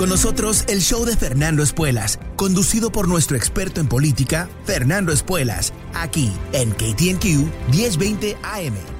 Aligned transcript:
Con 0.00 0.08
nosotros 0.08 0.64
el 0.66 0.80
show 0.80 1.04
de 1.04 1.14
Fernando 1.14 1.62
Espuelas, 1.62 2.18
conducido 2.36 2.90
por 2.90 3.06
nuestro 3.06 3.36
experto 3.36 3.82
en 3.82 3.86
política, 3.86 4.48
Fernando 4.64 5.12
Espuelas, 5.12 5.74
aquí 5.92 6.32
en 6.54 6.70
KTNQ 6.70 7.70
1020 7.70 8.38
AM. 8.42 8.99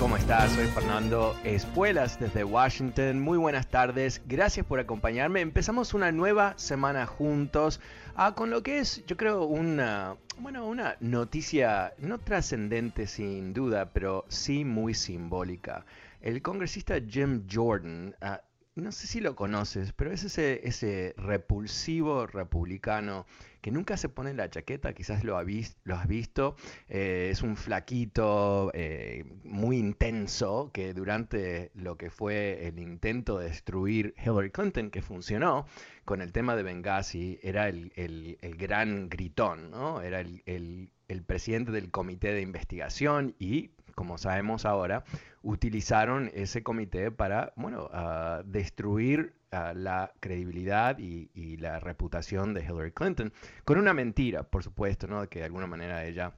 ¿Cómo 0.00 0.16
estás? 0.16 0.52
Soy 0.52 0.66
Fernando 0.68 1.36
Espuelas 1.44 2.18
desde 2.18 2.42
Washington. 2.42 3.20
Muy 3.20 3.36
buenas 3.36 3.68
tardes. 3.68 4.22
Gracias 4.26 4.64
por 4.64 4.80
acompañarme. 4.80 5.42
Empezamos 5.42 5.92
una 5.92 6.10
nueva 6.10 6.54
semana 6.56 7.04
juntos 7.04 7.80
ah, 8.16 8.34
con 8.34 8.48
lo 8.48 8.62
que 8.62 8.78
es, 8.78 9.04
yo 9.04 9.18
creo, 9.18 9.44
una, 9.44 10.16
bueno, 10.38 10.66
una 10.66 10.96
noticia 11.00 11.92
no 11.98 12.18
trascendente 12.18 13.06
sin 13.06 13.52
duda, 13.52 13.90
pero 13.92 14.24
sí 14.28 14.64
muy 14.64 14.94
simbólica. 14.94 15.84
El 16.22 16.40
congresista 16.40 16.94
Jim 17.06 17.46
Jordan 17.52 18.16
ah, 18.22 18.40
no 18.76 18.92
sé 18.92 19.06
si 19.06 19.20
lo 19.20 19.34
conoces, 19.34 19.92
pero 19.92 20.12
es 20.12 20.22
ese, 20.24 20.66
ese 20.66 21.14
repulsivo 21.16 22.26
republicano 22.26 23.26
que 23.60 23.70
nunca 23.70 23.96
se 23.96 24.08
pone 24.08 24.32
la 24.32 24.48
chaqueta, 24.48 24.92
quizás 24.94 25.24
lo, 25.24 25.38
lo 25.84 25.96
has 25.96 26.08
visto, 26.08 26.56
eh, 26.88 27.28
es 27.30 27.42
un 27.42 27.56
flaquito 27.56 28.70
eh, 28.72 29.24
muy 29.44 29.76
intenso 29.76 30.70
que 30.72 30.94
durante 30.94 31.70
lo 31.74 31.96
que 31.96 32.10
fue 32.10 32.68
el 32.68 32.78
intento 32.78 33.38
de 33.38 33.48
destruir 33.48 34.14
Hillary 34.24 34.50
Clinton, 34.50 34.90
que 34.90 35.02
funcionó 35.02 35.66
con 36.04 36.22
el 36.22 36.32
tema 36.32 36.56
de 36.56 36.62
Benghazi, 36.62 37.38
era 37.42 37.68
el, 37.68 38.38
gran 38.56 39.08
gritón, 39.08 39.70
¿no? 39.70 40.00
era 40.00 40.20
el, 40.20 40.42
el 40.46 41.22
presidente 41.24 41.72
del 41.72 41.90
comité 41.90 42.32
de 42.32 42.40
investigación 42.40 43.34
y 43.38 43.70
como 43.94 44.16
sabemos 44.16 44.64
ahora, 44.64 45.04
utilizaron 45.42 46.30
ese 46.34 46.62
comité 46.62 47.10
para, 47.10 47.52
bueno, 47.56 47.88
uh, 47.92 48.42
destruir 48.44 49.34
uh, 49.52 49.74
la 49.74 50.12
credibilidad 50.20 50.98
y, 50.98 51.28
la 51.56 51.80
reputación 51.80 52.54
de 52.54 52.62
Hillary 52.62 52.92
Clinton, 52.92 53.32
con 53.64 53.78
una 53.78 53.92
mentira, 53.92 54.44
por 54.44 54.62
supuesto, 54.62 55.06
¿no? 55.06 55.28
Que 55.28 55.40
de 55.40 55.46
alguna 55.46 55.66
manera 55.66 56.04
ella 56.04 56.32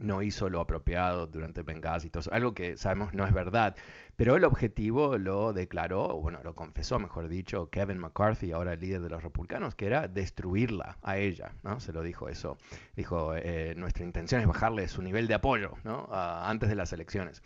no 0.00 0.22
hizo 0.22 0.48
lo 0.48 0.60
apropiado 0.60 1.26
durante 1.26 1.62
Benghazi 1.62 2.08
y 2.08 2.34
algo 2.34 2.54
que 2.54 2.76
sabemos 2.76 3.14
no 3.14 3.26
es 3.26 3.32
verdad, 3.32 3.76
pero 4.16 4.36
el 4.36 4.44
objetivo 4.44 5.18
lo 5.18 5.52
declaró, 5.52 6.20
bueno, 6.20 6.40
lo 6.42 6.54
confesó, 6.54 6.98
mejor 6.98 7.28
dicho, 7.28 7.70
Kevin 7.70 7.98
McCarthy, 7.98 8.52
ahora 8.52 8.74
el 8.74 8.80
líder 8.80 9.00
de 9.00 9.10
los 9.10 9.22
republicanos, 9.22 9.74
que 9.74 9.86
era 9.86 10.08
destruirla 10.08 10.98
a 11.02 11.18
ella, 11.18 11.52
¿no? 11.62 11.80
Se 11.80 11.92
lo 11.92 12.02
dijo 12.02 12.28
eso. 12.28 12.58
Dijo, 12.96 13.34
eh, 13.36 13.74
nuestra 13.76 14.04
intención 14.04 14.40
es 14.40 14.46
bajarle 14.46 14.88
su 14.88 15.02
nivel 15.02 15.26
de 15.28 15.34
apoyo, 15.34 15.74
¿no? 15.84 16.08
antes 16.10 16.68
de 16.68 16.74
las 16.74 16.92
elecciones. 16.92 17.42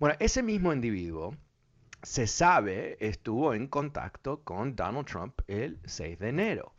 Bueno, 0.00 0.16
ese 0.18 0.42
mismo 0.42 0.72
individuo, 0.72 1.36
se 2.02 2.26
sabe, 2.26 2.96
estuvo 3.00 3.52
en 3.52 3.66
contacto 3.66 4.42
con 4.44 4.74
Donald 4.74 5.06
Trump 5.06 5.38
el 5.46 5.78
6 5.84 6.18
de 6.18 6.28
enero. 6.30 6.72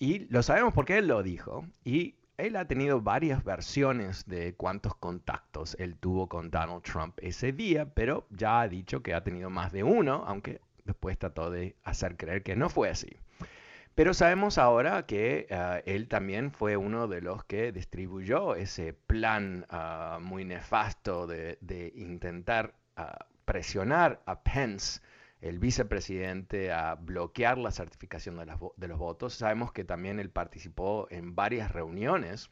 Y 0.00 0.26
lo 0.30 0.42
sabemos 0.42 0.74
porque 0.74 0.98
él 0.98 1.06
lo 1.06 1.22
dijo. 1.22 1.64
Y 1.84 2.16
él 2.36 2.56
ha 2.56 2.66
tenido 2.66 3.00
varias 3.00 3.44
versiones 3.44 4.26
de 4.26 4.56
cuántos 4.56 4.96
contactos 4.96 5.76
él 5.78 5.94
tuvo 5.96 6.28
con 6.28 6.50
Donald 6.50 6.82
Trump 6.82 7.16
ese 7.22 7.52
día, 7.52 7.94
pero 7.94 8.26
ya 8.30 8.62
ha 8.62 8.68
dicho 8.68 9.00
que 9.00 9.14
ha 9.14 9.22
tenido 9.22 9.48
más 9.48 9.70
de 9.70 9.84
uno, 9.84 10.24
aunque 10.26 10.60
después 10.84 11.16
trató 11.18 11.52
de 11.52 11.76
hacer 11.84 12.16
creer 12.16 12.42
que 12.42 12.56
no 12.56 12.68
fue 12.68 12.88
así. 12.88 13.16
Pero 13.96 14.12
sabemos 14.12 14.58
ahora 14.58 15.06
que 15.06 15.46
ah, 15.50 15.80
él 15.86 16.06
también 16.06 16.52
fue 16.52 16.76
uno 16.76 17.08
de 17.08 17.22
los 17.22 17.44
que 17.44 17.72
distribuyó 17.72 18.54
ese 18.54 18.92
plan 18.92 19.64
ah, 19.70 20.18
muy 20.20 20.44
nefasto 20.44 21.26
de, 21.26 21.92
intentar 21.96 22.74
ah, 22.96 23.24
presionar 23.46 24.20
a 24.26 24.42
Pence 24.42 25.00
el 25.40 25.58
vicepresidente 25.58 26.72
a 26.72 26.96
bloquear 26.96 27.56
la 27.56 27.70
certificación 27.70 28.36
de, 28.36 28.86
los 28.86 28.98
votos. 28.98 29.32
Sabemos 29.32 29.72
que 29.72 29.84
también 29.84 30.20
él 30.20 30.28
participó 30.28 31.06
en 31.10 31.34
varias 31.34 31.72
reuniones 31.72 32.50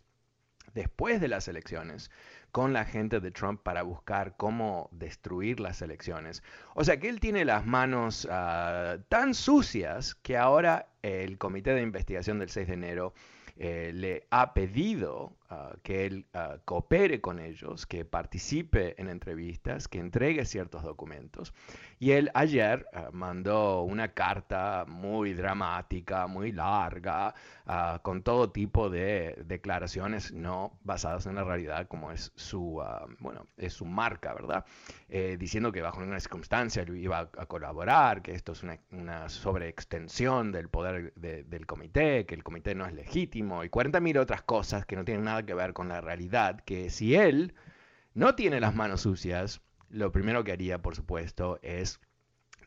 después 0.72 1.20
de 1.20 1.28
las 1.28 1.46
elecciones 1.46 2.10
con 2.54 2.72
la 2.72 2.84
gente 2.84 3.18
de 3.18 3.32
Trump 3.32 3.60
para 3.64 3.82
buscar 3.82 4.36
cómo 4.36 4.88
destruir 4.92 5.58
las 5.58 5.82
elecciones. 5.82 6.44
O 6.76 6.84
sea 6.84 7.00
que 7.00 7.08
él 7.08 7.18
tiene 7.18 7.44
las 7.44 7.66
manos 7.66 8.28
ah, 8.30 8.98
tan 9.08 9.34
sucias 9.34 10.14
que 10.14 10.36
ahora 10.36 10.86
el 11.02 11.36
comité 11.36 11.74
de 11.74 11.82
investigación 11.82 12.38
del 12.38 12.50
6 12.50 12.68
de 12.68 12.74
enero 12.74 13.12
eh, 13.56 13.90
le 13.92 14.28
ha 14.30 14.54
pedido 14.54 15.32
ah, 15.54 15.76
que 15.82 16.06
él 16.06 16.26
ah, 16.34 16.58
coopere 16.64 17.20
con 17.20 17.38
ellos, 17.38 17.86
que 17.86 18.04
participe 18.04 19.00
en 19.00 19.08
entrevistas, 19.08 19.88
que 19.88 19.98
entregue 19.98 20.44
ciertos 20.44 20.82
documentos. 20.82 21.54
Y 21.98 22.12
él 22.12 22.30
ayer 22.34 22.86
ah, 22.92 23.10
mandó 23.12 23.82
una 23.82 24.08
carta 24.08 24.84
muy 24.88 25.34
dramática, 25.34 26.26
muy 26.26 26.52
larga, 26.52 27.34
con 28.02 28.22
todo 28.22 28.50
tipo 28.50 28.90
de 28.90 29.42
declaraciones 29.46 30.32
no 30.32 30.78
basadas 30.82 31.26
en 31.26 31.36
la 31.36 31.44
realidad, 31.44 31.88
como 31.88 32.12
es 32.12 32.32
su, 32.36 32.82
bueno, 33.20 33.46
es 33.56 33.72
su 33.72 33.86
marca, 33.86 34.34
¿verdad? 34.34 34.66
Eh, 35.08 35.36
diciendo 35.38 35.70
que 35.70 35.80
bajo 35.80 36.00
ninguna 36.00 36.18
circunstancia 36.18 36.84
iba 36.92 37.20
a, 37.20 37.46
colaborar, 37.46 38.20
que 38.20 38.32
esto 38.32 38.52
es 38.52 38.64
una, 38.90 39.28
sobreextensión 39.28 40.50
del 40.50 40.68
poder 40.68 41.14
del 41.14 41.66
comité, 41.66 42.26
que 42.26 42.34
el 42.34 42.42
comité 42.42 42.74
no 42.74 42.84
es 42.84 42.92
legítimo 42.94 43.62
y 43.62 43.68
40.000 43.68 44.18
otras 44.18 44.42
cosas 44.42 44.84
que 44.86 44.96
no 44.96 45.04
tienen 45.04 45.24
nada 45.24 45.43
que 45.46 45.54
ver 45.54 45.72
con 45.72 45.88
la 45.88 46.00
realidad, 46.00 46.60
que 46.60 46.90
si 46.90 47.14
él 47.14 47.54
no 48.14 48.34
tiene 48.34 48.60
las 48.60 48.74
manos 48.74 49.02
sucias, 49.02 49.60
lo 49.88 50.12
primero 50.12 50.44
que 50.44 50.52
haría, 50.52 50.82
por 50.82 50.96
supuesto, 50.96 51.58
es 51.62 52.00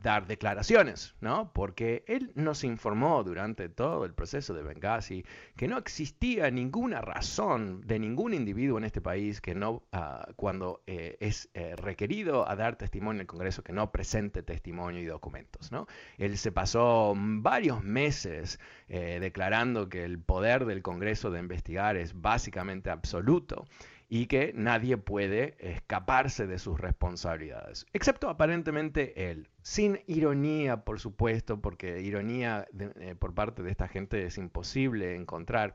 dar 0.01 0.27
declaraciones, 0.27 1.15
¿no? 1.21 1.51
Porque 1.53 2.03
él 2.07 2.31
nos 2.35 2.63
informó 2.63 3.23
durante 3.23 3.69
todo 3.69 4.05
el 4.05 4.13
proceso 4.13 4.53
de 4.53 4.63
Benghazi 4.63 5.25
que 5.55 5.67
no 5.67 5.77
existía 5.77 6.49
ninguna 6.51 7.01
razón 7.01 7.81
de 7.85 7.99
ningún 7.99 8.33
individuo 8.33 8.77
en 8.77 8.83
este 8.83 9.01
país 9.01 9.41
que 9.41 9.55
no, 9.55 9.83
ah, 9.91 10.27
cuando 10.35 10.81
eh, 10.87 11.17
es 11.19 11.49
eh, 11.53 11.75
requerido 11.75 12.49
a 12.49 12.55
dar 12.55 12.75
testimonio 12.75 13.17
en 13.17 13.21
el 13.21 13.27
Congreso, 13.27 13.63
que 13.63 13.73
no 13.73 13.91
presente 13.91 14.43
testimonio 14.43 15.01
y 15.01 15.05
documentos, 15.05 15.71
¿no? 15.71 15.87
Él 16.17 16.37
se 16.37 16.51
pasó 16.51 17.13
varios 17.17 17.83
meses 17.83 18.59
eh, 18.87 19.19
declarando 19.19 19.89
que 19.89 20.03
el 20.03 20.19
poder 20.19 20.65
del 20.65 20.81
Congreso 20.81 21.31
de 21.31 21.39
investigar 21.39 21.97
es 21.97 22.19
básicamente 22.19 22.89
absoluto 22.89 23.65
y 24.09 24.27
que 24.27 24.53
nadie 24.55 24.97
puede 24.97 25.55
escaparse 25.59 26.47
de 26.47 26.59
sus 26.59 26.79
responsabilidades, 26.79 27.85
excepto 27.93 28.29
aparentemente 28.29 29.29
él. 29.29 29.49
Sin 29.61 29.99
ironía, 30.07 30.85
por 30.85 30.99
supuesto, 30.99 31.61
porque 31.61 32.01
ironía 32.01 32.67
eh, 32.79 33.15
por 33.15 33.33
parte 33.33 33.63
de 33.63 33.71
esta 33.71 33.87
gente 33.87 34.25
es 34.25 34.37
imposible 34.37 35.15
encontrar. 35.15 35.73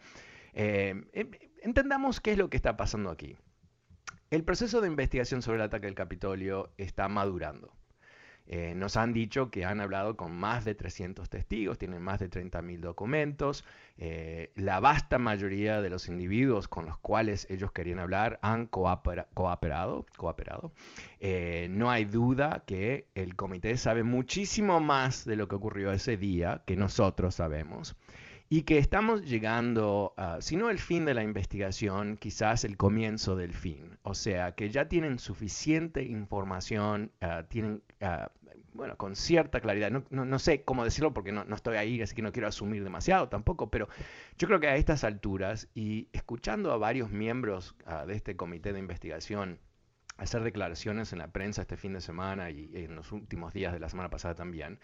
Eh, 0.55 0.95
em, 1.13 1.31
entendamos 1.63 2.21
qué 2.21 2.33
es 2.33 2.39
lo 2.39 2.49
que 2.49 2.57
está 2.57 2.77
pasando 2.77 3.11
aquí. 3.11 3.37
El 4.31 4.45
proceso 4.45 4.81
de 4.81 4.89
investigación 4.89 5.43
sobre 5.43 5.59
el 5.59 5.65
ataque 5.65 5.87
al 5.87 5.95
Capitolio 5.95 6.73
está 6.79 7.09
madurando. 7.09 7.77
Eh, 8.47 8.75
nos 8.75 8.97
han 8.97 9.13
dicho 9.13 9.51
que 9.51 9.65
han 9.65 9.81
hablado 9.81 10.17
con 10.17 10.33
más 10.37 10.65
de 10.65 10.75
300 10.75 11.31
testigos, 11.31 11.79
tienen 11.79 12.03
más 12.03 12.21
de 12.21 12.29
30.000 12.29 12.81
documentos. 12.81 13.65
Eh, 13.99 14.51
la 14.57 14.81
vasta 14.81 15.19
mayoría 15.19 15.81
de 15.81 15.91
los 15.91 16.09
individuos 16.09 16.69
con 16.69 16.87
los 16.87 16.99
cuales 16.99 17.47
ellos 17.51 17.73
querían 17.73 17.99
hablar 17.99 18.39
han 18.43 18.67
cooperado. 18.67 20.07
cooperado. 20.17 20.73
Eh, 21.21 21.69
no 21.71 21.91
hay 21.91 22.05
duda 22.05 22.65
que 22.67 23.07
el 23.15 23.37
comité 23.37 23.77
sabe 23.77 24.03
muchísimo 24.03 24.81
más 24.81 25.25
de 25.25 25.37
lo 25.37 25.49
que 25.49 25.57
ocurrió 25.57 25.93
ese 25.93 26.17
día 26.17 26.63
que 26.67 26.77
nosotros 26.77 27.35
sabemos 27.37 27.97
y 28.53 28.65
que 28.65 28.77
estamos 28.77 29.25
llegando, 29.25 30.13
si 30.41 30.57
no 30.57 30.69
el 30.69 30.79
fin 30.79 31.07
de 31.07 31.15
la 31.15 31.23
investigación, 31.23 32.19
quizás 32.19 32.65
el 32.65 32.77
comienzo 32.77 33.35
del 33.35 33.55
fin. 33.55 33.97
O 34.03 34.13
sea, 34.13 34.53
que 34.53 34.69
ya 34.69 34.89
tienen 34.89 35.19
suficiente 35.19 36.03
información, 36.03 37.13
ah, 37.23 37.45
tienen, 37.49 37.83
ah, 38.03 38.31
bueno, 38.75 38.99
con 38.99 39.17
cierta 39.17 39.63
claridad. 39.63 39.91
No, 39.91 40.39
sé 40.39 40.65
cómo 40.65 40.85
decirlo 40.85 41.15
porque 41.15 41.33
no, 41.33 41.47
estoy 41.55 41.79
ahí, 41.79 42.03
así 42.03 42.15
que 42.15 42.21
no 42.21 42.31
quiero 42.31 42.47
asumir 42.47 42.85
demasiado 42.85 43.31
tampoco, 43.31 43.71
pero 43.71 43.89
yo 44.37 44.47
creo 44.47 44.61
que 44.61 44.69
a 44.69 44.77
estas 44.77 45.03
alturas 45.03 45.71
y 45.75 46.11
escuchando 46.13 46.73
a 46.73 46.77
varios 46.77 47.09
miembros 47.09 47.75
ah, 47.87 48.05
de 48.05 48.13
este 48.13 48.37
comité 48.37 48.75
de 48.75 48.81
investigación, 48.81 49.61
hacer 50.19 50.43
declaraciones 50.43 51.15
en 51.15 51.21
la 51.21 51.29
prensa 51.29 51.63
este 51.63 51.79
fin 51.79 51.95
de 51.95 52.03
semana 52.03 52.51
y 52.51 52.71
en 52.75 52.97
los 52.97 53.13
últimos 53.13 53.55
días 53.55 53.73
de 53.73 53.81
la 53.81 53.89
semana 53.89 54.11
pasada 54.11 54.35
también, 54.35 54.79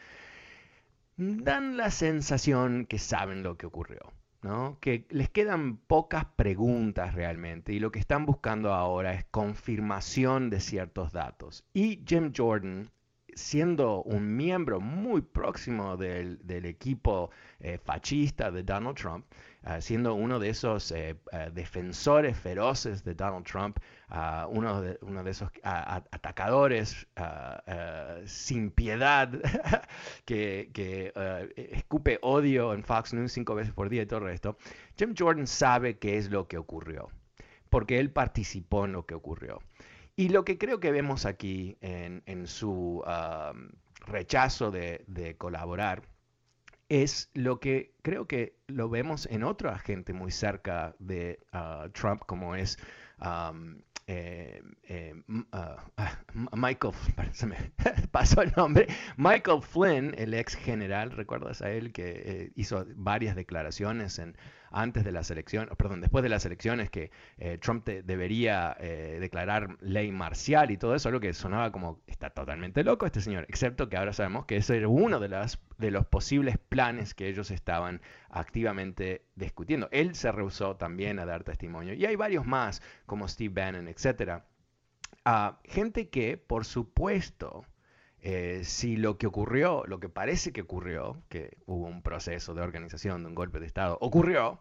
dan 1.18 1.76
la 1.76 1.90
sensación 1.90 2.86
que 2.86 2.98
saben 2.98 3.42
lo 3.42 3.56
que 3.56 3.66
ocurrió. 3.66 4.00
¿no? 4.42 4.78
que 4.80 5.04
les 5.10 5.28
quedan 5.28 5.76
pocas 5.76 6.24
preguntas 6.36 7.14
realmente 7.14 7.72
y 7.72 7.80
lo 7.80 7.90
que 7.90 7.98
están 7.98 8.24
buscando 8.24 8.72
ahora 8.72 9.12
es 9.12 9.24
confirmación 9.24 10.48
de 10.48 10.60
ciertos 10.60 11.12
datos. 11.12 11.64
Y 11.74 12.04
Jim 12.06 12.32
Jordan, 12.34 12.88
siendo 13.34 14.02
un 14.02 14.36
miembro 14.36 14.80
muy 14.80 15.22
próximo 15.22 15.96
del, 15.96 16.38
equipo 16.64 17.30
eh, 17.60 17.78
fascista 17.78 18.50
de 18.50 18.62
Donald 18.62 18.96
Trump, 18.96 19.26
Ah, 19.70 19.82
siendo 19.82 20.14
uno 20.14 20.38
de 20.38 20.48
esos 20.48 20.90
eh, 20.92 21.14
eh, 21.30 21.50
defensores 21.52 22.38
feroces 22.38 23.04
de 23.04 23.14
Donald 23.14 23.44
Trump, 23.44 23.76
ah, 24.08 24.48
uno, 24.50 24.80
de, 24.80 24.98
uno 25.02 25.22
de 25.22 25.30
esos 25.30 25.50
atacadores 25.62 27.06
sin 28.24 28.70
piedad 28.70 29.30
que, 30.24 30.70
que 30.72 31.12
escupe 31.54 32.18
odio 32.22 32.72
en 32.72 32.82
Fox 32.82 33.12
News 33.12 33.30
cinco 33.30 33.54
veces 33.54 33.74
por 33.74 33.90
día 33.90 34.00
y 34.00 34.06
todo 34.06 34.26
esto, 34.30 34.56
Jim 34.96 35.14
Jordan 35.16 35.46
sabe 35.46 35.98
qué 35.98 36.16
es 36.16 36.30
lo 36.30 36.48
que 36.48 36.56
ocurrió, 36.56 37.10
porque 37.68 37.98
él 37.98 38.10
participó 38.10 38.86
en 38.86 38.92
lo 38.92 39.04
que 39.04 39.14
ocurrió. 39.14 39.60
Y 40.16 40.30
lo 40.30 40.46
que 40.46 40.56
creo 40.56 40.80
que 40.80 40.92
vemos 40.92 41.26
aquí 41.26 41.76
en, 41.82 42.22
en 42.24 42.46
su 42.46 43.04
rechazo 44.06 44.70
de, 44.70 45.04
de 45.06 45.36
colaborar, 45.36 46.04
es 46.88 47.30
lo 47.34 47.60
que 47.60 47.94
creo 48.02 48.26
que 48.26 48.56
lo 48.66 48.88
vemos 48.88 49.26
en 49.26 49.44
otra 49.44 49.78
gente 49.78 50.12
muy 50.12 50.30
cerca 50.30 50.94
de 50.98 51.40
ah, 51.52 51.88
Trump, 51.92 52.22
como 52.26 52.54
es 52.54 52.78
eh, 54.10 54.62
eh, 54.84 55.14
ah, 55.52 55.76
ah, 55.98 56.18
Michael, 56.56 56.94
se 57.32 57.46
me 57.46 57.56
pasó 58.10 58.40
el 58.40 58.52
nombre, 58.56 58.86
Michael 59.18 59.60
Flynn, 59.60 60.14
el 60.16 60.32
ex 60.32 60.54
general, 60.54 61.10
¿recuerdas 61.10 61.60
a 61.60 61.70
él 61.70 61.92
que 61.92 62.22
eh, 62.24 62.52
hizo 62.54 62.86
varias 62.96 63.36
declaraciones 63.36 64.18
en 64.18 64.34
antes 64.70 65.04
de 65.04 65.12
las 65.12 65.30
elecciones, 65.30 65.74
perdón, 65.76 66.00
después 66.00 66.22
de 66.22 66.28
las 66.28 66.44
elecciones 66.44 66.90
que 66.90 67.10
eh, 67.38 67.58
Trump 67.58 67.86
debería 67.86 68.76
eh, 68.80 69.18
declarar 69.20 69.76
ley 69.80 70.12
marcial 70.12 70.70
y 70.70 70.76
todo 70.76 70.94
eso, 70.94 71.08
algo 71.08 71.20
que 71.20 71.32
sonaba 71.32 71.72
como 71.72 72.00
está 72.06 72.30
totalmente 72.30 72.84
loco 72.84 73.06
este 73.06 73.20
señor, 73.20 73.46
excepto 73.48 73.88
que 73.88 73.96
ahora 73.96 74.12
sabemos 74.12 74.46
que 74.46 74.56
ese 74.56 74.76
era 74.76 74.88
uno 74.88 75.20
de, 75.20 75.28
las, 75.28 75.58
de 75.78 75.90
los 75.90 76.06
posibles 76.06 76.58
planes 76.58 77.14
que 77.14 77.28
ellos 77.28 77.50
estaban 77.50 78.00
activamente 78.30 79.22
discutiendo. 79.34 79.88
Él 79.92 80.14
se 80.14 80.32
rehusó 80.32 80.76
también 80.76 81.18
a 81.18 81.26
dar 81.26 81.44
testimonio 81.44 81.94
y 81.94 82.04
hay 82.06 82.16
varios 82.16 82.46
más 82.46 82.82
como 83.06 83.28
Steve 83.28 83.54
Bannon, 83.54 83.88
etcétera. 83.88 84.44
a 85.24 85.58
gente 85.64 86.08
que, 86.08 86.36
por 86.36 86.64
supuesto, 86.64 87.64
eh, 88.22 88.62
si 88.64 88.96
lo 88.96 89.16
que 89.16 89.26
ocurrió, 89.26 89.84
lo 89.86 90.00
que 90.00 90.08
parece 90.08 90.52
que 90.52 90.62
ocurrió, 90.62 91.22
que 91.28 91.56
hubo 91.66 91.86
un 91.86 92.02
proceso 92.02 92.54
de 92.54 92.62
organización 92.62 93.22
de 93.22 93.28
un 93.28 93.34
golpe 93.34 93.60
de 93.60 93.66
Estado, 93.66 93.96
ocurrió, 94.00 94.60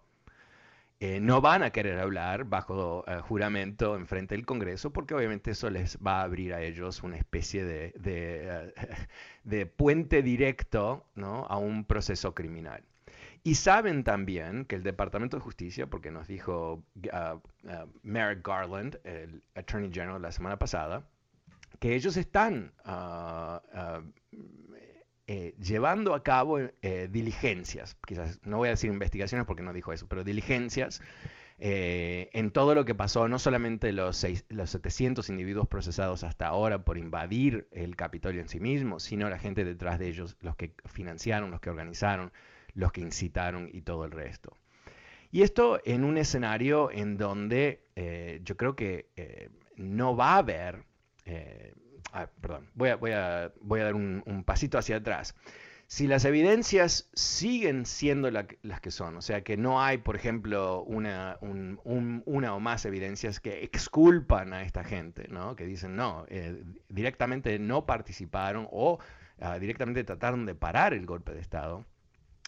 eh, 0.99 1.19
no 1.19 1.41
van 1.41 1.61
a 1.63 1.71
querer 1.71 1.99
hablar 1.99 2.45
bajo 2.45 3.03
eh, 3.07 3.19
juramento 3.21 3.95
en 3.95 4.07
frente 4.07 4.35
del 4.35 4.47
Congreso 4.47 4.91
porque 4.91 5.13
obviamente 5.13 5.51
eso 5.51 5.69
les 5.69 5.97
va 5.99 6.21
a 6.21 6.23
abrir 6.23 6.55
a 6.55 6.61
ellos 6.63 7.03
una 7.03 7.17
especie 7.17 7.63
de, 7.65 7.93
de, 9.43 9.65
puente 9.77 10.23
directo 10.23 11.05
¿no? 11.15 11.45
a 11.45 11.57
un 11.57 11.85
proceso 11.85 12.33
criminal. 12.33 12.83
Y 13.43 13.55
saben 13.55 14.03
también 14.03 14.65
que 14.65 14.75
el 14.75 14.83
Departamento 14.83 15.37
de 15.37 15.43
Justicia, 15.43 15.87
porque 15.87 16.11
nos 16.11 16.27
dijo 16.27 16.83
uh, 16.95 17.39
Merrick 18.03 18.45
Garland, 18.45 18.99
el 19.03 19.43
Attorney 19.55 19.91
General 19.91 20.21
la 20.21 20.31
semana 20.31 20.57
pasada, 20.57 21.07
que 21.79 21.95
ellos 21.95 22.17
están 22.17 22.73
ah, 22.83 23.61
ah, 23.73 24.01
eh, 25.29 25.55
llevando 25.59 26.13
a 26.13 26.23
cabo 26.23 26.57
eh, 26.59 27.09
diligencias, 27.11 27.97
quizás 28.05 28.39
no 28.43 28.57
voy 28.57 28.69
a 28.69 28.71
decir 28.71 28.89
investigaciones 28.89 29.45
porque 29.45 29.61
no 29.61 29.73
dijo 29.73 29.91
eso, 29.91 30.07
pero 30.07 30.23
diligencias 30.23 31.01
eh, 31.59 32.29
en 32.31 32.51
todo 32.51 32.73
lo 32.75 32.85
que 32.85 32.95
pasó, 32.95 33.27
no 33.27 33.37
solamente 33.37 33.91
los, 33.91 34.25
los 34.47 34.69
700 34.69 35.27
individuos 35.29 35.67
procesados 35.67 36.23
hasta 36.23 36.47
ahora 36.47 36.85
por 36.85 36.97
invadir 36.97 37.67
el 37.71 37.97
Capitolio 37.97 38.39
en 38.39 38.47
sí 38.47 38.61
mismo, 38.61 39.01
sino 39.01 39.29
la 39.29 39.37
gente 39.37 39.65
detrás 39.65 39.99
de 39.99 40.07
ellos, 40.07 40.37
los 40.39 40.55
que 40.55 40.73
financiaron, 40.85 41.51
los 41.51 41.59
que 41.59 41.71
organizaron, 41.71 42.31
los 42.73 42.93
que 42.93 43.01
incitaron 43.01 43.69
y 43.73 43.81
todo 43.81 44.05
el 44.05 44.11
resto. 44.11 44.55
Y 45.29 45.41
esto 45.41 45.81
en 45.83 46.05
un 46.05 46.17
escenario 46.17 46.89
en 46.89 47.17
donde 47.17 47.81
yo 48.43 48.55
creo 48.55 48.77
que 48.77 49.51
no 49.75 50.15
va 50.15 50.35
a 50.35 50.37
haber 50.37 50.85
eh, 51.27 51.73
ah, 52.13 52.29
perdón, 52.41 52.69
voy 52.73 52.89
a, 52.89 53.51
dar 53.69 53.95
un, 53.95 54.43
pasito 54.45 54.77
hacia 54.77 54.97
atrás. 54.97 55.35
Si 55.89 56.07
las 56.07 56.25
evidencias 56.25 57.09
siguen 57.13 57.85
siendo 57.85 58.29
las 58.29 58.81
que 58.81 58.91
son, 58.91 59.15
o 59.15 59.21
sea 59.21 59.41
que 59.43 59.55
no 59.55 59.81
hay, 59.81 59.99
por 59.99 60.17
ejemplo, 60.17 60.83
una, 60.83 61.37
una 61.41 62.55
o 62.55 62.59
más 62.59 62.85
evidencias 62.85 63.39
que 63.39 63.63
exculpan 63.63 64.53
a 64.53 64.63
esta 64.63 64.83
gente, 64.83 65.29
que 65.55 65.65
dicen 65.65 65.95
no, 65.95 66.25
eh, 66.29 66.61
directamente 66.89 67.57
no 67.59 67.85
participaron 67.85 68.67
o 68.71 68.99
ah, 69.39 69.59
directamente 69.59 70.03
trataron 70.03 70.45
de 70.45 70.55
parar 70.55 70.93
el 70.93 71.05
golpe 71.05 71.33
de 71.33 71.39
Estado, 71.39 71.85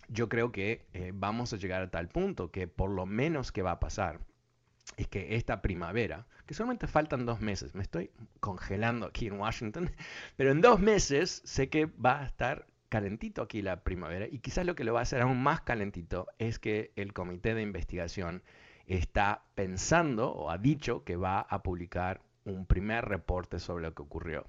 yo 0.10 0.28
creo 0.28 0.52
que 0.52 0.86
eh, 0.94 1.12
vamos 1.14 1.54
a 1.54 1.58
llegar 1.58 1.82
a 1.82 1.90
tal 1.90 2.10
punto 2.10 2.52
que 2.52 2.68
por 2.68 2.90
lo 2.90 3.06
menos 3.06 3.52
que 3.52 3.62
va 3.62 3.72
a 3.72 3.80
pasar 3.80 4.20
es 4.98 5.08
que 5.08 5.36
esta 5.36 5.62
primavera, 5.62 6.28
que 6.46 6.54
solamente 6.54 6.88
faltan 6.88 7.26
dos 7.26 7.40
meses, 7.42 7.76
me 7.76 7.84
estoy 7.84 8.12
congelando 8.40 9.08
aquí 9.08 9.28
en 9.28 9.40
Washington, 9.40 9.92
pero 10.36 10.52
en 10.52 10.62
dos 10.62 10.80
meses 10.80 11.42
sé 11.46 11.70
que 11.70 11.86
va 11.86 12.22
a 12.22 12.26
estar 12.26 12.68
calentito 12.90 13.42
aquí 13.42 13.62
la 13.62 13.84
primavera 13.84 14.28
y 14.28 14.40
quizás 14.40 14.66
lo 14.66 14.76
que 14.76 14.84
lo 14.84 14.94
va 14.94 15.00
a 15.00 15.04
hacer 15.04 15.22
aún 15.22 15.42
más 15.42 15.62
calentito 15.62 16.28
es 16.40 16.58
que 16.58 16.92
el 16.96 17.14
comité 17.14 17.54
de 17.54 17.62
investigación 17.62 18.42
está 18.88 19.44
pensando 19.54 20.32
o 20.32 20.50
ha 20.50 20.58
dicho 20.58 21.04
que 21.04 21.16
va 21.16 21.42
a 21.42 21.62
publicar 21.62 22.22
un 22.46 22.66
primer 22.66 23.06
reporte 23.06 23.60
sobre 23.60 23.84
lo 23.84 23.94
que 23.94 24.02
ocurrió. 24.02 24.46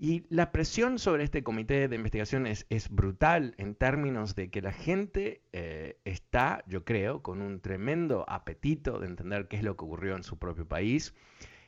Y 0.00 0.24
la 0.28 0.52
presión 0.52 1.00
sobre 1.00 1.24
este 1.24 1.42
comité 1.42 1.88
de 1.88 1.96
investigación 1.96 2.46
es, 2.46 2.66
brutal 2.90 3.54
en 3.58 3.74
términos 3.74 4.36
de 4.36 4.48
que 4.48 4.62
la 4.62 4.72
gente 4.72 5.42
eh, 5.52 5.98
está, 6.04 6.62
yo 6.68 6.84
creo, 6.84 7.20
con 7.20 7.42
un 7.42 7.60
tremendo 7.60 8.24
apetito 8.28 9.00
de 9.00 9.08
entender 9.08 9.48
qué 9.48 9.56
es 9.56 9.64
lo 9.64 9.76
que 9.76 9.84
ocurrió 9.84 10.14
en 10.14 10.22
su 10.22 10.38
propio 10.38 10.68
país. 10.68 11.14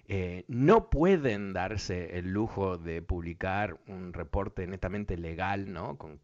Eh, 0.07 0.45
no 0.47 0.91
pueden 0.91 1.53
darse 1.53 2.19
el 2.19 2.33
lujo 2.33 2.79
de 2.79 3.03
publicar 3.03 3.81
un 3.89 4.13
reporte 4.13 4.67
netamente 4.69 5.17
legal, 5.17 5.73
¿no? 5.73 5.99
con, 5.99 6.21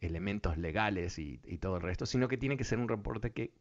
elementos 0.00 0.56
legales 0.56 1.18
y, 1.18 1.38
todo 1.58 1.76
el 1.76 1.82
resto, 1.82 2.06
sino 2.06 2.28
que 2.28 2.38
tiene 2.38 2.56
que 2.56 2.64
ser 2.64 2.78
un 2.78 2.88
reporte 2.88 3.32
que 3.32 3.52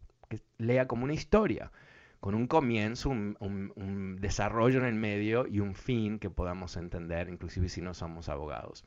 lea 0.57 0.87
como 0.87 1.03
una 1.03 1.13
historia 1.13 1.71
con 2.19 2.35
un 2.35 2.47
comienzo, 2.47 3.09
un, 3.09 4.17
desarrollo 4.19 4.79
en 4.79 4.85
el 4.85 4.95
medio 4.95 5.47
y 5.47 5.59
un 5.59 5.73
fin 5.73 6.19
que 6.19 6.29
podamos 6.29 6.75
entender, 6.75 7.29
inclusive 7.29 7.69
si 7.69 7.81
no 7.81 7.93
somos 7.93 8.29
abogados. 8.29 8.83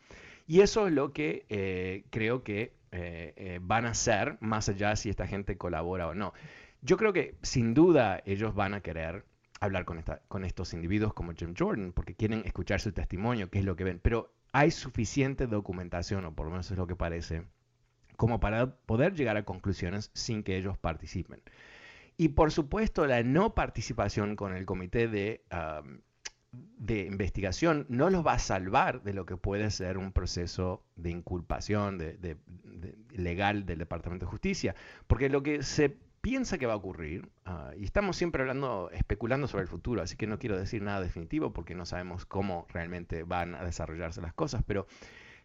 Y 0.47 0.61
eso 0.61 0.87
es 0.87 0.93
lo 0.93 1.13
que 1.13 1.47
eh, 1.49 2.05
creo 2.11 2.43
que 2.43 2.75
eh, 2.91 3.33
eh, 3.37 3.59
van 3.63 3.87
a 3.87 3.91
hacer, 3.91 4.37
más 4.41 4.69
allá 4.69 4.97
si 4.97 5.09
esta 5.09 5.27
gente 5.27 5.57
colabora 5.57 6.09
o 6.09 6.15
no. 6.15 6.35
Yo 6.83 6.97
creo 6.97 7.13
que 7.13 7.37
sin 7.43 7.75
duda 7.75 8.23
ellos 8.27 8.55
van 8.55 8.75
a 8.75 8.81
querer 8.81 9.25
hablar 9.61 9.85
con, 9.85 9.99
esta, 9.99 10.21
con 10.29 10.45
estos 10.45 10.75
individuos 10.75 11.15
como 11.15 11.33
Jim 11.33 11.55
Jordan, 11.57 11.93
porque 11.93 12.15
quieren 12.15 12.43
escuchar 12.45 12.81
su 12.81 12.93
testimonio, 12.93 13.49
qué 13.49 13.61
es 13.61 13.65
lo 13.65 13.77
que 13.77 13.85
ven. 13.85 14.01
Pero 14.03 14.35
hay 14.53 14.71
suficiente 14.71 15.47
documentación, 15.47 16.25
o 16.27 16.35
por 16.35 16.47
lo 16.47 16.51
menos 16.51 16.71
es 16.71 16.77
lo 16.77 16.87
que 16.87 16.97
parece, 16.97 17.45
como 18.17 18.41
para 18.41 18.75
poder 18.75 19.15
llegar 19.15 19.37
a 19.37 19.45
conclusiones 19.45 20.11
sin 20.13 20.43
que 20.43 20.57
ellos 20.57 20.77
participen. 20.77 21.41
Y 22.17 22.29
por 22.29 22.53
supuesto 22.53 23.07
la 23.07 23.23
no 23.23 23.55
participación 23.55 24.37
con 24.37 24.55
el 24.55 24.67
comité 24.67 25.09
de, 25.09 25.43
de 26.53 27.07
investigación 27.07 27.87
no 27.89 28.11
los 28.11 28.27
va 28.27 28.35
a 28.35 28.39
salvar 28.39 29.03
de 29.03 29.15
lo 29.15 29.25
que 29.25 29.37
puede 29.37 29.71
ser 29.71 29.97
un 29.97 30.13
proceso 30.13 30.85
de 30.97 31.11
inculpación 31.11 31.99
de, 31.99 32.37
legal 33.11 33.65
del 33.65 33.79
Departamento 33.79 34.27
de 34.27 34.31
Justicia, 34.31 34.75
porque 35.07 35.31
lo 35.31 35.43
que 35.43 35.63
se 35.63 35.97
piensa 36.21 36.59
que 36.59 36.67
va 36.67 36.75
a 36.75 36.77
ocurrir, 36.77 37.29
ah, 37.47 37.73
y 37.77 37.85
estamos 37.85 38.17
siempre 38.17 38.43
hablando, 38.43 38.91
especulando 38.93 39.49
sobre 39.49 39.63
el 39.63 39.69
futuro, 39.69 40.03
así 40.03 40.17
que 40.17 40.27
no 40.27 40.39
quiero 40.39 40.59
decir 40.59 40.83
nada 40.83 41.01
definitivo 41.01 41.53
porque 41.53 41.75
no 41.75 41.87
sabemos 41.87 42.27
cómo 42.27 42.67
realmente 42.69 43.25
van 43.25 43.55
a 43.55 43.65
desarrollarse 43.65 44.21
las 44.21 44.35
cosas, 44.35 44.63
pero 44.67 44.87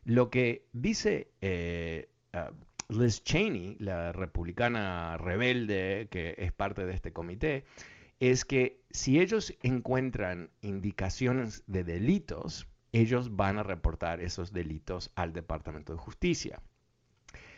lo 0.04 0.30
que 0.30 0.68
dice 0.74 1.32
eh, 1.42 2.10
ah, 2.34 2.52
Liz 2.90 3.22
Cheney, 3.24 3.76
la 3.80 4.14
republicana 4.14 5.18
rebelde 5.18 6.08
que 6.10 6.36
es 6.38 6.54
parte 6.54 6.86
de 6.86 6.94
este 6.94 7.12
comité, 7.12 7.66
es 8.20 8.46
que 8.46 8.82
si 8.92 9.20
ellos 9.20 9.54
encuentran 9.62 10.50
indicaciones 10.62 11.64
de 11.68 11.84
delitos, 11.84 12.68
ellos 12.94 13.36
van 13.36 13.60
a 13.60 13.64
reportar 13.64 14.22
esos 14.22 14.54
delitos 14.54 15.12
al 15.16 15.34
Departamento 15.34 15.94
de 15.94 16.00
Justicia. 16.00 16.62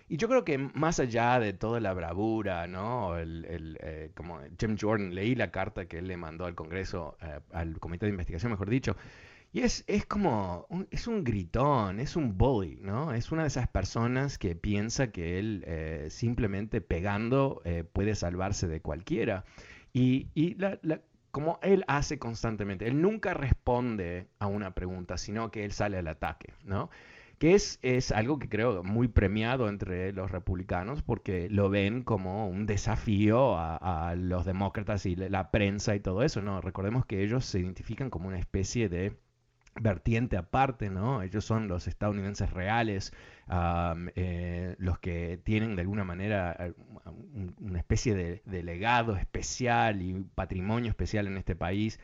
Y 0.07 0.17
yo 0.17 0.27
creo 0.27 0.43
que 0.43 0.57
más 0.57 0.99
allá 0.99 1.39
de 1.39 1.53
toda 1.53 1.79
la 1.79 1.93
bravura, 1.93 2.65
¿no? 2.65 3.15
El, 3.15 3.77
eh, 3.81 4.11
como 4.15 4.39
Jim 4.59 4.75
Jordan, 4.79 5.13
leí 5.13 5.35
la 5.35 5.51
carta 5.51 5.85
que 5.85 5.99
él 5.99 6.07
le 6.07 6.17
mandó 6.17 6.45
al 6.45 6.55
Congreso, 6.55 7.15
eh, 7.21 7.39
al 7.51 7.79
Comité 7.79 8.07
de 8.07 8.11
Investigación, 8.11 8.51
mejor 8.51 8.71
dicho, 8.71 8.97
y 9.51 9.61
es, 9.61 9.83
es 9.87 10.05
como, 10.05 10.67
es 10.91 11.07
un 11.07 11.23
gritón, 11.23 11.99
es 11.99 12.15
un 12.15 12.37
bully, 12.37 12.79
¿no? 12.81 13.13
Es 13.13 13.31
una 13.31 13.43
de 13.43 13.47
esas 13.47 13.67
personas 13.67 14.37
que 14.37 14.55
piensa 14.55 15.11
que 15.11 15.39
él 15.39 15.63
eh, 15.65 16.07
simplemente 16.11 16.81
pegando 16.81 17.61
puede 17.93 18.15
salvarse 18.15 18.67
de 18.67 18.81
cualquiera. 18.81 19.45
Y, 19.93 20.27
como 21.31 21.59
él 21.61 21.83
hace 21.87 22.17
constantemente, 22.19 22.87
él 22.87 23.01
nunca 23.01 23.33
responde 23.33 24.27
a 24.39 24.47
una 24.47 24.73
pregunta, 24.73 25.17
sino 25.17 25.51
que 25.51 25.63
él 25.65 25.71
sale 25.71 25.97
al 25.97 26.07
ataque, 26.07 26.53
¿no? 26.63 26.89
Que 27.37 27.53
es, 27.55 27.79
es 27.81 28.11
algo 28.11 28.39
que 28.39 28.49
creo 28.49 28.83
muy 28.83 29.07
premiado 29.07 29.69
entre 29.69 30.11
los 30.11 30.29
republicanos 30.31 31.01
porque 31.03 31.49
lo 31.49 31.69
ven 31.69 32.03
como 32.03 32.49
un 32.49 32.65
desafío 32.65 33.57
a, 33.57 34.09
a 34.09 34.15
los 34.15 34.45
demócratas 34.45 35.05
y 35.05 35.15
la 35.15 35.51
prensa 35.51 35.95
y 35.95 35.99
todo 36.01 36.23
eso, 36.23 36.41
¿no? 36.41 36.61
Recordemos 36.61 37.05
que 37.05 37.23
ellos 37.23 37.45
se 37.45 37.59
identifican 37.59 38.09
como 38.09 38.27
una 38.27 38.39
especie 38.39 38.89
de 38.89 39.15
vertiente 39.75 40.37
aparte, 40.37 40.89
¿no? 40.89 41.21
Ellos 41.21 41.45
son 41.45 41.67
los 41.67 41.87
estadounidenses 41.87 42.51
reales, 42.51 43.13
eh, 44.15 44.75
los 44.77 44.99
que 44.99 45.39
tienen 45.43 45.75
de 45.75 45.81
alguna 45.81 46.03
manera 46.03 46.55
eh, 46.59 46.73
una 47.59 47.79
especie 47.79 48.15
de, 48.15 48.63
legado 48.63 49.15
especial 49.15 50.01
y 50.01 50.13
patrimonio 50.35 50.89
especial 50.89 51.27
en 51.27 51.37
este 51.37 51.55
país 51.55 51.99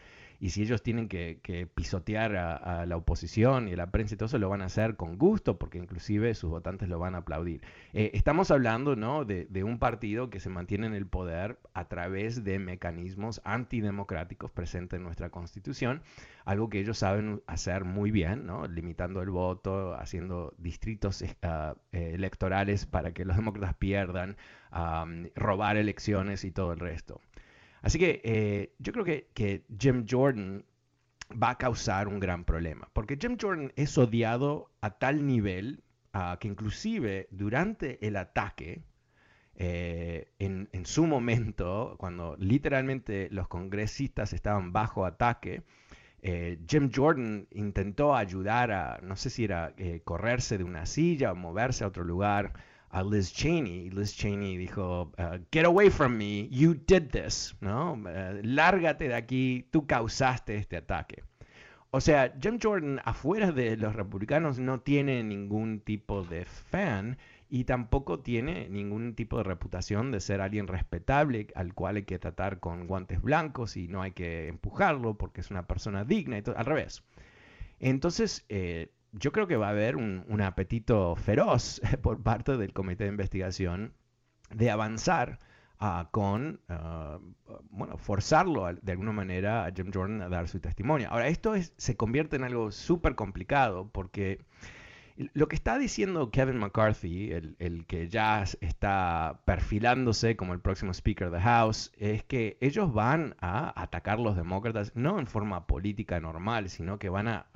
y 0.46 0.50
si 0.52 0.62
ellos 0.62 0.84
tienen 0.84 1.08
que, 1.08 1.68
pisotear 1.74 2.36
a, 2.36 2.86
la 2.86 2.98
oposición 2.98 3.68
y 3.68 3.74
a 3.74 3.78
la 3.78 3.90
prensa 3.90 4.14
y 4.14 4.18
todo 4.18 4.28
eso, 4.28 4.38
lo 4.38 4.48
van 4.48 4.62
a 4.62 4.66
hacer 4.66 4.96
con 4.96 5.18
gusto, 5.18 5.58
porque 5.58 5.80
inclusive 5.80 6.36
sus 6.36 6.52
votantes 6.52 6.88
lo 6.88 7.00
van 7.00 7.16
a 7.16 7.20
aplaudir. 7.20 7.62
Eh, 7.94 8.12
estamos 8.14 8.52
hablando 8.52 8.96
¿no? 8.96 9.25
de, 9.25 9.64
un 9.64 9.80
partido 9.80 10.30
que 10.30 10.40
se 10.40 10.50
mantiene 10.50 10.86
en 10.86 10.94
el 10.94 11.08
poder 11.08 11.58
a 11.74 11.86
través 11.86 12.44
de 12.44 12.60
mecanismos 12.60 13.42
antidemocráticos 13.44 14.52
presentes 14.52 14.98
en 14.98 15.04
nuestra 15.04 15.32
constitución, 15.32 16.04
algo 16.46 16.70
que 16.70 16.80
ellos 16.80 17.00
saben 17.00 17.42
hacer 17.48 17.84
muy 17.84 18.12
bien, 18.12 18.46
limitando 18.70 19.24
el 19.24 19.32
voto, 19.32 19.96
haciendo 19.96 20.54
distritos 20.60 21.24
eh, 21.24 21.34
electorales 21.92 22.86
para 22.86 23.14
que 23.14 23.25
los 23.25 23.36
demócratas 23.36 23.74
pierdan, 23.78 24.38
robar 25.34 25.78
elecciones 25.78 26.44
y 26.44 26.52
todo 26.52 26.72
el 26.74 26.80
resto. 26.80 27.20
Así 27.86 28.00
que 28.00 28.20
eh, 28.24 28.74
yo 28.80 28.92
creo 28.92 29.06
que, 29.06 29.63
Jim 29.80 30.08
Jordan 30.10 30.65
va 31.32 31.51
a 31.51 31.58
causar 31.60 32.08
un 32.08 32.20
gran 32.20 32.44
problema, 32.44 32.89
porque 32.94 33.15
Jim 33.15 33.38
Jordan 33.39 33.72
es 33.75 33.96
odiado 34.00 34.72
a 34.82 34.98
tal 34.98 35.27
nivel 35.27 35.84
que 36.39 36.48
inclusive 36.48 37.27
durante 37.30 38.04
el 38.08 38.15
ataque, 38.15 38.82
eh, 39.56 40.32
en, 40.39 40.86
su 40.86 41.06
momento, 41.06 41.96
cuando 42.00 42.36
literalmente 42.39 43.27
los 43.30 43.48
congresistas 43.48 44.34
estaban 44.34 44.74
bajo 44.74 45.06
ataque, 45.06 45.62
eh, 46.24 46.58
Jim 46.68 46.89
Jordan 46.92 47.48
intentó 47.51 48.15
ayudar 48.15 48.72
a, 48.72 49.00
no 49.04 49.15
sé 49.15 49.30
si 49.30 49.44
era 49.44 49.75
correrse 50.04 50.58
de 50.58 50.63
una 50.63 50.88
silla 50.88 51.34
o 51.34 51.36
moverse 51.36 51.84
a 51.84 51.88
otro 51.88 52.04
lugar 52.04 52.54
Liz 53.04 53.34
Cheney. 53.34 53.90
Liz 53.90 54.16
Cheney 54.16 54.58
dijo, 54.58 55.12
uh, 55.18 55.38
get 55.52 55.66
away 55.66 55.90
from 55.90 56.18
me, 56.18 56.48
you 56.50 56.74
did 56.74 57.10
this, 57.12 57.56
¿no? 57.62 57.94
Uh, 57.94 58.40
lárgate 58.44 59.08
de 59.08 59.16
aquí, 59.16 59.68
tú 59.72 59.86
causaste 59.86 60.56
este 60.56 60.78
ataque. 60.78 61.24
O 61.92 62.02
sea, 62.02 62.34
Jim 62.42 62.60
Jordan 62.62 63.00
afuera 63.06 63.54
de 63.54 63.78
los 63.78 63.96
republicanos 63.96 64.60
no 64.60 64.82
tiene 64.82 65.24
ningún 65.24 65.80
tipo 65.80 66.24
de 66.24 66.44
fan 66.44 67.18
y 67.50 67.64
tampoco 67.64 68.20
tiene 68.20 68.68
ningún 68.68 69.16
tipo 69.16 69.38
de 69.38 69.44
reputación 69.44 70.12
de 70.12 70.20
ser 70.20 70.42
alguien 70.42 70.68
respetable 70.68 71.48
al 71.56 71.74
cual 71.74 71.96
hay 71.96 72.04
que 72.04 72.20
tratar 72.20 72.60
con 72.60 72.88
guantes 72.88 73.22
blancos 73.22 73.78
y 73.78 73.88
no 73.88 74.02
hay 74.02 74.12
que 74.12 74.50
empujarlo 74.50 75.18
porque 75.18 75.40
es 75.42 75.52
una 75.52 75.68
persona 75.68 76.04
digna 76.04 76.38
y 76.38 76.42
todo, 76.42 76.58
al 76.58 76.66
revés. 76.66 77.02
Entonces, 77.80 78.46
eh, 78.50 78.90
yo 79.20 79.32
creo 79.32 79.48
que 79.48 79.56
va 79.58 79.68
a 79.68 79.72
haber 79.72 79.96
un, 79.96 80.42
apetito 80.42 81.16
feroz 81.16 81.82
por 82.02 82.22
parte 82.22 82.58
del 82.58 82.74
comité 82.74 83.06
de 83.06 83.12
investigación 83.12 83.94
de 84.52 84.70
avanzar 84.70 85.40
ah, 85.80 86.10
con, 86.12 86.60
ah, 86.70 87.20
bueno, 87.70 87.98
forzarlo 87.98 88.72
de 88.74 88.92
alguna 88.92 89.12
manera 89.12 89.66
a 89.66 89.72
Jim 89.72 89.92
Jordan 89.94 90.22
a 90.22 90.30
dar 90.30 90.48
su 90.48 90.60
testimonio. 90.60 91.10
Ahora, 91.10 91.28
esto 91.28 91.54
se 91.78 91.96
convierte 91.96 92.36
en 92.36 92.44
algo 92.44 92.72
súper 92.72 93.16
complicado 93.16 93.90
porque 93.92 94.46
lo 95.34 95.48
que 95.48 95.56
está 95.56 95.78
diciendo 95.78 96.30
Kevin 96.30 96.58
McCarthy, 96.58 97.32
el, 97.32 97.56
el, 97.60 97.86
que 97.86 98.10
ya 98.10 98.44
está 98.44 99.40
perfilándose 99.46 100.36
como 100.36 100.54
el 100.54 100.60
próximo 100.60 100.94
Speaker 100.94 101.32
de 101.32 101.38
the 101.38 101.44
House, 101.44 101.94
es 101.98 102.24
que 102.24 102.58
ellos 102.60 102.94
van 102.94 103.34
a 103.40 103.82
atacar 103.82 104.20
a 104.20 104.22
los 104.22 104.36
demócratas 104.36 104.92
no 104.94 105.18
en 105.18 105.26
forma 105.26 105.68
política 105.68 106.20
normal, 106.20 106.70
sino 106.70 107.00
que 107.00 107.08
van 107.08 107.30
a 107.30 107.48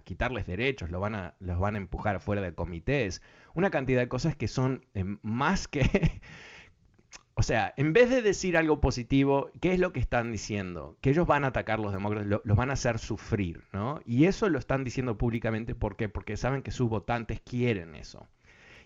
quitarles 0.00 0.46
derechos, 0.46 0.90
lo 0.90 1.00
van 1.00 1.14
a, 1.14 1.34
los 1.40 1.58
van 1.58 1.74
a 1.74 1.78
empujar 1.78 2.20
fuera 2.20 2.42
de 2.42 2.54
comités, 2.54 3.22
una 3.54 3.70
cantidad 3.70 4.00
de 4.00 4.08
cosas 4.08 4.36
que 4.36 4.48
son 4.48 4.84
eh, 4.94 5.04
más 5.22 5.68
que... 5.68 5.82
o 7.34 7.42
sea, 7.42 7.74
en 7.76 7.92
vez 7.92 8.10
de 8.10 8.22
decir 8.22 8.56
algo 8.56 8.80
positivo, 8.80 9.50
¿qué 9.60 9.72
es 9.72 9.80
lo 9.80 9.92
que 9.92 10.00
están 10.00 10.32
diciendo? 10.32 10.96
Que 11.00 11.10
ellos 11.10 11.26
van 11.26 11.44
a 11.44 11.48
atacar 11.48 11.78
a 11.78 11.82
los 11.82 11.92
demócratas, 11.92 12.40
los 12.44 12.56
van 12.56 12.70
a 12.70 12.74
hacer 12.74 12.98
sufrir, 12.98 13.64
¿no? 13.72 14.00
Y 14.04 14.26
eso 14.26 14.48
lo 14.48 14.58
están 14.58 14.84
diciendo 14.84 15.18
públicamente 15.18 15.74
¿por 15.74 15.96
porque 16.12 16.36
saben 16.36 16.62
que 16.62 16.70
sus 16.70 16.88
votantes 16.88 17.40
quieren 17.40 17.94
eso. 17.94 18.28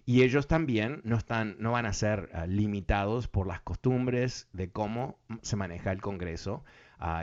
Y 0.08 0.22
ellos 0.22 0.46
también 0.46 1.02
no, 1.04 1.18
están, 1.18 1.56
no 1.58 1.72
van 1.72 1.84
a 1.84 1.92
ser 1.92 2.30
ah, 2.32 2.46
limitados 2.46 3.28
por 3.28 3.46
las 3.46 3.60
costumbres 3.60 4.48
de 4.54 4.70
cómo 4.70 5.18
se 5.42 5.56
maneja 5.56 5.92
el 5.92 6.00
Congreso, 6.00 6.64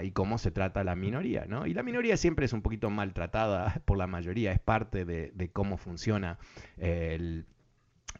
Y 0.03 0.11
cómo 0.11 0.37
se 0.37 0.51
trata 0.51 0.83
la 0.83 0.95
minoría, 0.95 1.45
¿no? 1.47 1.65
Y 1.65 1.73
la 1.73 1.83
minoría 1.83 2.17
siempre 2.17 2.45
es 2.45 2.53
un 2.53 2.61
poquito 2.61 2.89
maltratada 2.89 3.81
por 3.85 3.97
la 3.97 4.07
mayoría, 4.07 4.51
es 4.51 4.59
parte 4.59 5.05
de, 5.05 5.49
cómo 5.51 5.77
funciona 5.77 6.37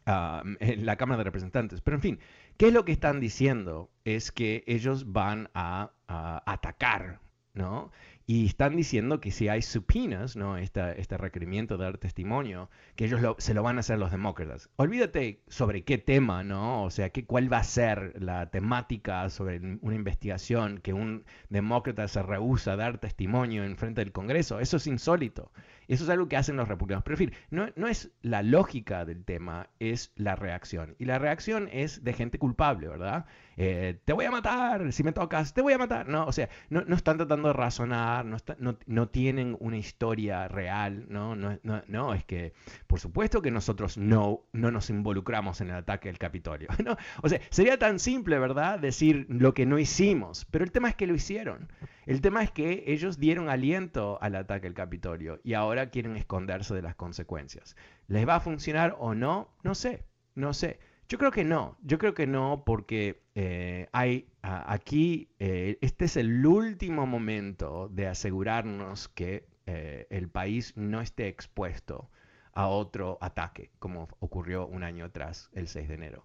ah, 0.06 0.42
la 0.60 0.96
Cámara 0.96 1.18
de 1.18 1.24
Representantes. 1.24 1.80
Pero 1.80 1.96
en 1.96 2.02
fin, 2.02 2.20
¿qué 2.56 2.68
es 2.68 2.72
lo 2.74 2.84
que 2.84 2.92
están 2.92 3.20
diciendo? 3.20 3.90
Es 4.04 4.32
que 4.32 4.64
ellos 4.66 5.12
van 5.12 5.48
a 5.54 5.92
atacar, 6.08 7.20
¿no? 7.54 7.90
Y 8.28 8.46
están 8.46 8.74
diciendo 8.74 9.20
que 9.20 9.30
si 9.30 9.48
hay 9.48 9.62
subpoenas, 9.62 10.34
¿no? 10.34 10.56
este 10.56 11.16
requerimiento 11.16 11.78
de 11.78 11.84
dar 11.84 11.98
testimonio, 11.98 12.68
que 12.96 13.04
ellos 13.04 13.20
se 13.38 13.54
lo 13.54 13.62
van 13.62 13.76
a 13.76 13.80
hacer 13.80 14.00
los 14.00 14.10
demócratas. 14.10 14.68
Olvídate 14.74 15.42
sobre 15.46 15.84
qué 15.84 15.96
tema, 15.98 16.42
¿no? 16.42 16.82
O 16.82 16.90
sea, 16.90 17.10
qué, 17.10 17.24
cuál 17.24 17.52
va 17.52 17.58
a 17.58 17.64
ser 17.64 18.20
la 18.20 18.50
temática 18.50 19.30
sobre 19.30 19.78
una 19.80 19.94
investigación 19.94 20.78
que 20.78 20.92
un 20.92 21.24
demócrata 21.50 22.08
se 22.08 22.20
rehúsa 22.20 22.72
a 22.72 22.76
dar 22.76 22.98
testimonio 22.98 23.62
en 23.62 23.76
frente 23.76 24.00
del 24.00 24.10
Congreso. 24.10 24.58
Eso 24.58 24.78
es 24.78 24.88
insólito. 24.88 25.52
Eso 25.88 26.04
es 26.04 26.10
algo 26.10 26.28
que 26.28 26.36
hacen 26.36 26.56
los 26.56 26.68
republicanos. 26.68 27.04
Pero 27.04 27.14
en 27.14 27.18
fin, 27.18 27.32
no, 27.50 27.68
no 27.76 27.88
es 27.88 28.10
la 28.22 28.42
lógica 28.42 29.04
del 29.04 29.24
tema, 29.24 29.68
es 29.78 30.12
la 30.16 30.36
reacción. 30.36 30.94
Y 30.98 31.04
la 31.04 31.18
reacción 31.18 31.68
es 31.72 32.04
de 32.04 32.12
gente 32.12 32.38
culpable, 32.38 32.88
¿verdad? 32.88 33.26
Eh, 33.56 33.98
te 34.04 34.12
voy 34.12 34.26
a 34.26 34.30
matar, 34.30 34.92
si 34.92 35.02
me 35.02 35.12
tocas, 35.12 35.54
te 35.54 35.62
voy 35.62 35.72
a 35.72 35.78
matar. 35.78 36.08
No, 36.08 36.26
o 36.26 36.32
sea, 36.32 36.48
no, 36.68 36.82
no 36.82 36.96
están 36.96 37.16
tratando 37.16 37.48
de 37.48 37.54
razonar, 37.54 38.24
no, 38.24 38.36
no, 38.58 38.78
no, 38.86 39.08
tienen 39.08 39.56
una 39.60 39.78
historia 39.78 40.48
real, 40.48 41.06
¿no? 41.08 41.34
No, 41.34 41.58
no, 41.62 42.14
es 42.14 42.24
que, 42.24 42.52
por 42.86 43.00
supuesto 43.00 43.40
que 43.40 43.50
nosotros 43.50 43.96
no, 43.96 44.42
no 44.52 44.70
nos 44.70 44.90
involucramos 44.90 45.60
en 45.60 45.70
el 45.70 45.76
ataque 45.76 46.08
del 46.08 46.18
Capitolio. 46.18 46.68
¿no? 46.84 46.96
O 47.22 47.28
sea, 47.28 47.40
sería 47.50 47.78
tan 47.78 47.98
simple, 47.98 48.38
¿verdad? 48.38 48.78
Decir 48.78 49.26
lo 49.28 49.54
que 49.54 49.66
no 49.66 49.78
hicimos, 49.78 50.46
pero 50.50 50.64
el 50.64 50.72
tema 50.72 50.88
es 50.88 50.96
que 50.96 51.06
lo 51.06 51.14
hicieron. 51.14 51.68
El 52.06 52.20
tema 52.20 52.44
es 52.44 52.52
que 52.52 52.84
ellos 52.86 53.18
dieron 53.18 53.48
aliento 53.48 54.18
al 54.22 54.36
ataque 54.36 54.68
del 54.68 54.74
Capitolio 54.74 55.40
y 55.42 55.54
ahora 55.54 55.90
quieren 55.90 56.16
esconderse 56.16 56.72
de 56.72 56.82
las 56.82 56.94
consecuencias. 56.94 57.76
¿Les 58.06 58.26
va 58.26 58.36
a 58.36 58.40
funcionar 58.40 58.94
o 59.00 59.14
no? 59.14 59.50
No 59.64 59.74
sé, 59.74 60.04
no 60.36 60.54
sé. 60.54 60.78
Yo 61.08 61.18
creo 61.18 61.32
que 61.32 61.44
no, 61.44 61.76
yo 61.82 61.98
creo 61.98 62.14
que 62.14 62.28
no 62.28 62.62
porque 62.64 63.22
eh, 63.34 63.88
hay 63.92 64.28
aquí, 64.42 65.30
eh, 65.40 65.78
este 65.80 66.04
es 66.04 66.16
el 66.16 66.46
último 66.46 67.06
momento 67.06 67.88
de 67.92 68.06
asegurarnos 68.06 69.08
que 69.08 69.48
eh, 69.66 70.06
el 70.10 70.28
país 70.28 70.76
no 70.76 71.00
esté 71.00 71.26
expuesto 71.26 72.08
a 72.52 72.68
otro 72.68 73.18
ataque, 73.20 73.70
como 73.80 74.08
ocurrió 74.20 74.66
un 74.66 74.84
año 74.84 75.04
atrás, 75.06 75.50
el 75.52 75.68
6 75.68 75.88
de 75.88 75.94
enero. 75.94 76.24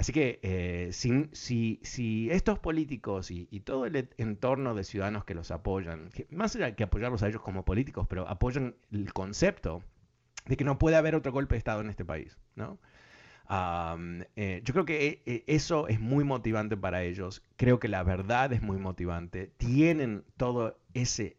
Así 0.00 0.14
que 0.14 0.88
si, 0.92 1.78
si, 1.82 2.30
estos 2.30 2.58
políticos 2.58 3.30
y, 3.30 3.44
todo 3.60 3.84
el 3.84 4.08
entorno 4.16 4.74
de 4.74 4.82
ciudadanos 4.82 5.26
que 5.26 5.34
los 5.34 5.50
apoyan, 5.50 6.08
más 6.30 6.56
allá 6.56 6.74
que 6.74 6.84
apoyarlos 6.84 7.22
a 7.22 7.28
ellos 7.28 7.42
como 7.42 7.66
políticos, 7.66 8.06
pero 8.08 8.26
apoyan 8.26 8.76
el 8.92 9.12
concepto 9.12 9.82
de 10.46 10.56
que 10.56 10.64
no 10.64 10.78
puede 10.78 10.96
haber 10.96 11.14
otro 11.14 11.32
golpe 11.32 11.54
de 11.54 11.58
Estado 11.58 11.82
en 11.82 11.90
este 11.90 12.06
país, 12.06 12.38
¿no? 12.54 12.78
Eh, 14.36 14.62
yo 14.64 14.72
creo 14.72 14.84
que 14.84 15.06
eh, 15.06 15.22
eh, 15.26 15.44
eso 15.48 15.88
es 15.88 16.00
muy 16.00 16.24
motivante 16.24 16.76
para 16.76 17.02
ellos. 17.02 17.42
Creo 17.56 17.80
que 17.80 17.88
la 17.88 18.02
verdad 18.02 18.52
es 18.52 18.62
muy 18.62 18.78
motivante. 18.78 19.48
Tienen 19.56 20.24
todo 20.36 20.78
ese 20.94 21.36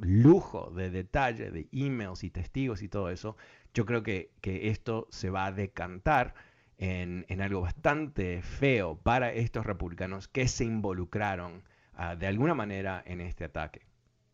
lujo 0.00 0.70
de 0.70 0.90
detalle, 0.90 1.50
de 1.50 1.68
emails 1.72 2.24
y 2.24 2.30
testigos 2.30 2.82
y 2.82 2.88
todo 2.88 3.10
eso. 3.10 3.36
Yo 3.72 3.86
creo 3.86 4.02
que, 4.02 4.30
esto 4.42 5.08
se 5.10 5.30
va 5.30 5.46
a 5.46 5.52
decantar 5.52 6.34
en, 6.78 7.40
algo 7.40 7.60
bastante 7.60 8.42
feo 8.42 8.96
para 8.96 9.32
estos 9.32 9.66
republicanos 9.66 10.28
que 10.28 10.48
se 10.48 10.64
involucraron 10.64 11.62
ah, 11.94 12.16
de 12.16 12.26
alguna 12.26 12.54
manera 12.54 13.02
en 13.06 13.20
este 13.20 13.44
ataque. 13.44 13.82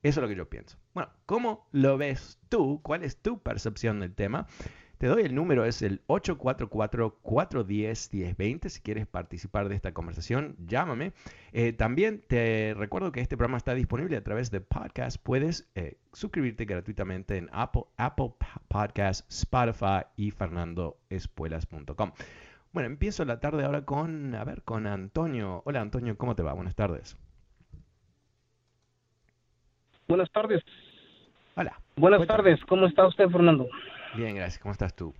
Eso 0.02 0.20
es 0.20 0.22
lo 0.22 0.28
que 0.28 0.36
yo 0.36 0.48
pienso. 0.48 0.78
Bueno, 0.94 1.10
¿cómo 1.26 1.68
lo 1.72 1.98
ves 1.98 2.38
tú? 2.48 2.80
¿Cuál 2.82 3.04
es 3.04 3.18
tu 3.18 3.42
percepción 3.42 4.00
del 4.00 4.14
tema? 4.14 4.46
Te 5.00 5.06
doy 5.06 5.22
el 5.22 5.34
número, 5.34 5.64
es 5.64 5.80
el 5.80 6.06
844-410-1020. 6.08 8.68
Si 8.68 8.82
quieres 8.82 9.06
participar 9.06 9.70
de 9.70 9.74
esta 9.74 9.94
conversación, 9.94 10.56
llámame. 10.66 11.14
Eh, 11.52 11.72
también 11.72 12.22
te 12.28 12.74
recuerdo 12.76 13.10
que 13.10 13.22
este 13.22 13.38
programa 13.38 13.56
está 13.56 13.72
disponible 13.72 14.18
a 14.18 14.22
través 14.22 14.50
de 14.50 14.60
podcast. 14.60 15.16
Puedes 15.22 15.70
eh, 15.74 15.96
suscribirte 16.12 16.66
gratuitamente 16.66 17.38
en 17.38 17.48
Apple, 17.50 17.84
Apple 17.96 18.34
Podcast, 18.68 19.26
Spotify 19.32 20.02
y 20.16 20.32
fernandoespuelas.com. 20.32 22.12
Bueno, 22.72 22.86
empiezo 22.86 23.24
la 23.24 23.40
tarde 23.40 23.64
ahora 23.64 23.86
con, 23.86 24.34
a 24.34 24.44
ver, 24.44 24.60
con 24.64 24.86
Antonio. 24.86 25.62
Hola 25.64 25.80
Antonio, 25.80 26.18
¿cómo 26.18 26.36
te 26.36 26.42
va? 26.42 26.52
Buenas 26.52 26.74
tardes. 26.74 27.16
Buenas 30.06 30.30
tardes. 30.30 30.62
Hola. 31.56 31.80
Buenas 31.96 32.26
tardes, 32.26 32.62
¿cómo 32.66 32.84
está 32.84 33.06
usted, 33.06 33.30
Fernando? 33.30 33.66
Bien, 34.14 34.34
gracias. 34.34 34.58
¿Cómo 34.60 34.72
estás 34.72 34.94
tú? 34.94 35.14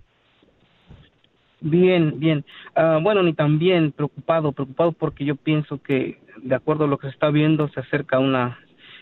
Bien, 1.61 2.19
bien. 2.19 2.43
Ah, 2.75 2.99
bueno, 3.01 3.21
ni 3.21 3.33
tan 3.33 3.59
bien 3.59 3.91
preocupado, 3.91 4.51
preocupado 4.51 4.91
porque 4.91 5.25
yo 5.25 5.35
pienso 5.35 5.81
que, 5.81 6.19
de 6.41 6.55
acuerdo 6.55 6.85
a 6.85 6.87
lo 6.87 6.97
que 6.97 7.07
se 7.07 7.13
está 7.13 7.29
viendo, 7.29 7.69
se 7.69 7.79
acerca 7.79 8.19
una 8.19 8.57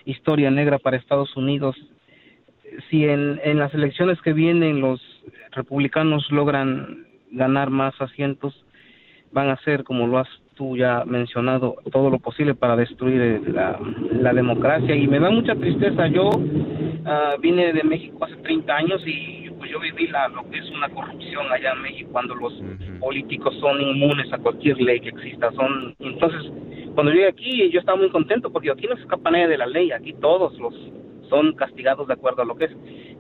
historia 0.06 0.52
negra 0.52 0.78
para 0.78 0.98
Estados 0.98 1.36
Unidos. 1.38 1.76
Si 2.90 3.06
en, 3.06 3.40
las 3.58 3.74
elecciones 3.74 4.22
que 4.22 4.34
vienen 4.34 4.82
los 4.82 5.02
republicanos 5.52 6.30
logran 6.32 7.08
ganar 7.32 7.70
más 7.70 8.00
asientos, 8.02 8.66
van 9.32 9.50
a 9.50 9.58
ser, 9.58 9.84
como 9.84 10.08
lo 10.08 10.20
has 10.20 10.28
tú 10.56 10.76
ya 10.76 11.06
mencionado, 11.06 11.78
todo 11.92 12.10
lo 12.10 12.20
posible 12.20 12.54
para 12.54 12.76
destruir 12.76 13.42
la, 13.50 13.80
la 14.12 14.34
democracia. 14.34 14.96
Y 14.96 15.08
me 15.08 15.20
da 15.20 15.30
mucha 15.30 15.56
tristeza. 15.56 16.08
Yo 16.08 16.28
uh, 16.28 17.40
vine 17.40 17.72
de 17.72 17.84
México 17.84 18.26
hace 18.26 18.36
30 18.36 18.76
años 18.76 19.02
y 19.08 19.49
yo 19.70 19.80
viví 19.80 20.08
la, 20.08 20.28
lo 20.30 20.50
que 20.50 20.58
es 20.58 20.70
una 20.70 20.90
corrupción 20.90 21.52
allá 21.52 21.74
en 21.74 21.82
México 21.82 22.10
cuando 22.12 22.36
los 22.36 22.54
políticos 23.00 23.56
son 23.60 23.82
inmunes 23.82 24.32
a 24.34 24.38
cualquier 24.38 24.80
ley 24.82 25.00
que 25.00 25.10
exista. 25.10 25.52
Son 25.54 25.96
Entonces, 26.00 26.52
cuando 26.96 27.12
llegué 27.12 27.28
aquí, 27.28 27.70
yo 27.70 27.80
estaba 27.80 27.98
muy 27.98 28.10
contento 28.10 28.52
porque 28.52 28.72
aquí 28.72 28.88
no 28.88 28.96
se 28.96 29.04
escapa 29.04 29.32
nadie 29.32 29.48
de 29.48 29.58
la 29.58 29.68
ley, 29.68 29.92
aquí 29.92 30.14
todos 30.14 30.58
los 30.60 30.74
son 31.30 31.54
castigados 31.54 32.08
de 32.08 32.14
acuerdo 32.14 32.42
a 32.42 32.46
lo 32.46 32.56
que 32.56 32.66
es. 32.66 32.72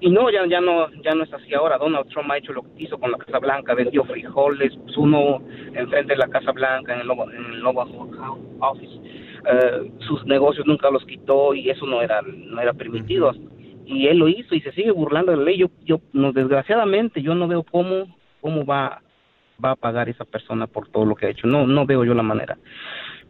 Y 0.01 0.10
no, 0.10 0.32
ya, 0.32 0.46
ya 0.48 0.60
no 0.62 0.89
ya 1.03 1.13
no 1.13 1.24
es 1.24 1.34
así 1.34 1.53
ahora. 1.53 1.77
Donald 1.77 2.08
Trump 2.10 2.32
ha 2.32 2.38
hecho 2.38 2.53
lo 2.53 2.63
que 2.63 2.84
hizo 2.84 2.98
con 2.98 3.12
la 3.12 3.18
Casa 3.18 3.39
Blanca, 3.39 3.75
vendió 3.75 4.03
frijoles, 4.06 4.75
puso 4.77 5.01
uno 5.01 5.41
enfrente 5.74 6.13
de 6.13 6.18
la 6.18 6.27
Casa 6.27 6.51
Blanca 6.51 6.94
en 6.96 7.01
el 7.01 7.12
en 7.12 7.53
el 7.53 7.65
Office. 7.65 9.00
Eh, 9.46 9.92
sus 10.00 10.25
negocios 10.25 10.66
nunca 10.66 10.90
los 10.90 11.05
quitó 11.05 11.53
y 11.53 11.70
eso 11.70 11.85
no 11.85 12.01
era 12.01 12.22
no 12.22 12.59
era 12.59 12.74
permitido 12.74 13.31
y 13.90 14.06
él 14.08 14.20
lo 14.20 14.28
hizo 14.28 14.54
y 14.54 14.62
se 14.62 14.72
sigue 14.72 14.92
burlando 14.92 15.32
de 15.32 15.38
la 15.38 15.44
ley. 15.46 15.58
Yo, 15.58 15.70
yo 15.84 16.00
no, 16.14 16.32
desgraciadamente, 16.32 17.24
yo 17.24 17.34
no 17.34 17.48
veo 17.48 17.64
cómo, 17.64 18.16
cómo 18.40 18.64
va, 18.64 19.02
va 19.64 19.72
a 19.72 19.75
pagar 19.75 20.10
esa 20.10 20.25
persona 20.25 20.68
por 20.68 20.88
todo 20.90 21.06
lo 21.06 21.16
que 21.16 21.25
ha 21.25 21.30
hecho. 21.30 21.48
No, 21.48 21.66
no 21.66 21.88
veo 21.88 22.06
yo 22.06 22.14
la 22.14 22.22
manera. 22.22 22.58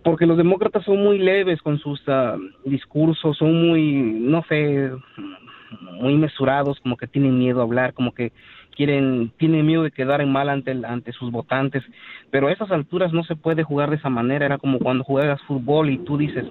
Porque 0.04 0.26
los 0.26 0.38
demócratas 0.38 0.84
son 0.84 1.02
muy 1.02 1.18
leves 1.18 1.62
con 1.62 1.80
sus 1.80 2.06
uh, 2.10 2.38
discursos, 2.66 3.38
son 3.38 3.68
muy, 3.68 3.94
no 3.94 4.44
sé, 4.50 4.92
muy 5.94 6.16
mesurados, 6.16 6.80
como 6.82 6.98
que 6.98 7.08
tienen 7.08 7.40
miedo 7.40 7.62
a 7.62 7.64
hablar, 7.64 7.94
como 7.94 8.14
que 8.14 8.34
quieren, 8.80 9.34
tienen 9.38 9.66
miedo 9.66 9.84
de 9.84 9.92
quedar 9.92 10.22
en 10.22 10.32
mal 10.32 10.48
ante, 10.48 10.72
ante 10.72 11.12
sus 11.12 11.30
votantes, 11.32 11.84
pero 12.32 12.48
a 12.48 12.54
esas 12.54 12.72
alturas 12.72 13.12
no 13.12 13.26
se 13.26 13.36
puede 13.36 13.62
jugar 13.62 13.90
de 13.90 13.98
esa 13.98 14.10
manera, 14.10 14.46
era 14.46 14.58
como 14.58 14.80
cuando 14.80 15.04
juegas 15.04 15.42
fútbol 15.42 15.90
y 15.90 15.98
tú 15.98 16.18
dices, 16.18 16.46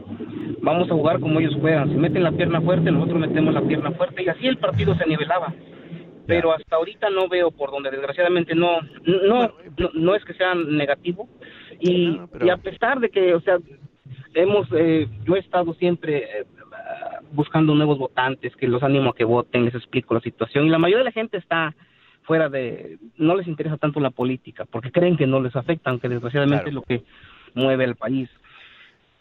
vamos 0.60 0.90
a 0.90 0.94
jugar 0.94 1.20
como 1.20 1.40
ellos 1.40 1.56
juegan, 1.58 1.88
si 1.88 1.96
meten 1.96 2.22
la 2.22 2.32
pierna 2.32 2.60
fuerte, 2.60 2.92
nosotros 2.92 3.18
metemos 3.18 3.54
la 3.54 3.62
pierna 3.62 3.92
fuerte 3.92 4.22
y 4.22 4.28
así 4.28 4.46
el 4.46 4.58
partido 4.58 4.94
se 4.96 5.06
nivelaba. 5.06 5.54
Pero 6.26 6.52
hasta 6.52 6.76
ahorita 6.76 7.08
no 7.08 7.30
veo 7.30 7.50
por 7.50 7.70
donde 7.70 7.90
desgraciadamente 7.90 8.54
no, 8.54 8.80
no, 9.06 9.50
no, 9.94 10.14
es 10.14 10.22
que 10.26 10.34
sea 10.34 10.54
negativo. 10.54 11.26
Y, 11.80 12.20
y 12.44 12.50
a 12.50 12.58
pesar 12.58 13.00
de 13.00 13.08
que, 13.08 13.32
o 13.32 13.40
sea, 13.40 13.56
hemos, 14.34 14.68
eh, 14.72 15.08
yo 15.24 15.36
he 15.36 15.38
estado 15.38 15.72
siempre 15.72 16.18
eh, 16.18 16.44
buscando 17.32 17.74
nuevos 17.74 17.98
votantes, 17.98 18.54
que 18.56 18.68
los 18.68 18.82
animo 18.82 19.08
a 19.08 19.14
que 19.14 19.24
voten, 19.24 19.64
les 19.64 19.74
explico 19.74 20.12
la 20.12 20.20
situación. 20.20 20.66
Y 20.66 20.68
la 20.68 20.78
mayoría 20.78 20.98
de 20.98 21.04
la 21.04 21.12
gente 21.12 21.38
está 21.38 21.74
fuera 22.28 22.50
de, 22.50 22.98
no 23.16 23.34
les 23.34 23.48
interesa 23.48 23.78
tanto 23.78 24.00
la 24.00 24.10
política, 24.10 24.66
porque 24.70 24.92
creen 24.92 25.16
que 25.16 25.26
no 25.26 25.40
les 25.40 25.56
afecta, 25.56 25.88
aunque 25.88 26.10
desgraciadamente 26.10 26.68
es 26.68 26.74
lo 26.74 26.82
que 26.82 27.02
mueve 27.54 27.84
el 27.84 27.96
país. 27.96 28.28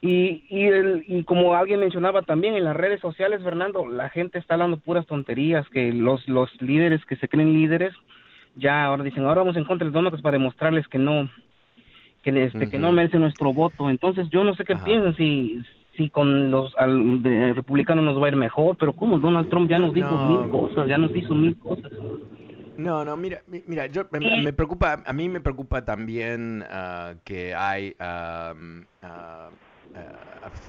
Y, 0.01 0.43
y, 0.49 0.65
el, 0.65 1.05
y 1.07 1.23
como 1.23 1.55
alguien 1.55 1.79
mencionaba 1.79 2.21
también 2.23 2.55
en 2.55 2.65
las 2.65 2.75
redes 2.75 2.99
sociales, 2.99 3.41
Fernando, 3.41 3.87
la 3.87 4.09
gente 4.09 4.37
está 4.37 4.55
hablando 4.55 4.75
puras 4.75 5.07
tonterías, 5.07 5.67
que 5.69 5.93
los, 5.93 6.27
los 6.27 6.49
líderes 6.61 7.03
que 7.05 7.15
se 7.15 7.29
creen 7.29 7.53
líderes, 7.53 7.93
ya 8.57 8.83
ahora 8.83 9.05
dicen, 9.05 9.23
ahora 9.23 9.39
vamos 9.39 9.55
en 9.55 9.63
contra 9.63 9.85
de 9.85 9.91
los 9.91 9.93
demócratas 9.93 10.21
para 10.21 10.37
demostrarles 10.37 10.85
que 10.89 10.97
no, 10.97 11.29
que, 12.23 12.43
este, 12.43 12.69
que 12.69 12.77
no 12.77 12.91
merecen 12.91 13.21
nuestro 13.21 13.53
voto. 13.53 13.89
Entonces 13.89 14.29
yo 14.31 14.43
no 14.43 14.53
sé 14.53 14.65
qué 14.65 14.75
piensan, 14.75 15.15
si, 15.15 15.61
si 15.95 16.09
con 16.09 16.51
los 16.51 16.73
republicanos 16.75 18.03
nos 18.03 18.21
va 18.21 18.25
a 18.25 18.31
ir 18.31 18.35
mejor, 18.35 18.75
pero 18.75 18.91
como 18.91 19.17
Donald 19.17 19.49
Trump 19.49 19.69
ya 19.69 19.79
nos 19.79 19.93
dijo 19.93 20.13
mil 20.27 20.51
cosas, 20.51 20.89
ya 20.89 20.97
nos 20.97 21.15
hizo 21.15 21.33
mil 21.33 21.57
cosas. 21.57 21.93
No, 22.77 23.03
no, 23.03 23.17
mira, 23.17 23.41
mira, 23.47 23.87
yo 23.87 24.07
me, 24.11 24.53
preocupa, 24.53 25.01
a 25.03 25.13
mí 25.13 25.29
me 25.29 25.41
preocupa 25.41 25.83
también 25.83 26.63
ah, 26.69 27.15
que 27.23 27.55
hay, 27.55 27.95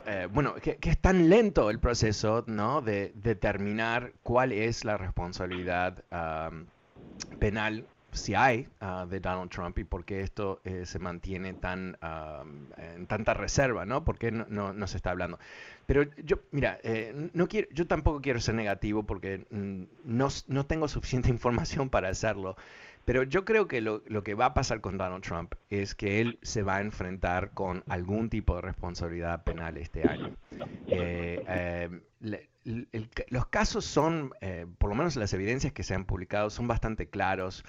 eh, 0.06 0.28
bueno, 0.32 0.54
que, 0.54 0.78
es 0.80 0.98
tan 0.98 1.28
lento 1.28 1.68
el 1.68 1.78
proceso, 1.78 2.44
¿no? 2.46 2.80
De 2.80 3.12
determinar 3.14 4.12
cuál 4.22 4.52
es 4.52 4.86
la 4.86 4.96
responsabilidad 4.96 6.02
penal 7.38 7.84
si 8.12 8.34
hay 8.34 8.68
uh, 8.80 9.06
de 9.06 9.20
Donald 9.20 9.50
Trump 9.50 9.78
y 9.78 9.84
por 9.84 10.04
qué 10.04 10.20
esto 10.20 10.60
eh, 10.64 10.86
se 10.86 10.98
mantiene 10.98 11.54
tan 11.54 11.96
en 12.76 13.06
tanta 13.06 13.34
reserva, 13.34 13.84
¿no? 13.84 14.04
¿Por 14.04 14.18
qué 14.18 14.30
no, 14.32 14.72
no, 14.72 14.86
se 14.86 14.96
está 14.96 15.10
hablando? 15.10 15.38
Pero 15.86 16.04
yo, 16.24 16.38
mira, 16.50 16.78
eh, 16.82 17.30
no 17.32 17.48
quiero, 17.48 17.68
yo 17.70 17.86
tampoco 17.86 18.20
quiero 18.20 18.40
ser 18.40 18.54
negativo 18.54 19.04
porque 19.04 19.46
mm, 19.50 19.82
no, 20.04 20.28
no, 20.46 20.66
tengo 20.66 20.88
suficiente 20.88 21.28
información 21.30 21.90
para 21.90 22.08
hacerlo. 22.08 22.56
Pero 23.04 23.22
yo 23.22 23.46
creo 23.46 23.68
que 23.68 23.80
lo, 23.80 24.02
lo, 24.06 24.22
que 24.22 24.34
va 24.34 24.46
a 24.46 24.54
pasar 24.54 24.82
con 24.82 24.98
Donald 24.98 25.24
Trump 25.24 25.54
es 25.70 25.94
que 25.94 26.20
él 26.20 26.38
se 26.42 26.62
va 26.62 26.76
a 26.76 26.80
enfrentar 26.82 27.52
con 27.52 27.82
algún 27.88 28.28
tipo 28.28 28.56
de 28.56 28.60
responsabilidad 28.60 29.44
penal 29.44 29.78
este 29.78 30.06
año. 30.06 30.36
Eh, 30.88 31.88
los 33.30 33.46
casos 33.46 33.86
son, 33.86 34.34
por 34.76 34.90
lo 34.90 34.96
menos 34.96 35.16
las 35.16 35.32
evidencias 35.32 35.72
que 35.72 35.84
se 35.84 35.94
han 35.94 36.04
publicado, 36.04 36.50
son 36.50 36.68
bastante 36.68 37.08
claros 37.08 37.64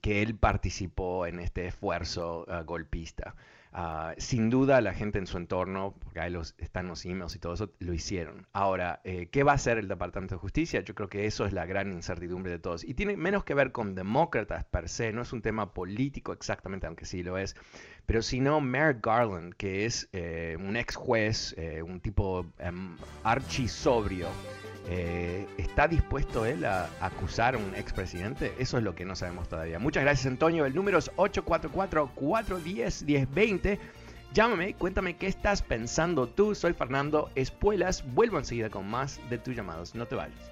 que 0.00 0.22
él 0.22 0.36
participó 0.36 1.26
en 1.26 1.40
este 1.40 1.66
esfuerzo 1.66 2.46
ah, 2.48 2.62
golpista. 2.62 3.34
Ah, 3.72 4.14
sin 4.18 4.50
duda 4.50 4.80
la 4.80 4.92
gente 4.92 5.18
en 5.20 5.28
su 5.28 5.36
entorno, 5.36 5.94
porque 6.00 6.18
ahí 6.18 6.30
los, 6.30 6.56
están 6.58 6.88
los 6.88 7.04
emails 7.06 7.36
y 7.36 7.38
todo 7.38 7.54
eso, 7.54 7.72
lo 7.78 7.92
hicieron. 7.92 8.48
Ahora, 8.52 9.00
eh, 9.04 9.28
¿qué 9.30 9.44
va 9.44 9.52
a 9.52 9.54
hacer 9.54 9.78
el 9.78 9.86
Departamento 9.86 10.34
de 10.34 10.40
Justicia? 10.40 10.80
Yo 10.80 10.94
creo 10.96 11.08
que 11.08 11.26
eso 11.26 11.46
es 11.46 11.52
la 11.52 11.66
gran 11.66 11.92
incertidumbre 11.92 12.50
de 12.50 12.58
todos. 12.58 12.82
Y 12.82 12.94
tiene 12.94 13.16
menos 13.16 13.44
que 13.44 13.54
ver 13.54 13.70
con 13.70 13.94
demócratas 13.94 14.64
per 14.64 14.88
se, 14.88 15.12
no 15.12 15.22
es 15.22 15.32
un 15.32 15.40
tema 15.40 15.72
político 15.72 16.32
exactamente, 16.32 16.88
aunque 16.88 17.04
sí 17.04 17.22
lo 17.22 17.38
es, 17.38 17.54
pero 18.10 18.22
sino 18.22 18.60
Merrick 18.60 19.06
Garland, 19.06 19.54
que 19.54 19.86
es 19.86 20.08
eh, 20.12 20.56
un 20.58 20.76
ex 20.76 20.96
juez, 20.96 21.54
eh, 21.56 21.80
un 21.80 22.00
tipo 22.00 22.44
um, 22.68 22.96
archisobrio 23.22 24.26
eh, 24.88 25.46
¿Está 25.58 25.86
dispuesto 25.86 26.44
él 26.44 26.64
a 26.64 26.88
acusar 27.00 27.54
a 27.54 27.58
un 27.58 27.72
expresidente? 27.76 28.52
Eso 28.58 28.78
es 28.78 28.82
lo 28.82 28.96
que 28.96 29.04
no 29.04 29.14
sabemos 29.14 29.48
todavía. 29.48 29.78
Muchas 29.78 30.02
gracias, 30.02 30.26
Antonio. 30.26 30.66
El 30.66 30.74
número 30.74 30.98
es 30.98 31.08
844-410-1020. 31.12 33.78
Llámame, 34.34 34.74
cuéntame 34.74 35.14
qué 35.14 35.28
estás 35.28 35.62
pensando 35.62 36.26
tú. 36.26 36.56
Soy 36.56 36.72
Fernando 36.72 37.30
Espuelas. 37.36 38.02
Vuelvo 38.12 38.38
enseguida 38.38 38.70
con 38.70 38.90
más 38.90 39.20
de 39.30 39.38
tus 39.38 39.54
llamados. 39.54 39.94
No 39.94 40.06
te 40.06 40.16
vayas. 40.16 40.50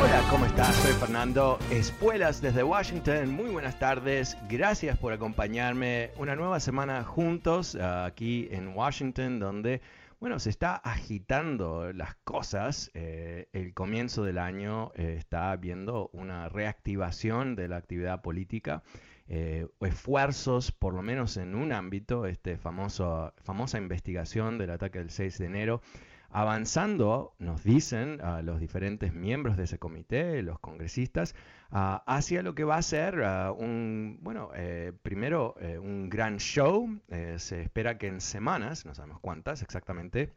Hola, 0.00 0.22
¿cómo 0.30 0.46
estás? 0.46 0.76
Soy 0.76 0.92
Fernando 0.92 1.58
Espuelas 1.72 2.40
desde 2.40 2.62
Washington. 2.62 3.30
Muy 3.30 3.50
buenas 3.50 3.80
tardes. 3.80 4.38
Gracias 4.48 4.96
por 4.96 5.12
acompañarme 5.12 6.12
una 6.18 6.36
nueva 6.36 6.60
semana 6.60 7.02
juntos 7.02 7.74
ah, 7.74 8.04
aquí 8.04 8.46
en 8.52 8.68
Washington, 8.68 9.40
donde, 9.40 9.80
bueno, 10.20 10.38
se 10.38 10.50
está 10.50 10.76
agitando 10.76 11.92
las 11.92 12.14
cosas. 12.22 12.92
Eh, 12.94 13.48
el 13.52 13.74
comienzo 13.74 14.22
del 14.22 14.38
año 14.38 14.92
eh, 14.94 15.16
está 15.18 15.56
viendo 15.56 16.10
una 16.12 16.48
reactivación 16.48 17.56
de 17.56 17.66
la 17.66 17.78
actividad 17.78 18.22
política. 18.22 18.84
Eh, 19.26 19.66
esfuerzos, 19.80 20.70
por 20.70 20.94
lo 20.94 21.02
menos 21.02 21.36
en 21.36 21.56
un 21.56 21.72
ámbito, 21.72 22.24
este 22.26 22.56
famoso, 22.56 23.34
famosa 23.42 23.78
investigación 23.78 24.58
del 24.58 24.70
ataque 24.70 25.00
del 25.00 25.10
6 25.10 25.38
de 25.38 25.46
enero, 25.46 25.82
avanzando, 26.30 27.34
nos 27.38 27.62
dicen 27.64 28.20
a 28.20 28.42
los 28.42 28.60
diferentes 28.60 29.14
miembros 29.14 29.56
de 29.56 29.64
ese 29.64 29.78
comité, 29.78 30.42
los 30.42 30.58
congresistas, 30.58 31.34
hacia 31.70 32.42
lo 32.42 32.54
que 32.54 32.64
va 32.64 32.76
a 32.76 32.82
ser 32.82 33.20
un, 33.56 34.18
bueno, 34.20 34.50
eh, 34.54 34.92
primero 35.02 35.54
eh, 35.60 35.78
un 35.78 36.08
gran 36.08 36.38
show. 36.38 36.88
Eh, 37.08 37.36
se 37.38 37.62
espera 37.62 37.98
que 37.98 38.08
en 38.08 38.20
semanas, 38.20 38.84
no 38.84 38.94
sabemos 38.94 39.20
cuántas 39.20 39.62
exactamente, 39.62 40.32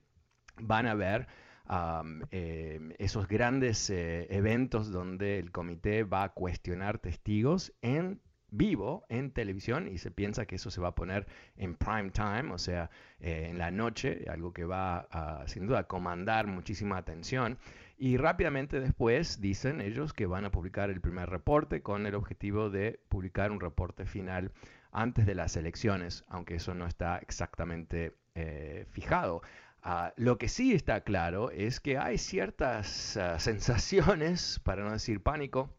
van 0.58 0.88
a 0.88 0.91
haber 0.91 1.27
esos 2.97 3.30
grandes 3.30 3.89
eventos 3.89 4.91
donde 4.91 5.39
el 5.39 5.51
comité 5.51 6.04
va 6.04 6.23
a 6.23 6.30
cuestionar 6.34 6.97
testigos 6.97 7.71
en 7.82 8.19
vivo 8.52 9.06
en 9.10 9.32
televisión 9.32 9.88
y 9.88 9.98
se 9.98 10.12
piensa 10.12 10.46
que 10.46 10.56
eso 10.56 10.70
se 10.70 10.82
va 10.82 10.90
a 10.90 10.96
poner 10.96 11.26
en 11.56 11.76
prime 11.76 12.12
time, 12.12 12.52
o 12.52 12.58
sea, 12.58 12.92
eh, 13.20 13.48
en 13.50 13.58
la 13.58 13.72
noche, 13.72 14.26
algo 14.30 14.54
que 14.54 14.66
va 14.66 15.08
a, 15.10 15.48
sin 15.48 15.66
duda, 15.66 15.86
comandar 15.88 16.48
muchísima 16.48 16.98
atención. 16.98 17.58
Y 17.98 18.18
rápidamente 18.18 18.80
después 18.80 19.42
dicen 19.42 19.80
ellos 19.80 20.14
que 20.14 20.26
van 20.26 20.46
a 20.46 20.52
publicar 20.52 20.90
el 20.90 21.02
primer 21.02 21.30
reporte 21.30 21.82
con 21.82 22.06
el 22.06 22.16
objetivo 22.16 22.70
de 22.70 23.00
publicar 23.10 23.52
un 23.52 23.60
reporte 23.60 24.06
final 24.06 24.52
antes 24.92 25.26
de 25.26 25.36
las 25.36 25.56
elecciones, 25.56 26.26
aunque 26.28 26.56
eso 26.56 26.74
no 26.74 26.86
está 26.86 27.18
exactamente 27.20 28.16
eh, 28.36 28.86
fijado. 28.90 29.42
Ah, 29.84 30.14
lo 30.16 30.38
que 30.38 30.48
sí 30.48 30.74
está 30.74 31.02
claro 31.02 31.50
es 31.52 31.80
que 31.80 31.98
hay 31.98 32.18
ciertas 32.18 33.18
ah, 33.18 33.40
sensaciones, 33.40 34.60
para 34.64 34.84
no 34.84 34.92
decir 34.92 35.22
pánico, 35.22 35.74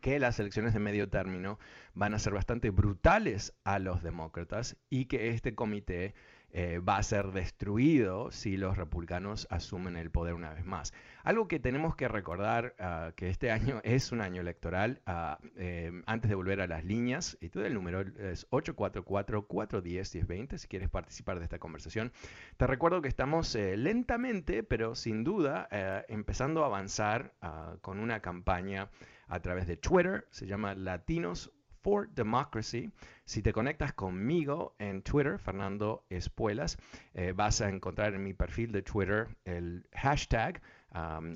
que 0.00 0.18
las 0.18 0.38
elecciones 0.38 0.74
de 0.74 0.80
medio 0.80 1.08
término 1.08 1.58
van 1.94 2.14
a 2.14 2.18
ser 2.18 2.34
bastante 2.34 2.70
brutales 2.70 3.54
a 3.64 3.78
los 3.78 4.02
demócratas 4.02 4.76
y 4.90 5.06
que 5.06 5.30
este 5.30 5.54
comité 5.54 6.14
eh, 6.50 6.78
va 6.78 6.96
a 6.96 7.02
ser 7.02 7.32
destruido 7.32 8.30
si 8.30 8.56
los 8.56 8.78
republicanos 8.78 9.46
asumen 9.50 9.96
el 9.96 10.10
poder 10.10 10.32
una 10.32 10.54
vez 10.54 10.64
más. 10.64 10.94
Algo 11.22 11.46
que 11.46 11.58
tenemos 11.58 11.94
que 11.94 12.08
recordar 12.08 12.74
uh, 12.80 13.12
que 13.14 13.28
este 13.28 13.50
año 13.50 13.80
es 13.84 14.12
un 14.12 14.22
año 14.22 14.40
electoral, 14.40 15.02
uh, 15.06 15.34
eh, 15.56 15.92
antes 16.06 16.30
de 16.30 16.34
volver 16.34 16.62
a 16.62 16.66
las 16.66 16.86
líneas, 16.86 17.36
y 17.42 17.50
todo 17.50 17.66
el 17.66 17.74
número 17.74 18.00
es 18.00 18.48
844-410-1020 18.50 20.56
si 20.56 20.68
quieres 20.68 20.88
participar 20.88 21.38
de 21.38 21.44
esta 21.44 21.58
conversación. 21.58 22.12
Te 22.56 22.66
recuerdo 22.66 23.02
que 23.02 23.08
estamos 23.08 23.54
eh, 23.54 23.76
lentamente, 23.76 24.62
pero 24.62 24.94
sin 24.94 25.24
duda, 25.24 25.68
empezando 26.08 26.62
a 26.62 26.66
avanzar 26.66 27.34
uh, 27.42 27.76
con 27.80 27.98
una 27.98 28.20
campaña 28.20 28.88
a 29.28 29.40
través 29.40 29.66
de 29.66 29.76
Twitter, 29.76 30.26
se 30.30 30.46
llama 30.46 30.74
Latinos 30.74 31.52
for 31.82 32.08
Democracy. 32.08 32.90
Si 33.24 33.42
te 33.42 33.52
conectas 33.52 33.92
conmigo 33.92 34.74
en 34.78 35.02
Twitter, 35.02 35.38
Fernando 35.38 36.04
Espuelas, 36.10 36.76
eh, 37.14 37.32
vas 37.34 37.60
a 37.60 37.68
encontrar 37.68 38.14
en 38.14 38.22
mi 38.22 38.34
perfil 38.34 38.72
de 38.72 38.82
Twitter 38.82 39.28
el 39.44 39.86
hashtag. 39.94 40.60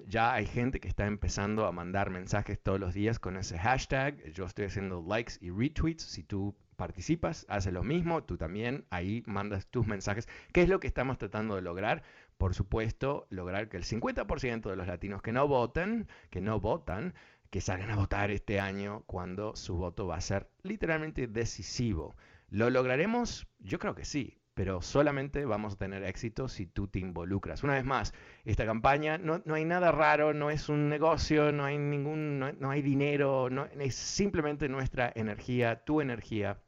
ya 0.08 0.32
hay 0.32 0.46
gente 0.46 0.80
que 0.80 0.88
está 0.88 1.06
empezando 1.06 1.66
a 1.66 1.72
mandar 1.72 2.10
mensajes 2.10 2.60
todos 2.60 2.80
los 2.80 2.94
días 2.94 3.18
con 3.18 3.36
ese 3.36 3.58
hashtag. 3.58 4.32
Yo 4.32 4.46
estoy 4.46 4.64
haciendo 4.64 5.04
likes 5.06 5.34
y 5.40 5.50
retweets. 5.50 6.02
Si 6.02 6.24
tú 6.24 6.56
participas, 6.76 7.46
haces 7.48 7.72
lo 7.72 7.84
mismo, 7.84 8.24
tú 8.24 8.36
también 8.36 8.84
ahí 8.90 9.22
mandas 9.26 9.66
tus 9.66 9.86
mensajes. 9.86 10.28
¿Qué 10.52 10.62
es 10.62 10.68
lo 10.68 10.80
que 10.80 10.88
estamos 10.88 11.18
tratando 11.18 11.54
de 11.54 11.62
lograr? 11.62 12.02
Por 12.38 12.54
supuesto, 12.54 13.26
lograr 13.30 13.68
que 13.68 13.76
el 13.76 13.84
50% 13.84 14.68
de 14.68 14.74
los 14.74 14.86
latinos 14.88 15.22
que 15.22 15.30
no 15.30 15.46
voten, 15.46 16.08
que 16.30 16.40
no 16.40 16.58
votan, 16.58 17.14
que 17.52 17.60
salgan 17.60 17.90
a 17.90 17.96
votar 17.96 18.30
este 18.30 18.60
año 18.60 19.04
cuando 19.04 19.54
su 19.56 19.76
voto 19.76 20.06
va 20.06 20.16
a 20.16 20.22
ser 20.22 20.48
literalmente 20.62 21.26
decisivo. 21.26 22.16
¿Lo 22.48 22.70
lograremos? 22.70 23.46
Yo 23.58 23.78
creo 23.78 23.94
que 23.94 24.06
sí, 24.06 24.40
pero 24.54 24.80
solamente 24.80 25.44
vamos 25.44 25.74
a 25.74 25.76
tener 25.76 26.02
éxito 26.02 26.48
si 26.48 26.64
tú 26.64 26.88
te 26.88 26.98
involucras. 26.98 27.62
Una 27.62 27.74
vez 27.74 27.84
más, 27.84 28.14
esta 28.46 28.64
campaña 28.64 29.18
no, 29.18 29.42
no 29.44 29.52
hay 29.52 29.66
nada 29.66 29.92
raro, 29.92 30.32
no 30.32 30.50
es 30.50 30.70
un 30.70 30.88
negocio, 30.88 31.52
no 31.52 31.66
hay 31.66 31.76
ningún, 31.76 32.38
no, 32.38 32.70
hay 32.70 32.80
dinero, 32.80 33.50
no, 33.50 33.66
es 33.66 33.94
simplemente 33.96 34.70
nuestra 34.70 35.12
energía, 35.14 35.84
tu 35.84 36.00
energía 36.00 36.58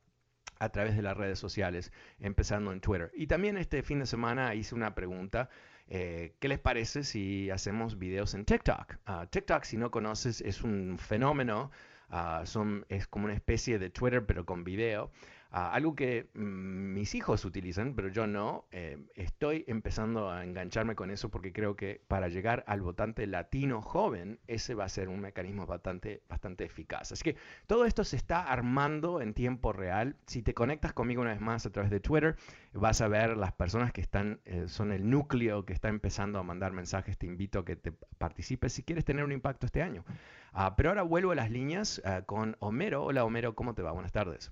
a 0.58 0.68
través 0.68 0.96
de 0.96 1.02
las 1.02 1.16
redes 1.16 1.38
sociales, 1.38 1.92
empezando 2.18 2.72
en 2.72 2.82
Twitter. 2.82 3.10
Y 3.14 3.26
también 3.26 3.56
este 3.56 3.82
fin 3.82 4.00
de 4.00 4.06
semana 4.06 4.54
hice 4.54 4.74
una 4.74 4.94
pregunta 4.94 5.48
eh, 5.88 6.34
¿Qué 6.38 6.48
les 6.48 6.58
parece 6.58 7.04
si 7.04 7.50
hacemos 7.50 7.98
videos 7.98 8.34
en 8.34 8.44
TikTok? 8.44 8.96
Ah, 9.06 9.26
TikTok, 9.30 9.64
si 9.64 9.76
no 9.76 9.90
conoces, 9.90 10.40
es 10.40 10.62
un 10.62 10.98
fenómeno. 10.98 11.70
Ah, 12.10 12.44
es 12.88 13.06
como 13.08 13.24
una 13.26 13.34
especie 13.34 13.78
de 13.78 13.90
Twitter, 13.90 14.24
pero 14.24 14.44
con 14.44 14.64
video 14.64 15.10
algo 15.54 15.94
que 15.94 16.30
mm, 16.34 16.92
mis 16.94 17.14
hijos 17.14 17.44
utilizan, 17.44 17.94
pero 17.94 18.08
yo 18.08 18.26
no. 18.26 18.66
Eh, 18.72 18.98
estoy 19.14 19.64
empezando 19.68 20.28
a 20.28 20.44
engancharme 20.44 20.96
con 20.96 21.12
eso 21.12 21.30
porque 21.30 21.52
creo 21.52 21.76
que 21.76 22.02
para 22.08 22.28
llegar 22.28 22.64
al 22.66 22.82
votante 22.82 23.26
latino 23.28 23.80
joven, 23.80 24.40
ese 24.48 24.74
va 24.74 24.84
a 24.84 24.88
ser 24.88 25.08
un 25.08 25.20
mecanismo 25.20 25.64
bastante, 25.64 26.22
bastante 26.28 26.64
eficaz. 26.64 27.12
Así 27.12 27.22
que 27.22 27.36
todo 27.68 27.84
esto 27.84 28.02
se 28.02 28.16
está 28.16 28.42
armando 28.42 29.20
en 29.20 29.32
tiempo 29.32 29.72
real. 29.72 30.16
Si 30.26 30.42
te 30.42 30.54
conectas 30.54 30.92
conmigo 30.92 31.22
una 31.22 31.30
vez 31.30 31.40
más 31.40 31.66
a 31.66 31.70
través 31.70 31.92
de 31.92 32.00
Twitter, 32.00 32.34
vas 32.72 33.00
a 33.00 33.06
ver 33.06 33.36
las 33.36 33.52
personas 33.52 33.92
que 33.92 34.00
están, 34.00 34.40
eh, 34.46 34.64
son 34.66 34.90
el 34.90 35.08
núcleo 35.08 35.64
que 35.64 35.72
está 35.72 35.88
empezando 35.88 36.40
a 36.40 36.42
mandar 36.42 36.72
mensajes. 36.72 37.16
Te 37.16 37.26
invito 37.26 37.60
a 37.60 37.64
que 37.64 37.76
te 37.76 37.92
participes 38.18 38.72
si 38.72 38.82
quieres 38.82 39.04
tener 39.04 39.24
un 39.24 39.30
impacto 39.30 39.66
este 39.66 39.82
año. 39.82 40.04
Ah, 40.52 40.74
pero 40.74 40.88
ahora 40.88 41.02
vuelvo 41.02 41.30
a 41.30 41.36
las 41.36 41.52
líneas 41.52 42.02
ah, 42.04 42.22
con 42.22 42.56
Homero. 42.58 43.04
Hola 43.04 43.24
Homero, 43.24 43.54
¿cómo 43.54 43.74
te 43.74 43.82
va? 43.82 43.92
Buenas 43.92 44.10
tardes. 44.10 44.50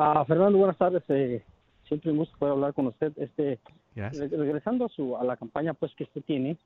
Ah, 0.00 0.24
Fernando, 0.24 0.58
buenas 0.58 0.78
tardes. 0.78 1.02
Eh, 1.08 1.44
siempre 1.88 2.12
un 2.12 2.18
gusto 2.18 2.38
poder 2.38 2.52
hablar 2.52 2.72
con 2.72 2.86
usted. 2.86 3.12
Este, 3.18 3.58
regresando 3.96 4.84
a 4.84 4.88
su 4.90 5.16
a 5.16 5.24
la 5.24 5.36
campaña 5.36 5.74
pues 5.74 5.92
que 5.96 6.04
usted 6.04 6.22
tiene. 6.22 6.56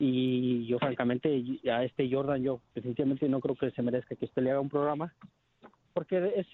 Y 0.00 0.66
yo 0.66 0.80
francamente 0.80 1.60
a 1.70 1.84
este 1.84 2.10
Jordan 2.10 2.42
yo 2.42 2.60
definitivamente 2.74 3.28
no 3.28 3.38
creo 3.38 3.54
que 3.54 3.70
se 3.70 3.82
merezca 3.82 4.16
que 4.16 4.24
usted 4.24 4.42
le 4.42 4.50
haga 4.50 4.58
un 4.58 4.68
programa 4.68 5.14
porque 5.92 6.32
es 6.34 6.48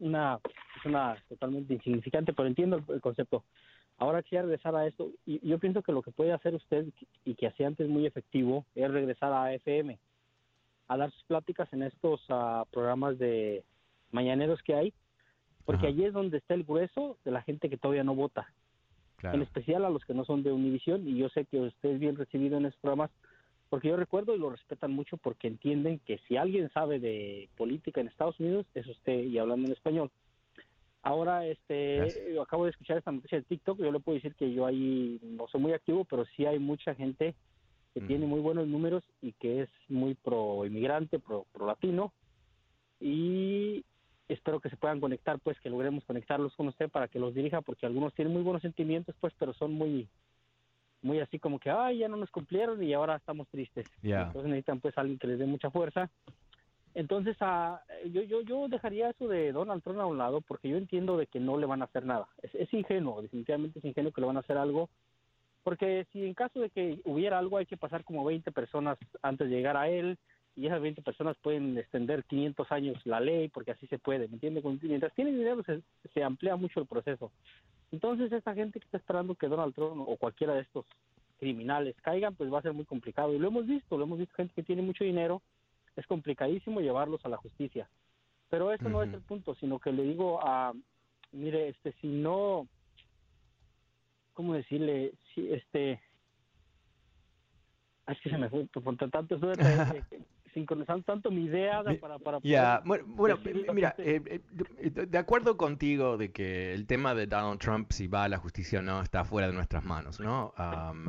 una 0.00 0.40
es 0.78 0.84
una 0.84 1.16
totalmente 1.28 1.74
insignificante, 1.74 2.32
pero 2.32 2.48
entiendo 2.48 2.82
el, 2.88 3.00
concepto. 3.00 3.44
Ahora 3.98 4.20
quisiera 4.20 4.42
regresar 4.42 4.74
a 4.74 4.84
esto 4.88 5.12
y 5.24 5.48
yo 5.48 5.60
pienso 5.60 5.82
que 5.82 5.92
lo 5.92 6.02
que 6.02 6.10
puede 6.10 6.32
hacer 6.32 6.56
usted 6.56 6.86
y 7.24 7.36
que 7.36 7.46
hacía 7.46 7.68
antes 7.68 7.88
muy 7.88 8.04
efectivo 8.04 8.66
es 8.74 8.90
regresar 8.90 9.32
a 9.32 9.54
FM 9.54 9.96
a 10.88 10.96
dar 10.96 11.12
sus 11.12 11.22
pláticas 11.22 11.72
en 11.72 11.84
estos 11.84 12.20
uh, 12.30 12.66
programas 12.72 13.16
de 13.20 13.62
mañaneros 14.10 14.60
que 14.62 14.74
hay 14.74 14.92
porque 15.64 15.86
allí 15.86 16.04
es 16.04 16.12
donde 16.12 16.38
está 16.38 16.54
el 16.54 16.64
grueso 16.64 17.16
de 17.24 17.30
la 17.30 17.42
gente 17.42 17.70
que 17.70 17.76
todavía 17.76 18.04
no 18.04 18.14
vota. 18.14 18.48
En 19.22 19.40
especial 19.40 19.86
a 19.86 19.90
los 19.90 20.04
que 20.04 20.12
no 20.12 20.26
son 20.26 20.42
de 20.42 20.52
Univisión, 20.52 21.08
y 21.08 21.16
yo 21.16 21.30
sé 21.30 21.46
que 21.46 21.58
usted 21.58 21.90
es 21.92 21.98
bien 21.98 22.16
recibido 22.16 22.58
en 22.58 22.66
esos 22.66 22.78
programas, 22.80 23.10
porque 23.70 23.88
yo 23.88 23.96
recuerdo 23.96 24.34
y 24.34 24.38
lo 24.38 24.50
respetan 24.50 24.92
mucho 24.92 25.16
porque 25.16 25.48
entienden 25.48 25.98
que 26.00 26.18
si 26.28 26.36
alguien 26.36 26.70
sabe 26.74 27.00
de 27.00 27.48
política 27.56 28.02
en 28.02 28.08
Estados 28.08 28.38
Unidos, 28.38 28.66
es 28.74 28.86
usted, 28.86 29.24
y 29.24 29.38
hablando 29.38 29.66
en 29.66 29.72
español. 29.72 30.10
Ahora, 31.02 31.46
este, 31.46 32.02
acabo 32.40 32.64
de 32.64 32.70
escuchar 32.70 32.98
esta 32.98 33.12
noticia 33.12 33.38
de 33.38 33.44
TikTok, 33.44 33.78
yo 33.78 33.92
le 33.92 34.00
puedo 34.00 34.16
decir 34.16 34.34
que 34.34 34.52
yo 34.52 34.66
ahí 34.66 35.18
no 35.22 35.46
soy 35.48 35.60
muy 35.60 35.72
activo, 35.72 36.04
pero 36.04 36.24
sí 36.36 36.44
hay 36.44 36.58
mucha 36.58 36.94
gente 36.94 37.34
que 37.94 38.00
tiene 38.00 38.26
muy 38.26 38.40
buenos 38.40 38.66
números 38.66 39.04
y 39.22 39.32
que 39.32 39.62
es 39.62 39.68
muy 39.88 40.14
pro 40.14 40.66
inmigrante, 40.66 41.18
pro, 41.18 41.46
pro 41.52 41.66
latino. 41.66 42.12
Y 43.00 43.84
espero 44.28 44.60
que 44.60 44.70
se 44.70 44.76
puedan 44.76 45.00
conectar, 45.00 45.38
pues 45.38 45.58
que 45.60 45.70
logremos 45.70 46.04
conectarlos 46.04 46.54
con 46.56 46.68
usted 46.68 46.88
para 46.88 47.08
que 47.08 47.18
los 47.18 47.34
dirija, 47.34 47.60
porque 47.60 47.86
algunos 47.86 48.14
tienen 48.14 48.32
muy 48.32 48.42
buenos 48.42 48.62
sentimientos, 48.62 49.14
pues, 49.20 49.34
pero 49.38 49.52
son 49.52 49.72
muy, 49.72 50.08
muy 51.02 51.20
así 51.20 51.38
como 51.38 51.58
que, 51.58 51.70
ay, 51.70 51.98
ya 51.98 52.08
no 52.08 52.16
nos 52.16 52.30
cumplieron 52.30 52.82
y 52.82 52.94
ahora 52.94 53.16
estamos 53.16 53.48
tristes. 53.48 53.86
Entonces 54.02 54.44
necesitan 54.44 54.80
pues 54.80 54.96
alguien 54.96 55.18
que 55.18 55.26
les 55.26 55.38
dé 55.38 55.46
mucha 55.46 55.70
fuerza. 55.70 56.10
Entonces, 56.94 57.36
ah, 57.40 57.82
yo, 58.10 58.22
yo, 58.22 58.40
yo 58.42 58.68
dejaría 58.68 59.10
eso 59.10 59.26
de 59.26 59.52
Donald 59.52 59.82
Trump 59.82 59.98
a 59.98 60.06
un 60.06 60.16
lado 60.16 60.40
porque 60.40 60.68
yo 60.68 60.76
entiendo 60.76 61.16
de 61.16 61.26
que 61.26 61.40
no 61.40 61.58
le 61.58 61.66
van 61.66 61.82
a 61.82 61.86
hacer 61.86 62.06
nada. 62.06 62.28
Es, 62.40 62.54
es 62.54 62.72
ingenuo, 62.72 63.20
definitivamente 63.20 63.80
es 63.80 63.84
ingenuo 63.84 64.12
que 64.12 64.20
le 64.20 64.28
van 64.28 64.36
a 64.36 64.40
hacer 64.40 64.56
algo. 64.56 64.88
Porque 65.64 66.06
si 66.12 66.24
en 66.24 66.34
caso 66.34 66.60
de 66.60 66.70
que 66.70 67.00
hubiera 67.04 67.38
algo 67.38 67.56
hay 67.56 67.66
que 67.66 67.76
pasar 67.76 68.04
como 68.04 68.24
20 68.24 68.52
personas 68.52 68.96
antes 69.22 69.48
de 69.48 69.56
llegar 69.56 69.76
a 69.76 69.88
él 69.88 70.18
y 70.56 70.66
esas 70.66 70.80
20 70.80 71.02
personas 71.02 71.36
pueden 71.38 71.76
extender 71.76 72.24
500 72.24 72.70
años 72.72 73.00
la 73.04 73.20
ley 73.20 73.48
porque 73.48 73.72
así 73.72 73.86
se 73.88 73.98
puede, 73.98 74.28
¿me 74.28 74.34
entiendes? 74.34 74.64
Mientras 74.82 75.12
tienen 75.14 75.36
dinero 75.36 75.62
se, 75.64 75.82
se 76.12 76.22
amplía 76.22 76.56
mucho 76.56 76.80
el 76.80 76.86
proceso. 76.86 77.32
Entonces, 77.90 78.32
esta 78.32 78.54
gente 78.54 78.78
que 78.80 78.86
está 78.86 78.98
esperando 78.98 79.34
que 79.34 79.48
Donald 79.48 79.74
Trump 79.74 80.08
o 80.08 80.16
cualquiera 80.16 80.54
de 80.54 80.62
estos 80.62 80.84
criminales 81.38 81.94
caigan, 82.02 82.34
pues 82.34 82.52
va 82.52 82.58
a 82.58 82.62
ser 82.62 82.72
muy 82.72 82.84
complicado. 82.84 83.32
Y 83.34 83.38
lo 83.38 83.48
hemos 83.48 83.66
visto, 83.66 83.96
lo 83.96 84.04
hemos 84.04 84.18
visto 84.18 84.34
gente 84.34 84.54
que 84.54 84.62
tiene 84.62 84.82
mucho 84.82 85.04
dinero, 85.04 85.42
es 85.96 86.06
complicadísimo 86.06 86.80
llevarlos 86.80 87.24
a 87.24 87.28
la 87.28 87.36
justicia. 87.36 87.88
Pero 88.50 88.72
eso 88.72 88.88
no 88.88 89.02
es 89.02 89.12
el 89.12 89.20
punto, 89.20 89.54
sino 89.56 89.78
que 89.78 89.92
le 89.92 90.02
digo 90.04 90.40
a, 90.42 90.72
mire, 91.32 91.68
este, 91.68 91.92
si 92.00 92.06
no, 92.06 92.68
¿cómo 94.32 94.54
decirle? 94.54 95.12
Si, 95.34 95.52
este, 95.52 96.00
es 98.06 98.20
que 98.20 98.30
se 98.30 98.38
me 98.38 98.48
fue, 98.48 98.66
por 98.66 98.96
tanto, 98.96 99.38
sincronizando 100.54 101.02
tanto 101.02 101.30
mi 101.30 101.44
idea 101.44 101.82
para... 102.00 102.18
para 102.18 102.38
Ya, 102.42 102.80
bueno, 102.84 103.04
mira, 103.74 103.94
eh, 103.98 104.40
eh, 104.78 104.90
de 104.90 105.18
acuerdo 105.18 105.56
contigo 105.56 106.16
de 106.16 106.32
que 106.32 106.72
el 106.72 106.86
tema 106.86 107.14
de 107.14 107.26
Donald 107.26 107.60
Trump, 107.60 107.90
si 107.90 108.06
va 108.06 108.24
a 108.24 108.28
la 108.28 108.38
justicia 108.38 108.78
o 108.78 108.82
no, 108.82 109.02
está 109.02 109.24
fuera 109.24 109.48
de 109.48 109.52
nuestras 109.52 109.84
manos, 109.84 110.20
¿no? 110.20 110.54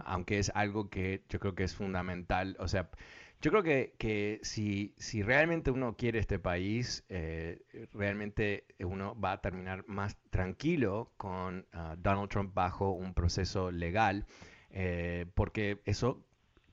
aunque 0.06 0.40
es 0.40 0.52
algo 0.56 0.90
que 0.90 1.22
yo 1.30 1.40
creo 1.40 1.56
que 1.56 1.64
es 1.64 1.76
fundamental, 1.76 2.58
o 2.60 2.68
sea... 2.68 2.90
Yo 3.42 3.52
creo 3.52 3.64
que, 3.64 3.94
que 4.00 4.40
si, 4.44 4.96
si 4.98 5.22
realmente 5.22 5.70
uno 5.70 5.96
quiere 5.98 6.18
este 6.20 6.40
país, 6.40 7.04
eh, 7.10 7.62
realmente 7.94 8.64
uno 8.80 9.20
va 9.20 9.34
a 9.34 9.42
terminar 9.42 9.84
más 9.88 10.18
tranquilo 10.32 11.12
con 11.18 11.68
ah, 11.74 11.96
Donald 12.00 12.30
Trump 12.30 12.56
bajo 12.56 12.92
un 12.92 13.14
proceso 13.14 13.72
legal, 13.72 14.26
porque 15.36 15.82
eso 15.86 16.26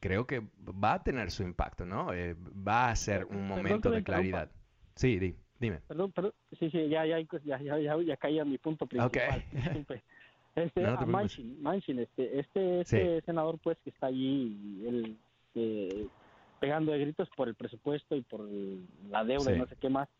creo 0.02 0.26
que 0.26 0.42
va 0.60 0.94
a 0.94 1.02
tener 1.02 1.30
su 1.30 1.44
impacto, 1.44 1.86
¿no? 1.86 2.12
Eh, 2.12 2.34
va 2.68 2.90
a 2.90 2.96
ser 2.96 3.24
un 3.24 3.46
momento 3.46 3.88
de 3.88 4.02
claridad. 4.02 4.50
Sí, 4.96 5.36
dime. 5.60 5.78
Perdón, 5.86 6.10
perdón. 6.10 6.34
Sí, 6.58 6.68
sí, 6.70 6.88
ya, 6.88 7.06
ya, 7.06 7.20
ya, 7.44 7.62
ya, 7.62 7.96
ya 8.02 8.16
caí 8.16 8.40
a 8.40 8.44
mi 8.44 8.58
punto 8.58 8.86
principal. 8.86 9.44
Okay. 9.86 10.02
Este, 10.54 10.82
no 10.82 11.06
Manchin, 11.06 11.62
Manchin, 11.62 12.00
este, 12.00 12.38
este, 12.38 12.80
este 12.82 13.22
senador, 13.22 13.58
pues, 13.62 13.78
que 13.82 13.88
está 13.88 14.08
allí, 14.08 14.84
él, 14.86 15.16
eh, 15.54 16.06
pegando 16.60 16.92
de 16.92 16.98
gritos 16.98 17.30
por 17.34 17.48
el 17.48 17.54
presupuesto 17.54 18.16
y 18.16 18.20
por 18.20 18.46
la 19.08 19.24
deuda 19.24 19.54
y 19.54 19.58
no 19.58 19.66
sé 19.66 19.76
qué 19.80 19.88
más. 19.88 20.10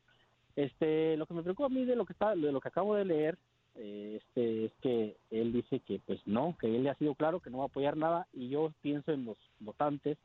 Este, 0.57 1.19
lo 1.19 1.27
que 1.27 1.35
me 1.35 1.43
preocupa 1.43 1.67
a 1.67 1.69
mí 1.69 1.85
de 1.85 1.97
lo 1.97 2.07
que 2.07 2.15
está, 2.15 2.35
de 2.35 2.51
lo 2.51 2.63
que 2.63 2.69
acabo 2.69 2.95
de 2.95 3.05
leer, 3.05 3.37
eh, 3.77 4.21
este 4.21 4.67
es 4.67 4.73
que 4.83 5.17
él 5.31 5.53
dice 5.53 5.81
que 5.81 6.01
pues 6.07 6.21
no, 6.27 6.57
que 6.61 6.67
él 6.67 6.83
le 6.83 6.91
ha 6.91 6.95
sido 6.97 7.15
claro 7.15 7.41
que 7.41 7.51
no 7.51 7.59
va 7.59 7.65
a 7.65 7.67
apoyar 7.67 7.97
nada 7.97 8.27
y 8.33 8.49
yo 8.49 8.73
pienso 8.83 9.13
en 9.13 9.25
los 9.25 9.39
votantes 9.61 10.19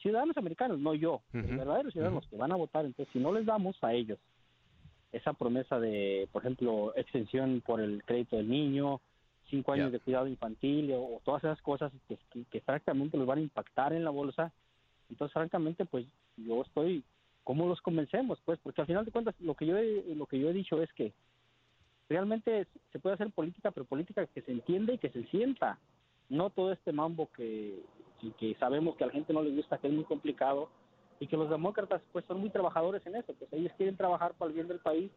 ciudadanos 0.00 0.36
americanos, 0.36 0.78
no 0.80 0.94
yo, 0.94 1.22
verdaderos 1.32 1.92
ciudadanos 1.92 2.26
que 2.26 2.36
van 2.36 2.50
a 2.50 2.56
votar, 2.56 2.84
entonces 2.84 3.12
si 3.12 3.20
no 3.20 3.32
les 3.32 3.46
damos 3.46 3.76
a 3.82 3.94
ellos 3.94 4.18
esa 5.12 5.32
promesa 5.34 5.78
de, 5.78 6.28
por 6.32 6.42
ejemplo, 6.42 6.92
extensión 6.96 7.62
por 7.64 7.80
el 7.80 8.02
crédito 8.02 8.36
del 8.36 8.48
niño, 8.48 9.00
cinco 9.48 9.72
años 9.72 9.92
de 9.92 10.00
cuidado 10.00 10.26
infantil 10.26 10.92
o, 10.94 11.20
todas 11.24 11.44
esas 11.44 11.60
cosas 11.60 11.92
que, 12.08 12.18
que, 12.50 12.60
francamente 12.62 13.16
los 13.16 13.26
van 13.26 13.38
a 13.38 13.42
impactar 13.42 13.92
en 13.92 14.04
la 14.04 14.10
bolsa, 14.10 14.52
entonces 15.10 15.32
francamente 15.32 15.84
pues 15.84 16.06
yo 16.36 16.62
estoy, 16.62 17.04
¿cómo 17.44 17.68
los 17.68 17.80
convencemos? 17.82 18.40
Pues 18.44 18.58
porque 18.60 18.80
al 18.80 18.86
final 18.86 19.04
de 19.04 19.12
cuentas 19.12 19.34
lo 19.38 19.54
que 19.54 19.66
yo 19.66 19.76
lo 20.16 20.26
que 20.26 20.38
yo 20.38 20.48
he 20.48 20.54
dicho 20.54 20.82
es 20.82 20.92
que 20.94 21.12
realmente 22.08 22.66
se 22.92 22.98
puede 22.98 23.14
hacer 23.14 23.30
política, 23.30 23.70
pero 23.70 23.86
política 23.86 24.26
que 24.26 24.42
se 24.42 24.52
entiende 24.52 24.94
y 24.94 24.98
que 24.98 25.10
se 25.10 25.24
sienta. 25.24 25.78
No 26.28 26.50
todo 26.50 26.72
este 26.72 26.92
mambo 26.92 27.30
que, 27.32 27.82
que 28.38 28.54
sabemos 28.58 28.96
que 28.96 29.04
a 29.04 29.08
la 29.08 29.12
gente 29.12 29.32
no 29.32 29.42
le 29.42 29.50
gusta, 29.50 29.78
que 29.78 29.88
es 29.88 29.92
muy 29.92 30.04
complicado 30.04 30.70
y 31.20 31.26
que 31.26 31.36
los 31.36 31.50
demócratas 31.50 32.02
pues 32.12 32.24
son 32.26 32.40
muy 32.40 32.50
trabajadores 32.50 33.04
en 33.06 33.16
eso, 33.16 33.34
pues 33.34 33.52
ellos 33.52 33.72
quieren 33.76 33.96
trabajar 33.96 34.34
para 34.34 34.48
el 34.48 34.54
bien 34.54 34.68
del 34.68 34.80
país, 34.80 35.10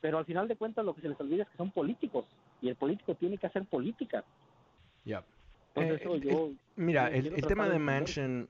pero 0.00 0.18
al 0.18 0.24
final 0.24 0.48
de 0.48 0.56
cuentas 0.56 0.84
lo 0.84 0.94
que 0.94 1.02
se 1.02 1.08
les 1.08 1.20
olvida 1.20 1.42
es 1.42 1.48
que 1.48 1.56
son 1.56 1.70
políticos 1.70 2.24
y 2.62 2.68
el 2.68 2.76
político 2.76 3.14
tiene 3.16 3.36
que 3.36 3.46
hacer 3.46 3.64
política. 3.66 4.24
Ya. 5.04 5.24
Eh, 5.74 6.56
mira, 6.76 7.08
el, 7.08 7.26
el 7.26 7.46
tema 7.46 7.68
de 7.68 7.78
Manchin 7.78 8.48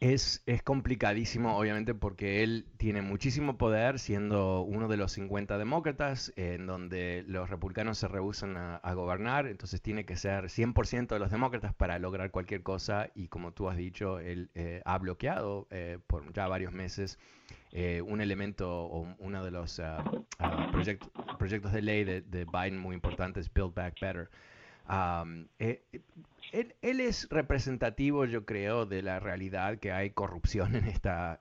es, 0.00 0.42
es, 0.46 0.62
complicadísimo, 0.62 1.56
obviamente, 1.56 1.92
porque 1.94 2.42
él 2.44 2.66
tiene 2.76 3.02
muchísimo 3.02 3.58
poder, 3.58 3.98
siendo 3.98 4.62
uno 4.62 4.86
de 4.86 4.96
los 4.96 5.12
50 5.12 5.58
demócratas, 5.58 6.32
en 6.36 6.66
donde 6.66 7.24
los 7.26 7.50
republicanos 7.50 7.98
se 7.98 8.06
rehusan 8.06 8.56
a, 8.56 8.94
gobernar, 8.94 9.46
entonces 9.46 9.82
tiene 9.82 10.04
que 10.04 10.16
ser 10.16 10.44
100% 10.44 11.08
de 11.08 11.18
los 11.18 11.30
demócratas 11.30 11.74
para 11.74 11.98
lograr 11.98 12.30
cualquier 12.30 12.62
cosa, 12.62 13.10
y 13.14 13.26
como 13.28 13.52
tú 13.52 13.68
has 13.68 13.76
dicho, 13.76 14.20
él 14.20 14.50
eh, 14.54 14.82
ha 14.84 14.98
bloqueado 14.98 15.66
eh, 15.70 15.98
por 16.06 16.32
ya 16.32 16.46
varios 16.46 16.72
meses 16.72 17.18
eh, 17.72 18.00
un 18.00 18.20
elemento 18.20 18.70
o 18.70 19.14
uno 19.18 19.44
de 19.44 19.50
los 19.50 19.78
ah, 19.80 20.02
ah, 20.38 20.70
proyectos 21.38 21.72
de 21.72 21.82
ley 21.82 22.04
de, 22.04 22.22
de, 22.22 22.44
Biden 22.44 22.78
muy 22.78 22.94
importantes, 22.94 23.52
Build 23.52 23.74
Back 23.74 24.00
Better. 24.00 24.30
Él, 25.58 27.00
es 27.00 27.28
representativo, 27.30 28.24
yo 28.24 28.44
creo, 28.44 28.86
de 28.86 29.02
la 29.02 29.20
realidad 29.20 29.78
que 29.78 29.92
hay 29.92 30.10
corrupción 30.10 30.74
en, 30.74 30.86
esta, 30.86 31.40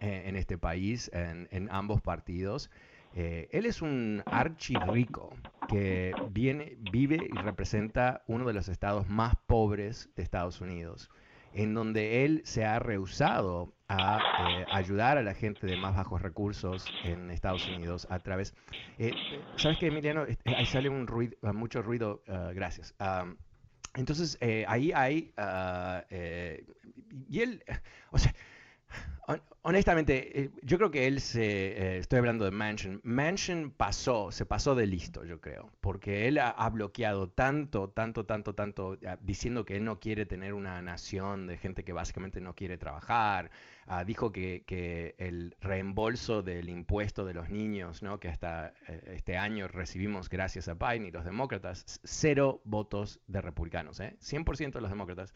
en 0.00 0.36
este 0.36 0.58
país, 0.58 1.10
en, 1.12 1.68
ambos 1.70 2.00
partidos. 2.00 2.70
Eh, 3.16 3.48
él 3.52 3.64
es 3.66 3.80
un 3.80 4.22
archirrico 4.26 5.32
que 5.68 6.12
viene, 6.30 6.76
vive 6.90 7.28
y 7.32 7.36
representa 7.38 8.24
uno 8.26 8.44
de 8.44 8.52
los 8.52 8.68
estados 8.68 9.08
más 9.08 9.36
pobres 9.46 10.10
de 10.16 10.24
Estados 10.24 10.60
Unidos, 10.60 11.10
en 11.54 11.74
donde 11.74 12.24
él 12.24 12.42
se 12.44 12.64
ha 12.64 12.78
rehusado 12.78 13.74
a 13.88 14.18
eh, 14.50 14.66
ayudar 14.70 15.18
a 15.18 15.22
la 15.22 15.34
gente 15.34 15.66
de 15.66 15.76
más 15.76 15.94
bajos 15.94 16.20
recursos 16.20 16.86
en 17.04 17.30
Estados 17.30 17.66
Unidos 17.68 18.06
a 18.10 18.18
través... 18.18 18.54
Eh, 18.98 19.12
¿Sabes 19.56 19.78
qué, 19.78 19.86
Emiliano? 19.86 20.26
Ahí 20.44 20.66
sale 20.66 20.88
un 20.88 21.06
ruido, 21.06 21.36
mucho 21.52 21.82
ruido, 21.82 22.22
ah, 22.28 22.50
gracias. 22.54 22.94
Entonces, 23.94 24.36
eh, 24.40 24.64
ahí 24.66 24.90
hay, 24.92 25.32
ah, 25.36 26.04
eh, 26.10 26.66
y 27.28 27.40
él, 27.40 27.62
o 28.10 28.18
sea, 28.18 28.34
honestamente, 29.62 30.42
eh, 30.42 30.50
yo 30.62 30.76
creo 30.76 30.90
que 30.90 31.06
él 31.06 31.20
se, 31.20 31.98
estoy 31.98 32.18
hablando 32.18 32.44
de 32.44 32.50
Mansion, 32.50 33.00
Mansion 33.02 33.70
pasó, 33.70 34.30
se 34.30 34.44
pasó 34.44 34.74
de 34.74 34.86
listo, 34.86 35.24
yo 35.24 35.40
creo, 35.40 35.70
porque 35.80 36.28
él 36.28 36.38
ha, 36.38 36.68
bloqueado 36.68 37.28
tanto, 37.28 37.88
tanto, 37.88 38.26
tanto, 38.26 38.54
tanto, 38.54 38.98
diciendo 39.20 39.64
que 39.64 39.76
él 39.76 39.84
no 39.84 39.98
quiere 40.00 40.26
tener 40.26 40.52
una 40.52 40.82
nación 40.82 41.46
de 41.46 41.56
gente 41.56 41.84
que 41.84 41.92
básicamente 41.92 42.40
no 42.40 42.54
quiere 42.54 42.76
trabajar, 42.76 43.50
Ah, 43.86 44.04
dijo 44.04 44.32
que, 44.32 44.64
que, 44.66 45.14
el 45.18 45.54
reembolso 45.60 46.42
del 46.42 46.70
impuesto 46.70 47.26
de 47.26 47.34
los 47.34 47.50
niños, 47.50 48.02
¿no? 48.02 48.18
que 48.18 48.28
hasta 48.28 48.72
eh, 48.88 49.12
este 49.16 49.36
año 49.36 49.68
recibimos 49.68 50.30
gracias 50.30 50.68
a 50.68 50.74
Biden 50.74 51.06
y 51.06 51.10
los 51.10 51.24
demócratas, 51.24 52.00
cero 52.02 52.62
votos 52.64 53.20
de 53.26 53.42
republicanos, 53.42 54.00
¿eh? 54.00 54.16
100% 54.20 54.72
de 54.72 54.80
los 54.80 54.90
demócratas. 54.90 55.34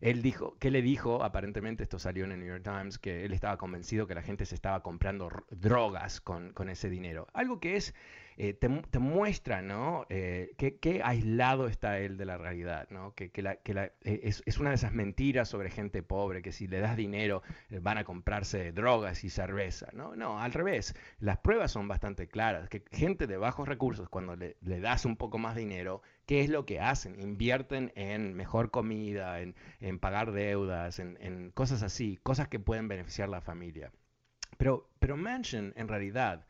Él 0.00 0.22
dijo, 0.22 0.56
¿qué 0.58 0.70
le 0.70 0.82
dijo? 0.82 1.22
Aparentemente 1.22 1.82
esto 1.82 1.98
salió 1.98 2.24
en 2.24 2.32
el 2.32 2.40
New 2.40 2.48
York 2.48 2.64
Times, 2.64 2.98
que 2.98 3.24
él 3.24 3.32
estaba 3.32 3.56
convencido 3.56 4.06
que 4.06 4.14
la 4.14 4.22
gente 4.22 4.46
se 4.46 4.54
estaba 4.54 4.82
comprando 4.82 5.30
drogas 5.50 6.20
con, 6.20 6.52
con 6.52 6.68
ese 6.68 6.90
dinero. 6.90 7.26
Algo 7.32 7.60
que 7.60 7.76
es 7.76 7.94
eh, 8.36 8.52
te, 8.52 8.98
muestra, 8.98 9.62
¿no? 9.62 10.06
Eh, 10.08 10.54
qué, 10.56 11.00
aislado 11.04 11.68
está 11.68 12.00
él 12.00 12.16
de 12.16 12.24
la 12.24 12.36
realidad, 12.36 12.88
¿no? 12.90 13.14
Que, 13.14 13.30
la, 13.42 13.58
eh, 13.62 13.92
es, 14.02 14.58
una 14.58 14.70
de 14.70 14.74
esas 14.74 14.92
mentiras 14.92 15.48
sobre 15.48 15.70
gente 15.70 16.02
pobre, 16.02 16.42
que 16.42 16.50
si 16.50 16.66
le 16.66 16.80
das 16.80 16.96
dinero 16.96 17.42
van 17.80 17.98
a 17.98 18.04
comprarse 18.04 18.72
drogas 18.72 19.22
y 19.22 19.30
cerveza, 19.30 19.86
¿no? 19.92 20.16
No, 20.16 20.40
al 20.40 20.52
revés. 20.52 20.94
Las 21.20 21.38
pruebas 21.38 21.70
son 21.70 21.86
bastante 21.86 22.26
claras, 22.26 22.68
que 22.68 22.84
gente 22.90 23.26
de 23.26 23.36
bajos 23.36 23.68
recursos, 23.68 24.08
cuando 24.08 24.34
le, 24.36 24.56
das 24.80 25.04
un 25.04 25.16
poco 25.16 25.38
más 25.38 25.54
dinero, 25.54 26.02
¿qué 26.26 26.40
es 26.40 26.50
lo 26.50 26.66
que 26.66 26.80
hacen? 26.80 27.20
Invierten 27.20 27.92
en 27.94 28.34
mejor 28.34 28.70
comida, 28.70 29.40
en, 29.40 29.54
pagar 30.00 30.32
deudas, 30.32 30.98
en, 30.98 31.16
en, 31.20 31.50
cosas 31.52 31.82
así, 31.82 32.18
cosas 32.22 32.48
que 32.48 32.58
pueden 32.58 32.88
beneficiar 32.88 33.28
a 33.28 33.32
la 33.32 33.40
familia. 33.40 33.92
Pero, 34.56 34.88
pero 34.98 35.16
Mansion, 35.16 35.72
en 35.76 35.88
realidad, 35.88 36.46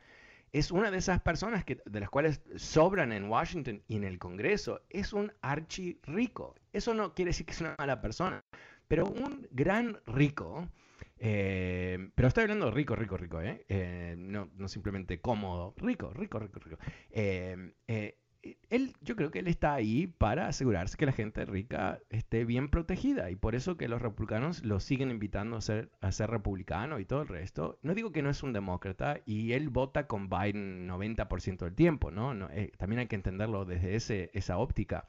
es 0.55 0.71
una 0.71 0.93
de 0.93 0.99
esas 0.99 1.21
personas 1.21 1.65
que, 1.65 1.83
de 1.85 1.99
las 1.99 2.09
cuales 2.09 2.41
sobran 2.55 3.11
en 3.11 3.29
Washington 3.29 3.83
y 3.89 3.97
en 3.97 4.05
el 4.05 4.21
Congreso. 4.21 4.83
Es 4.89 5.13
un 5.13 5.33
archi 5.43 5.99
rico. 6.05 6.55
Eso 6.73 6.95
no 6.95 7.13
quiere 7.13 7.31
decir 7.31 7.45
que 7.45 7.53
es 7.53 7.61
una 7.61 7.75
mala 7.77 8.01
persona, 8.01 8.45
pero 8.87 9.05
un 9.05 9.49
gran 9.51 9.99
rico, 10.07 10.69
eh, 11.19 12.09
pero 12.15 12.29
estoy 12.29 12.43
hablando 12.43 12.71
rico, 12.71 12.95
rico, 12.95 13.17
rico, 13.17 13.41
¿eh? 13.43 13.65
eh 13.69 14.15
no, 14.17 14.49
no, 14.55 14.69
simplemente 14.69 15.21
cómodo, 15.21 15.75
rico, 15.77 16.13
rico, 16.15 16.39
rico, 16.39 16.61
rico. 16.61 16.79
Eh, 17.11 17.73
él, 18.71 18.95
yo 19.01 19.17
creo 19.17 19.31
que 19.31 19.41
él 19.41 19.49
está 19.49 19.75
ahí 19.75 20.07
para 20.07 20.49
asegurarse 20.49 20.97
que 20.97 21.07
la 21.07 21.13
gente 21.13 21.45
rica 21.45 22.01
esté 22.11 22.45
bien 22.45 22.69
protegida 22.69 23.31
y 23.31 23.37
por 23.37 23.55
eso 23.55 23.77
que 23.77 23.89
los 23.89 24.03
republicanos 24.03 24.65
lo 24.65 24.81
siguen 24.81 25.11
invitando 25.11 25.57
a 25.57 25.61
ser, 25.61 25.91
a 26.01 26.13
ser 26.13 26.31
republicano 26.31 26.99
y 26.99 27.05
todo 27.05 27.23
el 27.23 27.29
resto. 27.29 27.79
No 27.83 27.95
digo 27.95 28.13
que 28.13 28.23
no 28.23 28.31
es 28.31 28.43
un 28.43 28.53
demócrata 28.53 29.21
y 29.27 29.53
él 29.53 29.71
vota 29.71 30.07
con 30.07 30.29
Biden 30.29 30.89
90% 30.89 31.59
del 31.59 31.75
tiempo, 31.75 32.11
¿no? 32.11 32.35
no 32.35 32.49
también 32.77 33.01
hay 33.01 33.07
que 33.07 33.17
entenderlo 33.17 33.65
desde 33.65 34.31
esa 34.33 34.59
óptica. 34.59 35.07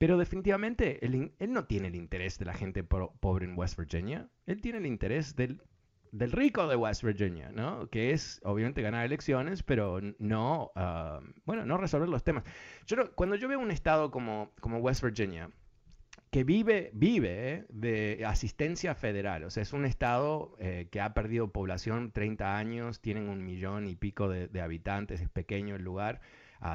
Pero 0.00 0.16
definitivamente 0.16 1.04
él, 1.04 1.30
no 1.50 1.66
tiene 1.66 1.88
el 1.88 1.94
interés 1.94 2.38
de 2.38 2.46
la 2.46 2.54
gente 2.54 2.82
pobre 2.82 3.44
en 3.44 3.58
West 3.58 3.78
Virginia. 3.78 4.30
Él 4.46 4.62
tiene 4.62 4.78
el 4.78 4.86
interés 4.86 5.36
del, 5.36 5.60
del 6.12 6.32
rico 6.32 6.66
de 6.66 6.76
West 6.76 7.02
Virginia, 7.02 7.50
¿no? 7.52 7.88
Que 7.88 8.12
es 8.12 8.40
obviamente 8.44 8.82
ganar 8.82 9.04
elecciones, 9.04 9.62
pero 9.62 10.00
no, 10.18 10.72
ah, 10.74 11.20
bueno, 11.44 11.64
no 11.64 11.76
resolver 11.76 12.08
los 12.08 12.24
temas. 12.24 12.44
Yo 12.86 13.12
cuando 13.14 13.36
yo 13.36 13.48
veo 13.48 13.58
un 13.58 13.70
estado 13.70 14.10
como, 14.10 14.52
como 14.60 14.78
West 14.78 15.02
Virginia, 15.02 15.50
que 16.30 16.44
vive, 16.44 16.90
vive 16.94 17.54
eh, 17.54 17.66
de 17.70 18.24
asistencia 18.24 18.94
federal, 18.94 19.44
o 19.44 19.50
sea, 19.50 19.62
es 19.62 19.72
un 19.72 19.84
estado 19.84 20.56
eh, 20.60 20.88
que 20.90 21.00
ha 21.00 21.12
perdido 21.14 21.50
población 21.52 22.12
30 22.12 22.56
años, 22.56 23.00
tienen 23.00 23.28
un 23.28 23.44
millón 23.44 23.86
y 23.88 23.96
pico 23.96 24.28
de, 24.28 24.60
habitantes, 24.60 25.20
es 25.20 25.28
pequeño 25.28 25.76
el 25.76 25.82
lugar, 25.82 26.20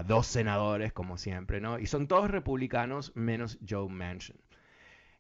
dos 0.08 0.26
senadores, 0.26 0.94
como 0.94 1.16
siempre, 1.18 1.62
¿no? 1.62 1.78
Y 1.78 1.86
son 1.86 2.08
todos 2.08 2.32
republicanos 2.32 3.12
menos 3.16 3.60
Joe 3.70 3.88
Manchin. 3.88 4.36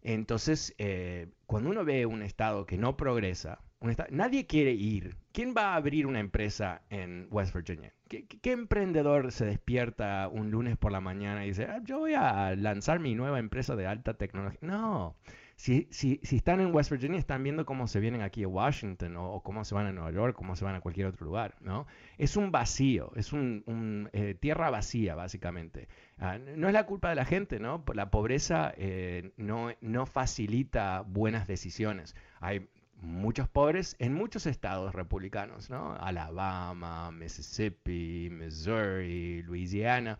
Entonces, 0.05 0.75
eh, 0.77 1.29
cuando 1.47 1.71
uno 1.71 1.83
ve 1.83 2.05
un 2.05 2.21
estado 2.21 2.67
que 2.67 2.77
no 2.77 2.95
progresa, 2.95 3.59
nadie 4.09 4.47
quiere 4.47 4.71
ir. 4.71 5.17
¿Quién 5.31 5.53
va 5.55 5.73
a 5.73 5.75
abrir 5.75 6.07
una 6.07 6.19
empresa 6.19 6.81
en 6.89 7.27
West 7.29 7.53
Virginia? 7.53 7.93
¿Qué, 8.07 8.25
¿Qué, 8.25 8.51
emprendedor 8.51 9.31
se 9.31 9.45
despierta 9.45 10.29
un 10.31 10.51
lunes 10.51 10.77
por 10.77 10.91
la 10.91 11.01
mañana 11.01 11.45
y 11.45 11.49
dice, 11.49 11.65
ah, 11.65 11.81
yo 11.83 11.99
voy 11.99 12.13
a 12.13 12.55
lanzar 12.55 12.99
mi 12.99 13.15
nueva 13.15 13.39
empresa 13.39 13.75
de 13.75 13.87
alta 13.87 14.13
tecnología? 14.13 14.59
No, 14.61 15.15
si, 15.57 15.87
si, 15.89 16.19
si, 16.21 16.35
están 16.35 16.59
en 16.59 16.75
West 16.75 16.91
Virginia, 16.91 17.17
están 17.17 17.41
viendo 17.41 17.65
cómo 17.65 17.87
se 17.87 18.01
vienen 18.01 18.21
aquí 18.21 18.43
a 18.43 18.47
Washington 18.47 19.15
o, 19.15 19.41
cómo 19.41 19.63
se 19.63 19.73
van 19.73 19.85
a 19.85 19.93
Nueva 19.93 20.11
York, 20.11 20.35
cómo 20.35 20.55
se 20.55 20.65
van 20.65 20.75
a 20.75 20.81
cualquier 20.81 21.07
otro 21.07 21.25
lugar, 21.25 21.55
¿no? 21.61 21.87
Es 22.17 22.35
un 22.35 22.51
vacío, 22.51 23.11
es 23.15 23.31
un, 23.31 24.09
eh, 24.11 24.35
tierra 24.35 24.69
vacía, 24.69 25.15
básicamente. 25.15 25.87
Ah, 26.17 26.37
no 26.37 26.67
es 26.67 26.73
la 26.73 26.85
culpa 26.85 27.09
de 27.09 27.15
la 27.15 27.25
gente, 27.25 27.59
¿no? 27.59 27.83
La 27.93 28.11
pobreza 28.11 28.73
eh, 28.77 29.31
no, 29.37 29.69
no 29.79 30.05
facilita 30.05 31.01
buenas 31.01 31.47
decisiones. 31.47 32.15
Hay 32.41 32.67
muchos 32.97 33.47
pobres 33.47 33.95
en 33.99 34.13
muchos 34.13 34.45
estados 34.45 34.93
republicanos, 34.93 35.69
¿no? 35.69 35.95
Alabama, 35.95 37.11
Mississippi, 37.11 38.29
Missouri, 38.31 39.43
Louisiana. 39.43 40.17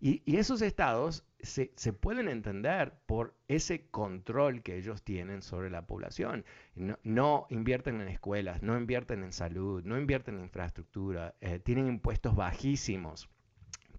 Y, 0.00 0.22
esos 0.36 0.60
estados 0.60 1.24
se, 1.40 1.66
pueden 1.92 2.28
entender 2.28 2.92
por 3.06 3.34
ese 3.48 3.86
control 3.88 4.62
que 4.62 4.76
ellos 4.76 5.02
tienen 5.02 5.40
sobre 5.40 5.70
la 5.70 5.86
población. 5.86 6.44
No, 6.74 7.46
invierten 7.48 8.00
en 8.02 8.08
escuelas, 8.08 8.62
no 8.62 8.76
invierten 8.76 9.24
en 9.24 9.32
salud, 9.32 9.82
no 9.82 9.98
invierten 9.98 10.36
en 10.36 10.42
infraestructura, 10.42 11.34
eh, 11.40 11.58
tienen 11.58 11.88
impuestos 11.88 12.36
bajísimos. 12.36 13.30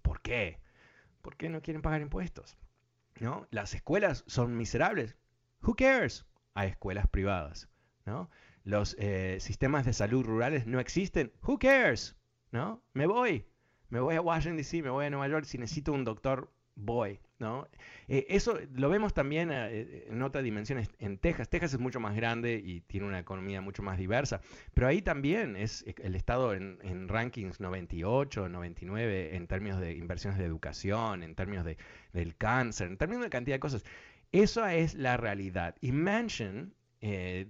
¿Por 0.02 0.20
qué? 0.20 0.60
¿Por 1.22 1.36
qué 1.36 1.48
no 1.48 1.60
quieren 1.60 1.82
pagar 1.82 2.02
impuestos? 2.02 2.56
¿No? 3.18 3.48
Las 3.50 3.74
escuelas 3.74 4.22
son 4.28 4.56
miserables. 4.56 5.16
Who 5.62 5.74
cares? 5.74 6.24
Hay 6.54 6.68
escuelas 6.68 7.08
privadas. 7.08 7.68
¿No? 8.06 8.30
Los 8.64 8.96
eh, 8.98 9.36
sistemas 9.40 9.84
de 9.84 9.92
salud 9.92 10.24
rurales 10.24 10.66
no 10.66 10.80
existen. 10.80 11.32
Who 11.42 11.58
cares? 11.58 12.16
¿No? 12.50 12.82
Me 12.94 13.06
voy 13.06 13.44
me 13.88 14.00
voy 14.00 14.16
a 14.16 14.20
Washington 14.20 14.56
DC, 14.56 14.82
me 14.82 14.90
voy 14.90 15.06
a 15.06 15.10
Nueva 15.10 15.28
York, 15.28 15.44
si 15.44 15.58
necesito 15.58 15.92
un 15.92 16.04
doctor, 16.04 16.50
voy. 16.74 17.20
¿no? 17.38 17.68
Eh, 18.08 18.26
eso 18.30 18.58
lo 18.74 18.88
vemos 18.88 19.12
también 19.12 19.50
eh, 19.52 20.06
en 20.08 20.22
otras 20.22 20.42
dimensiones 20.42 20.90
en 20.98 21.18
Texas. 21.18 21.48
Texas 21.48 21.74
es 21.74 21.78
mucho 21.78 22.00
más 22.00 22.16
grande 22.16 22.60
y 22.64 22.80
tiene 22.80 23.06
una 23.06 23.18
economía 23.18 23.60
mucho 23.60 23.82
más 23.82 23.98
diversa, 23.98 24.40
pero 24.74 24.86
ahí 24.86 25.02
también 25.02 25.54
es 25.56 25.84
el 26.02 26.14
estado 26.14 26.54
en, 26.54 27.08
rankings 27.08 27.60
98, 27.60 28.48
99 28.48 29.36
en 29.36 29.46
términos 29.46 29.80
de 29.80 29.96
inversiones 29.96 30.38
de 30.38 30.46
educación, 30.46 31.22
en 31.22 31.34
términos 31.34 31.64
de, 31.64 31.76
del 32.12 32.36
cáncer, 32.36 32.88
en 32.88 32.96
términos 32.96 33.24
de 33.24 33.30
cantidad 33.30 33.56
de 33.56 33.60
cosas. 33.60 33.84
Eso 34.32 34.66
es 34.66 34.94
la 34.94 35.16
realidad. 35.16 35.76
Y 35.80 35.92
Manchin 35.92 36.74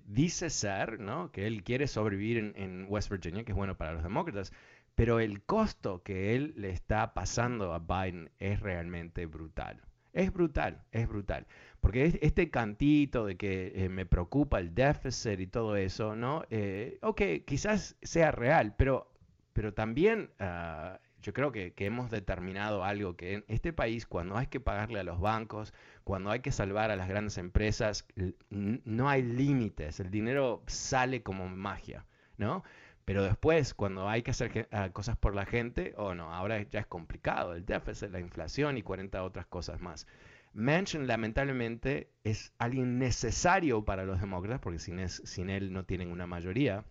dice 0.06 0.50
ser, 0.50 1.00
¿no? 1.00 1.30
que 1.32 1.46
él 1.46 1.62
quiere 1.62 1.86
sobrevivir 1.86 2.54
en 2.56 2.86
West 2.88 3.10
Virginia, 3.10 3.44
que 3.44 3.52
es 3.52 3.56
bueno 3.56 3.76
para 3.76 3.92
los 3.92 4.02
demócratas, 4.02 4.52
pero 4.96 5.20
el 5.20 5.42
costo 5.42 6.02
que 6.02 6.34
él 6.34 6.54
le 6.56 6.70
está 6.70 7.12
pasando 7.14 7.72
a 7.74 7.78
Biden 7.78 8.30
es 8.38 8.60
realmente 8.60 9.26
brutal. 9.26 9.82
Es 10.14 10.32
brutal, 10.32 10.82
es 10.92 11.06
brutal. 11.06 11.46
Porque 11.82 12.18
este 12.22 12.50
cantito 12.50 13.26
de 13.26 13.36
que 13.36 13.72
eh, 13.76 13.90
me 13.90 14.06
preocupa 14.06 14.58
el 14.58 14.74
déficit 14.74 15.38
y 15.38 15.46
todo 15.46 15.76
eso, 15.76 16.16
¿no? 16.16 16.44
Eh, 16.48 16.98
ok, 17.02 17.20
quizás 17.44 17.96
sea 18.00 18.30
real, 18.30 18.74
pero, 18.78 19.12
pero 19.52 19.74
también 19.74 20.30
ah, 20.40 20.98
yo 21.22 21.32
creo 21.32 21.52
que, 21.52 21.72
hemos 21.78 22.10
determinado 22.10 22.84
algo, 22.84 23.16
que 23.16 23.34
en 23.34 23.44
este 23.48 23.72
país 23.72 24.06
cuando 24.06 24.36
hay 24.36 24.46
que 24.46 24.60
pagarle 24.60 25.00
a 25.00 25.04
los 25.04 25.20
bancos, 25.20 25.72
cuando 26.04 26.30
hay 26.30 26.40
que 26.40 26.52
salvar 26.52 26.90
a 26.90 26.96
las 26.96 27.08
grandes 27.08 27.38
empresas, 27.38 28.06
no 28.50 29.08
hay 29.08 29.22
límites, 29.22 30.00
el 30.00 30.10
dinero 30.10 30.62
sale 30.66 31.22
como 31.22 31.48
magia, 31.48 32.04
¿no? 32.36 32.62
Pero 33.04 33.22
después, 33.22 33.72
cuando 33.74 34.08
hay 34.08 34.22
que 34.22 34.32
hacer 34.32 34.68
ah, 34.72 34.90
cosas 34.92 35.16
por 35.16 35.34
la 35.34 35.46
gente, 35.46 35.94
o 35.96 36.06
oh 36.06 36.14
no, 36.14 36.34
ahora 36.34 36.60
ya 36.62 36.80
es 36.80 36.86
complicado, 36.86 37.54
el 37.54 37.64
déficit, 37.64 38.10
la 38.10 38.20
inflación 38.20 38.78
y 38.78 38.82
40 38.82 39.22
otras 39.22 39.46
cosas 39.46 39.80
más. 39.80 40.06
Manchin 40.54 41.06
lamentablemente 41.06 42.10
es 42.24 42.52
alguien 42.58 42.98
necesario 42.98 43.84
para 43.84 44.04
los 44.04 44.20
demócratas, 44.20 44.60
porque 44.60 44.78
sin 44.78 45.50
él 45.50 45.72
no 45.72 45.84
tienen 45.84 46.10
una 46.10 46.26
mayoría, 46.26 46.84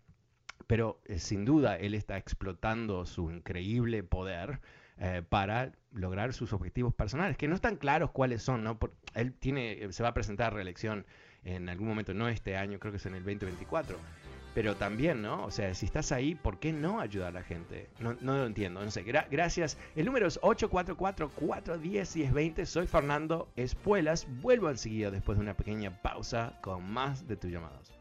pero 0.67 0.99
eh, 1.05 1.19
sin 1.19 1.45
duda 1.45 1.77
él 1.77 1.93
está 1.93 2.17
explotando 2.17 3.05
su 3.05 3.31
increíble 3.31 4.03
poder 4.03 4.59
eh, 4.97 5.21
para 5.27 5.73
lograr 5.91 6.33
sus 6.33 6.53
objetivos 6.53 6.93
personales, 6.93 7.37
que 7.37 7.47
no 7.47 7.55
están 7.55 7.75
claros 7.75 8.11
cuáles 8.11 8.41
son, 8.41 8.63
¿no? 8.63 8.79
él 9.13 9.33
tiene, 9.33 9.91
se 9.91 10.03
va 10.03 10.09
a 10.09 10.13
presentar 10.13 10.47
a 10.47 10.55
reelección 10.55 11.05
en 11.43 11.69
algún 11.69 11.87
momento, 11.87 12.13
no 12.13 12.27
este 12.27 12.57
año, 12.57 12.79
creo 12.79 12.91
que 12.91 12.97
es 12.97 13.05
en 13.05 13.15
el 13.15 13.23
2024 13.23 13.97
pero 14.55 14.75
también, 14.77 15.21
¿no? 15.21 15.45
O 15.45 15.51
sea, 15.51 15.75
si 15.75 15.85
estás 15.85 16.13
ahí, 16.13 16.33
¿por 16.33 16.59
qué 16.59 16.71
no 16.71 17.01
ayudar 17.01 17.27
a 17.27 17.39
la 17.39 17.43
gente? 17.43 17.89
No, 17.99 18.15
no 18.21 18.37
lo 18.37 18.45
entiendo, 18.45 18.81
no 18.81 18.89
sé. 18.89 19.03
gracias. 19.03 19.77
El 19.97 20.05
número 20.05 20.27
es 20.27 20.39
844-410-1020. 20.39 22.65
Soy 22.65 22.87
Fernando 22.87 23.49
Espuelas. 23.57 24.25
Vuelvo 24.41 24.69
enseguida 24.69 25.11
después 25.11 25.37
de 25.37 25.43
una 25.43 25.57
pequeña 25.57 26.01
pausa 26.01 26.57
con 26.61 26.89
más 26.89 27.27
de 27.27 27.35
tus 27.35 27.51
llamados. 27.51 27.91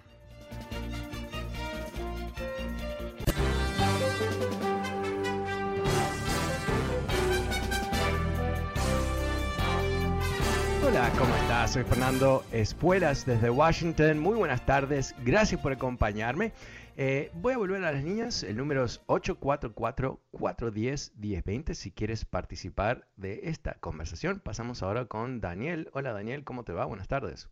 Hola, 11.05 11.19
¿cómo 11.19 11.37
estás? 11.37 11.75
Soy 11.75 11.83
Fernando 11.83 12.45
Espuelas 12.51 13.27
desde 13.27 13.51
Washington. 13.51 14.19
Muy 14.19 14.39
buenas 14.39 14.65
tardes, 14.65 15.15
gracias 15.23 15.61
por 15.61 15.71
acompañarme. 15.71 16.53
Eh, 16.97 17.31
voy 17.35 17.53
a 17.53 17.59
volver 17.59 17.85
a 17.85 17.93
las 17.93 18.03
niñas, 18.03 18.43
el 18.43 18.57
número 18.57 18.85
es 18.85 19.07
844-410-1020 19.09 21.75
si 21.75 21.91
quieres 21.91 22.25
participar 22.25 23.07
de 23.19 23.51
esta 23.51 23.75
conversación. 23.81 24.41
Pasamos 24.41 24.83
ahora 24.83 25.05
con 25.05 25.43
Daniel. 25.43 25.91
Hola 25.93 26.15
Daniel, 26.15 26.43
¿cómo 26.43 26.65
te 26.65 26.73
va? 26.73 26.87
Buenas 26.87 27.09
tardes. 27.09 27.51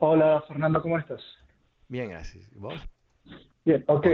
Hola 0.00 0.42
Fernando, 0.48 0.82
¿cómo 0.82 0.98
estás? 0.98 1.22
Bien, 1.86 2.10
gracias. 2.10 2.52
¿Vos? 2.56 2.74
Bien, 3.64 3.84
ok. 3.86 4.06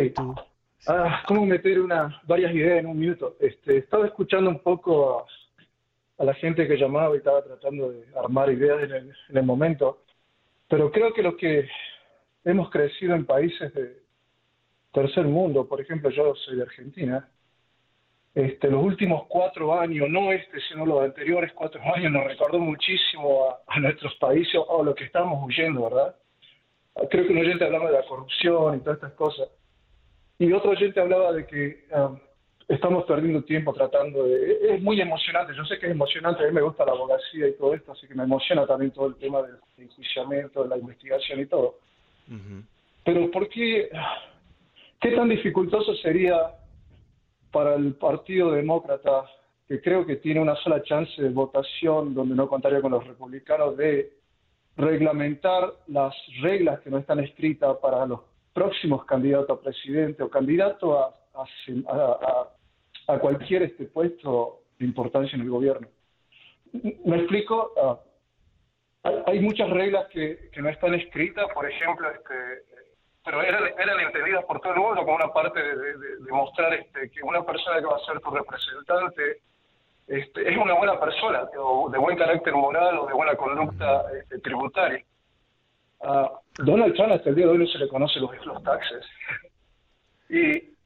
Ah, 0.88 1.22
¿Cómo 1.26 1.46
meter 1.46 1.80
una, 1.80 2.20
varias 2.26 2.52
ideas 2.52 2.80
en 2.80 2.86
un 2.86 2.98
minuto? 2.98 3.38
Este, 3.40 3.78
estaba 3.78 4.04
escuchando 4.04 4.50
un 4.50 4.62
poco 4.62 5.20
a 5.20 5.24
la 6.24 6.34
gente 6.34 6.66
que 6.66 6.76
llamaba 6.76 7.14
y 7.14 7.18
estaba 7.18 7.42
tratando 7.42 7.90
de 7.90 8.04
armar 8.16 8.50
ideas 8.50 8.82
en 8.82 9.36
el, 9.36 9.42
momento. 9.44 10.02
Pero 10.68 10.90
creo 10.90 11.12
que 11.12 11.22
los 11.22 11.36
que 11.36 11.68
hemos 12.44 12.70
crecido 12.70 13.14
en 13.14 13.24
países 13.24 13.72
de 13.72 14.02
tercer 14.92 15.24
mundo, 15.24 15.66
por 15.68 15.80
ejemplo, 15.80 16.10
yo 16.10 16.34
soy 16.34 16.56
de 16.56 16.62
Argentina, 16.62 17.28
este, 18.34 18.68
los 18.68 18.84
últimos 18.84 19.26
cuatro 19.28 19.78
años, 19.78 20.08
no 20.10 20.32
este, 20.32 20.60
sino 20.68 20.84
los 20.84 21.02
anteriores 21.02 21.52
cuatro 21.52 21.80
años, 21.94 22.12
nos 22.12 22.24
recordó 22.24 22.58
muchísimo 22.58 23.56
a, 23.66 23.80
nuestros 23.80 24.14
países 24.16 24.54
o 24.56 24.80
a 24.80 24.84
lo 24.84 24.94
que 24.94 25.04
estamos 25.04 25.44
huyendo, 25.46 25.84
¿verdad? 25.84 26.16
Creo 27.10 27.26
que 27.26 27.32
un 27.32 27.38
oyente 27.38 27.64
hablaba 27.64 27.86
de 27.86 27.98
la 27.98 28.06
corrupción 28.06 28.76
y 28.76 28.80
todas 28.80 28.96
estas 28.96 29.12
cosas. 29.12 29.48
Y 30.38 30.52
otro 30.52 30.70
oyente 30.70 31.00
hablaba 31.00 31.32
de 31.32 31.46
que 31.46 31.86
um, 31.92 32.18
estamos 32.68 33.04
perdiendo 33.06 33.42
tiempo 33.42 33.72
tratando 33.72 34.24
de... 34.24 34.74
Es 34.74 34.82
muy 34.82 35.00
emocionante, 35.00 35.54
yo 35.56 35.64
sé 35.64 35.78
que 35.78 35.86
es 35.86 35.92
emocionante, 35.92 36.44
a 36.44 36.46
mí 36.46 36.52
me 36.52 36.60
gusta 36.60 36.84
la 36.84 36.92
abogacía 36.92 37.48
y 37.48 37.54
todo 37.54 37.74
esto, 37.74 37.92
así 37.92 38.06
que 38.06 38.14
me 38.14 38.24
emociona 38.24 38.66
también 38.66 38.90
todo 38.92 39.06
el 39.06 39.16
tema 39.16 39.42
del 39.42 39.56
enjuiciamiento, 39.78 40.62
de 40.62 40.68
la 40.68 40.76
investigación 40.76 41.40
y 41.40 41.46
todo. 41.46 41.78
Pero 43.04 43.30
¿por 43.30 43.48
qué, 43.48 43.88
qué 45.00 45.12
tan 45.12 45.30
dificultoso 45.30 45.94
sería 45.96 46.52
para 47.50 47.74
el 47.74 47.94
Partido 47.94 48.52
Demócrata, 48.52 49.24
que 49.66 49.80
creo 49.80 50.04
que 50.04 50.16
tiene 50.16 50.40
una 50.40 50.56
sola 50.56 50.82
chance 50.82 51.22
de 51.22 51.30
votación 51.30 52.12
donde 52.12 52.34
no 52.34 52.48
contaría 52.48 52.82
con 52.82 52.92
los 52.92 53.06
republicanos, 53.06 53.78
de 53.78 54.12
reglamentar 54.76 55.72
las 55.86 56.14
reglas 56.42 56.80
que 56.80 56.90
no 56.90 56.98
están 56.98 57.20
escritas 57.20 57.78
para 57.78 58.04
los 58.04 58.20
próximos 58.52 59.06
candidatos 59.06 59.58
a 59.58 59.62
presidente 59.62 60.22
o 60.22 60.28
candidato 60.28 60.98
a, 60.98 61.14
a, 61.34 62.48
cualquier 63.16 63.62
este 63.62 63.86
puesto 63.86 64.60
de 64.78 64.84
importancia 64.84 65.36
en 65.36 65.42
el 65.42 65.50
gobierno. 65.50 65.88
¿Me 67.04 67.16
explico? 67.16 67.72
Ah, 67.82 67.98
hay 69.26 69.40
muchas 69.40 69.70
reglas 69.70 70.06
que, 70.08 70.50
que, 70.52 70.60
no 70.60 70.68
están 70.68 70.92
escritas, 70.94 71.46
por 71.54 71.68
ejemplo, 71.68 72.10
este, 72.10 72.34
pero 73.24 73.42
eran, 73.42 73.62
eran 73.78 74.00
entendidas 74.00 74.44
por 74.44 74.60
todo 74.60 74.74
el 74.74 74.80
mundo 74.80 75.04
como 75.04 75.16
una 75.16 75.32
parte 75.32 75.60
de, 75.62 75.98
demostrar 76.20 76.74
este, 76.74 77.10
que 77.10 77.22
una 77.22 77.42
persona 77.44 77.80
que 77.80 77.86
va 77.86 77.96
a 77.96 78.06
ser 78.06 78.20
tu 78.20 78.30
representante 78.30 79.40
este, 80.06 80.50
es 80.50 80.56
una 80.56 80.74
buena 80.74 80.98
persona, 80.98 81.48
o 81.58 81.88
de 81.90 81.98
buen 81.98 82.16
carácter 82.16 82.54
moral 82.54 82.98
o 82.98 83.06
de 83.06 83.14
buena 83.14 83.34
conducta 83.36 84.04
este, 84.18 84.38
tributaria. 84.40 85.04
A 86.00 86.30
Donald 86.58 86.94
Trump 86.94 87.12
hasta 87.12 87.30
el 87.30 87.34
día 87.34 87.46
de 87.46 87.52
hoy 87.52 87.58
no 87.58 87.66
se 87.66 87.78
le 87.78 87.88
conoce 87.88 88.20
los, 88.20 88.30
los 88.46 88.62
taxes. 88.62 89.04
y, 90.28 90.77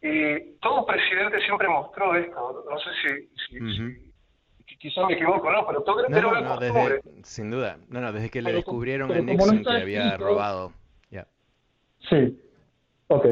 todo 0.61 0.85
presidente 0.87 1.41
siempre 1.43 1.69
mostró 1.69 2.15
esto. 2.17 2.65
No 2.69 2.79
sé 2.79 2.91
si, 3.03 3.59
si, 3.59 4.77
quizás 4.79 5.07
me 5.07 5.15
equivoco, 5.15 5.51
¿no? 5.51 5.67
Pero 5.67 5.83
todo 5.83 6.09
no, 6.09 6.21
no, 6.21 6.41
no, 6.41 6.57
desde, 6.59 7.01
sin 7.23 7.51
duda. 7.51 7.79
No, 7.89 8.01
no, 8.01 8.13
desde 8.13 8.31
que 8.31 8.43
le 8.43 8.53
descubrieron 8.53 9.13
a 9.13 9.21
Nixon 9.21 9.65
que 9.65 9.71
había 9.71 10.17
robado. 10.17 10.73
Sí, 12.09 12.37
ok. 13.09 13.27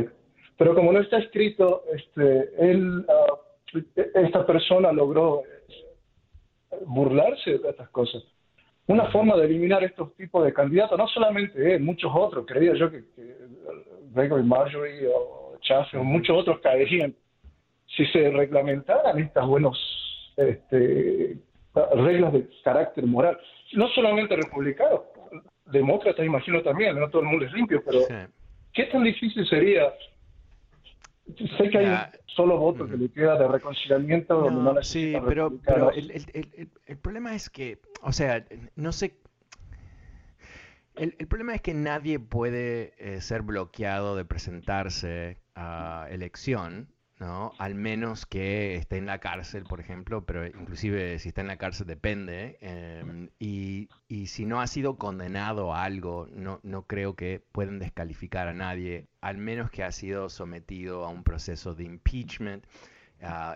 Pero 0.57 0.75
como 0.75 0.93
no 0.93 1.01
está 1.01 1.19
escrito, 1.19 1.85
este, 1.93 2.51
él, 2.59 3.05
ah, 3.09 3.81
esta 4.15 4.47
persona 4.47 4.93
logró 4.93 5.43
burlarse 6.87 7.59
de 7.59 7.71
estas 7.71 7.89
cosas. 7.91 8.23
Una 8.87 9.11
forma 9.11 9.37
de 9.37 9.47
eliminar 9.47 9.83
estos 9.85 10.15
tipos 10.17 10.45
de 10.45 10.53
candidatos, 10.53 10.99
no 10.99 11.07
solamente 11.09 11.75
él, 11.75 11.83
muchos 11.83 12.11
otros, 12.15 12.45
creía 12.47 12.75
yo 12.75 12.91
que, 12.91 13.05
que 13.15 13.37
Gregory 14.13 14.43
Marjorie 14.43 15.09
o 15.09 15.40
O 15.95 16.05
muchos 16.05 16.37
otros 16.39 16.61
caerían 16.61 17.15
si 17.97 18.07
se 18.07 18.31
reglamentaran 18.31 19.19
estas 19.19 19.47
buenas 19.47 19.77
este, 20.37 21.37
reglas 21.95 22.33
de 22.33 22.49
carácter 22.65 23.07
moral. 23.07 23.39
No 23.75 23.89
solamente 23.89 24.37
republicanos, 24.37 25.01
demócratas 25.67 26.25
imagino 26.25 26.63
también, 26.63 26.99
no 26.99 27.09
todo 27.11 27.23
el 27.23 27.29
mundo 27.29 27.47
es 27.47 27.53
limpio, 27.53 27.83
pero 27.85 28.01
¿qué 28.73 28.85
tan 28.85 29.05
difícil 29.05 29.47
sería 29.47 29.93
Sé 31.37 31.71
que 31.71 31.79
hay 31.79 31.87
un 31.87 31.99
solo 32.27 32.59
voto 32.59 32.89
que 32.89 32.97
le 32.97 33.09
queda 33.09 33.39
de 33.39 33.49
reconciliamiento. 33.49 34.51
No, 34.51 34.83
sí, 34.83 35.15
pero, 35.27 35.53
pero 35.65 35.93
el, 35.93 36.11
el, 36.11 36.69
el, 36.87 36.97
problema 36.99 37.35
es 37.35 37.51
que, 37.51 37.79
o 38.03 38.13
sea, 38.13 38.45
no 38.77 38.93
sé. 38.93 39.15
El, 40.97 41.13
problema 41.29 41.55
es 41.55 41.63
que 41.63 41.73
nadie 41.73 42.19
puede 42.19 42.95
eh, 42.99 43.21
ser 43.21 43.43
bloqueado 43.43 44.17
de 44.17 44.25
presentarse 44.25 45.39
a 45.61 46.07
elección 46.11 46.89
¿no? 47.21 47.53
Al 47.59 47.75
menos 47.75 48.25
que 48.25 48.77
esté 48.77 48.97
en 48.97 49.05
la 49.05 49.19
cárcel, 49.19 49.65
por 49.65 49.79
ejemplo, 49.79 50.25
pero 50.25 50.47
inclusive 50.47 51.19
si 51.19 51.29
está 51.29 51.43
en 51.43 51.49
la 51.49 51.59
cárcel 51.59 51.87
depende. 51.87 52.57
Em, 52.63 53.29
y, 53.39 53.91
y, 54.09 54.27
si 54.29 54.47
no 54.47 54.63
ha 54.63 54.67
sido 54.67 54.97
condenado 54.97 55.75
a 55.75 55.85
algo, 55.85 56.29
no, 56.33 56.61
no 56.63 56.87
creo 56.87 57.15
que 57.15 57.43
puedan 57.53 57.79
descalificar 57.79 58.49
a 58.49 58.55
nadie, 58.55 59.07
al 59.21 59.37
menos 59.37 59.71
que 59.71 59.85
ha 59.85 59.93
sido 59.93 60.31
sometido 60.31 61.05
a 61.05 61.11
un 61.11 61.23
proceso 61.23 61.75
de 61.75 61.85
impeachment, 61.85 62.65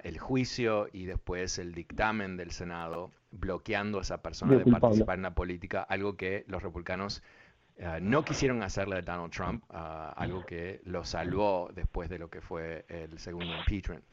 el 0.02 0.18
juicio 0.18 0.88
y 0.92 1.06
después 1.06 1.58
el 1.58 1.72
dictamen 1.72 2.36
del 2.36 2.50
Senado 2.50 3.12
bloqueando 3.30 3.98
a 3.98 4.02
esa 4.02 4.22
persona 4.22 4.58
de 4.58 4.70
participar 4.70 5.16
en 5.16 5.22
la 5.22 5.34
política, 5.34 5.82
algo 5.82 6.18
que 6.18 6.44
los 6.48 6.62
republicanos 6.62 7.22
eh, 7.76 7.98
no 8.00 8.24
quisieron 8.24 8.62
hacerle 8.62 8.96
de 8.96 9.02
Donald 9.02 9.32
Trump, 9.32 9.64
uh, 9.70 10.12
algo 10.16 10.44
que 10.44 10.80
lo 10.84 11.04
salvó 11.04 11.70
después 11.74 12.08
de 12.08 12.18
lo 12.18 12.28
que 12.28 12.40
fue 12.40 12.84
el 12.88 13.18
segundo 13.18 13.56
impeachment. 13.56 14.04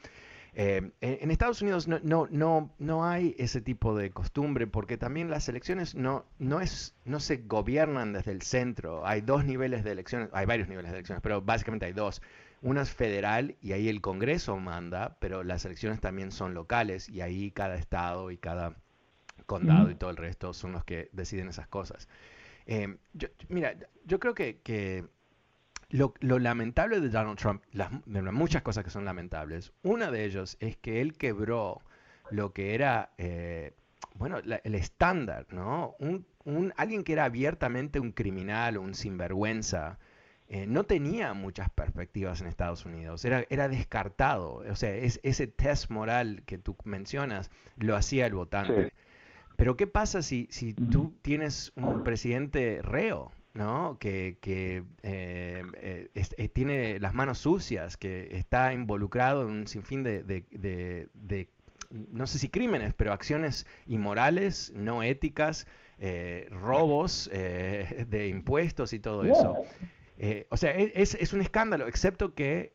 Eh, 0.54 0.92
en, 1.00 1.32
Estados 1.32 1.62
Unidos 1.62 1.88
no, 1.88 2.00
no, 2.04 2.28
no, 2.30 2.74
no 2.78 3.06
hay 3.06 3.36
ese 3.38 3.62
tipo 3.62 3.96
de 3.96 4.12
costumbre 4.12 4.68
porque 4.68 4.98
también 4.98 5.30
las 5.30 5.48
elecciones 5.48 5.96
no, 5.96 6.26
no, 6.40 6.60
es, 6.60 6.94
no 7.06 7.22
se 7.22 7.38
gobiernan 7.38 8.12
desde 8.12 8.32
el 8.32 8.42
centro. 8.42 9.06
Hay 9.08 9.22
dos 9.22 9.46
niveles 9.46 9.84
de 9.84 9.92
elecciones, 9.92 10.30
hay 10.34 10.46
varios 10.46 10.68
niveles 10.68 10.92
de 10.92 10.98
elecciones, 10.98 11.22
pero 11.22 11.42
básicamente 11.42 11.86
hay 11.86 11.94
dos. 11.94 12.22
Una 12.62 12.82
es 12.82 12.92
federal 12.92 13.56
y 13.62 13.72
ahí 13.72 13.88
el 13.88 14.02
Congreso 14.02 14.58
manda, 14.58 15.18
pero 15.20 15.44
las 15.44 15.64
elecciones 15.66 16.02
también 16.02 16.32
son 16.32 16.54
locales 16.54 17.08
y 17.08 17.22
ahí 17.22 17.52
cada 17.52 17.76
estado 17.76 18.30
y 18.30 18.38
cada 18.38 18.76
condado 19.46 19.90
y 19.90 19.96
todo 19.96 20.10
el 20.10 20.18
resto 20.18 20.54
son 20.54 20.74
los 20.74 20.84
que 20.84 21.10
deciden 21.14 21.48
esas 21.48 21.68
cosas. 21.68 22.08
Eh, 22.66 22.98
yo, 23.14 23.28
mira, 23.50 23.76
yo 24.06 24.20
creo 24.20 24.34
que, 24.34 25.06
lo, 25.90 26.14
lamentable 26.40 27.00
de 27.00 27.10
Donald 27.10 27.38
Trump, 27.38 27.64
las, 27.72 27.92
muchas 28.06 28.62
cosas 28.62 28.84
que 28.84 28.90
son 28.90 29.06
lamentables, 29.06 29.74
una 29.84 30.12
de 30.12 30.26
ellos 30.26 30.58
es 30.60 30.78
que 30.78 31.02
él 31.02 31.18
quebró 31.18 31.82
lo 32.30 32.54
que 32.54 32.76
era, 32.76 33.12
eh, 33.18 33.74
bueno, 34.16 34.38
el 34.38 34.76
estándar, 34.76 35.48
¿no? 35.52 35.96
Un, 36.00 36.26
alguien 36.78 37.04
que 37.04 37.14
era 37.14 37.26
abiertamente 37.26 38.00
un 38.00 38.12
criminal 38.12 38.78
o 38.78 38.82
un 38.82 38.96
sinvergüenza, 38.96 40.00
eh, 40.48 40.66
no 40.68 40.86
tenía 40.86 41.34
muchas 41.34 41.70
perspectivas 41.70 42.42
en 42.42 42.48
Estados 42.48 42.86
Unidos, 42.86 43.24
era, 43.24 43.46
era 43.50 43.70
descartado, 43.70 44.56
o 44.70 44.76
sea, 44.76 44.94
es, 44.94 45.20
ese 45.24 45.48
test 45.48 45.90
moral 45.90 46.44
que 46.46 46.58
tú 46.58 46.76
mencionas 46.84 47.52
lo 47.78 47.96
hacía 47.96 48.26
el 48.26 48.34
votante. 48.34 48.92
Pero 49.62 49.78
¿qué 49.78 49.86
pasa 49.86 50.24
si, 50.24 50.48
si 50.50 50.74
tú 50.74 51.14
tienes 51.22 51.72
un 51.76 52.04
presidente 52.04 52.82
reo? 52.82 53.32
¿no? 53.54 53.98
que, 54.00 54.40
que 54.42 54.84
eh, 55.04 55.64
eh, 55.76 56.10
eh, 56.16 56.50
tiene 56.50 57.00
las 57.00 57.14
manos 57.14 57.38
sucias, 57.38 57.96
que 57.96 58.36
está 58.36 58.74
involucrado 58.74 59.44
en 59.44 59.50
un 59.50 59.68
sinfín 59.68 60.02
de, 60.02 60.24
de, 60.24 61.50
no 61.92 62.26
sé 62.26 62.40
si 62.40 62.50
crímenes, 62.50 62.96
pero 62.96 63.14
acciones 63.14 63.68
inmorales, 63.86 64.74
no 64.76 65.04
éticas, 65.04 65.68
robos 66.50 67.30
de 67.32 68.28
impuestos 68.30 68.94
y 68.94 69.00
todo 69.00 69.26
eso. 69.26 69.58
o 70.50 70.58
sea, 70.58 70.72
e, 70.72 70.92
es, 70.96 71.14
es, 71.14 71.34
un 71.34 71.42
escándalo, 71.42 71.88
excepto 71.88 72.34
que 72.34 72.74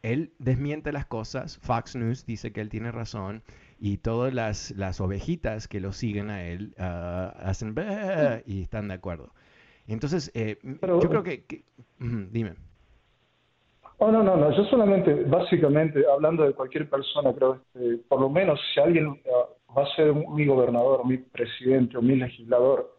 él 0.00 0.32
desmiente 0.38 0.90
las 0.90 1.04
cosas, 1.04 1.58
Fox 1.58 1.96
News 1.96 2.24
dice 2.24 2.50
que 2.50 2.62
él 2.62 2.70
tiene 2.70 2.92
razón, 2.92 3.42
y 3.78 3.98
todas 3.98 4.32
las, 4.32 4.70
las 4.72 5.00
ovejitas 5.00 5.68
que 5.68 5.80
lo 5.80 5.92
siguen 5.92 6.30
a 6.30 6.44
él 6.44 6.74
uh, 6.78 7.46
hacen 7.46 7.74
y 8.46 8.62
están 8.62 8.88
de 8.88 8.94
acuerdo. 8.94 9.30
Entonces, 9.86 10.30
eh, 10.34 10.58
yo 10.62 11.08
creo 11.08 11.22
que... 11.22 11.64
dime. 11.98 12.54
Oh, 13.98 14.10
no, 14.10 14.22
no, 14.22 14.36
no, 14.36 14.50
yo 14.50 14.64
solamente, 14.64 15.14
básicamente, 15.24 16.04
hablando 16.10 16.44
de 16.44 16.52
cualquier 16.52 16.88
persona, 16.90 17.32
creo, 17.32 17.54
este, 17.54 17.98
por 18.08 18.20
lo 18.20 18.28
menos 18.28 18.60
si 18.72 18.80
alguien 18.80 19.06
uh, 19.06 19.72
va 19.72 19.84
a 19.84 19.94
ser 19.94 20.12
mi 20.12 20.46
gobernador, 20.46 21.06
mi 21.06 21.18
presidente 21.18 21.96
o 21.96 22.02
mi 22.02 22.16
legislador, 22.16 22.92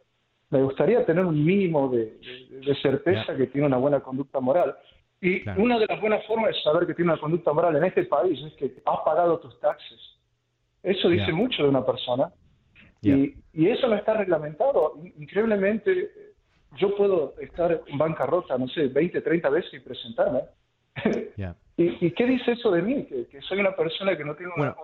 me 0.51 0.61
gustaría 0.63 1.05
tener 1.05 1.25
un 1.25 1.43
mínimo 1.43 1.89
de, 1.89 2.17
de, 2.49 2.75
certeza 2.81 3.35
que 3.35 3.47
tiene 3.47 3.67
una 3.67 3.77
buena 3.77 3.99
conducta 3.99 4.39
moral. 4.39 4.75
Y 5.19 5.47
una 5.57 5.79
de 5.79 5.87
las 5.87 5.99
buenas 5.99 6.25
formas 6.27 6.51
de 6.51 6.61
saber 6.61 6.87
que 6.87 6.93
tiene 6.93 7.11
una 7.11 7.19
conducta 7.19 7.51
moral 7.51 7.75
en 7.75 7.83
este 7.83 8.05
país 8.05 8.39
es 8.41 8.53
que 8.53 8.71
has 8.85 8.99
pagado 9.03 9.39
tus 9.39 9.59
taxes 9.59 10.14
eso 10.85 11.09
dice 11.09 11.33
mucho 11.33 11.63
de 11.63 11.69
una 11.69 11.85
persona. 11.85 12.31
Y, 13.01 13.35
y, 13.53 13.67
eso 13.67 13.87
no 13.87 13.95
está 13.95 14.13
reglamentado. 14.13 14.93
Increíblemente, 15.19 16.09
yo 16.77 16.95
puedo 16.95 17.35
estar 17.39 17.83
en 17.85 17.97
bancarrota, 17.97 18.57
no 18.57 18.67
sé, 18.67 18.87
20, 18.87 19.21
30 19.21 19.49
veces 19.49 19.73
y 19.73 19.79
presentarme. 19.79 20.41
¿Y, 21.77 22.05
¿Y, 22.05 22.11
qué 22.11 22.25
dice 22.25 22.53
eso 22.53 22.71
de 22.71 22.81
mí? 22.81 23.05
Que, 23.05 23.41
soy 23.41 23.59
una 23.59 23.75
persona 23.75 24.17
que 24.17 24.23
no 24.23 24.35
tiene 24.35 24.53
una, 24.55 24.75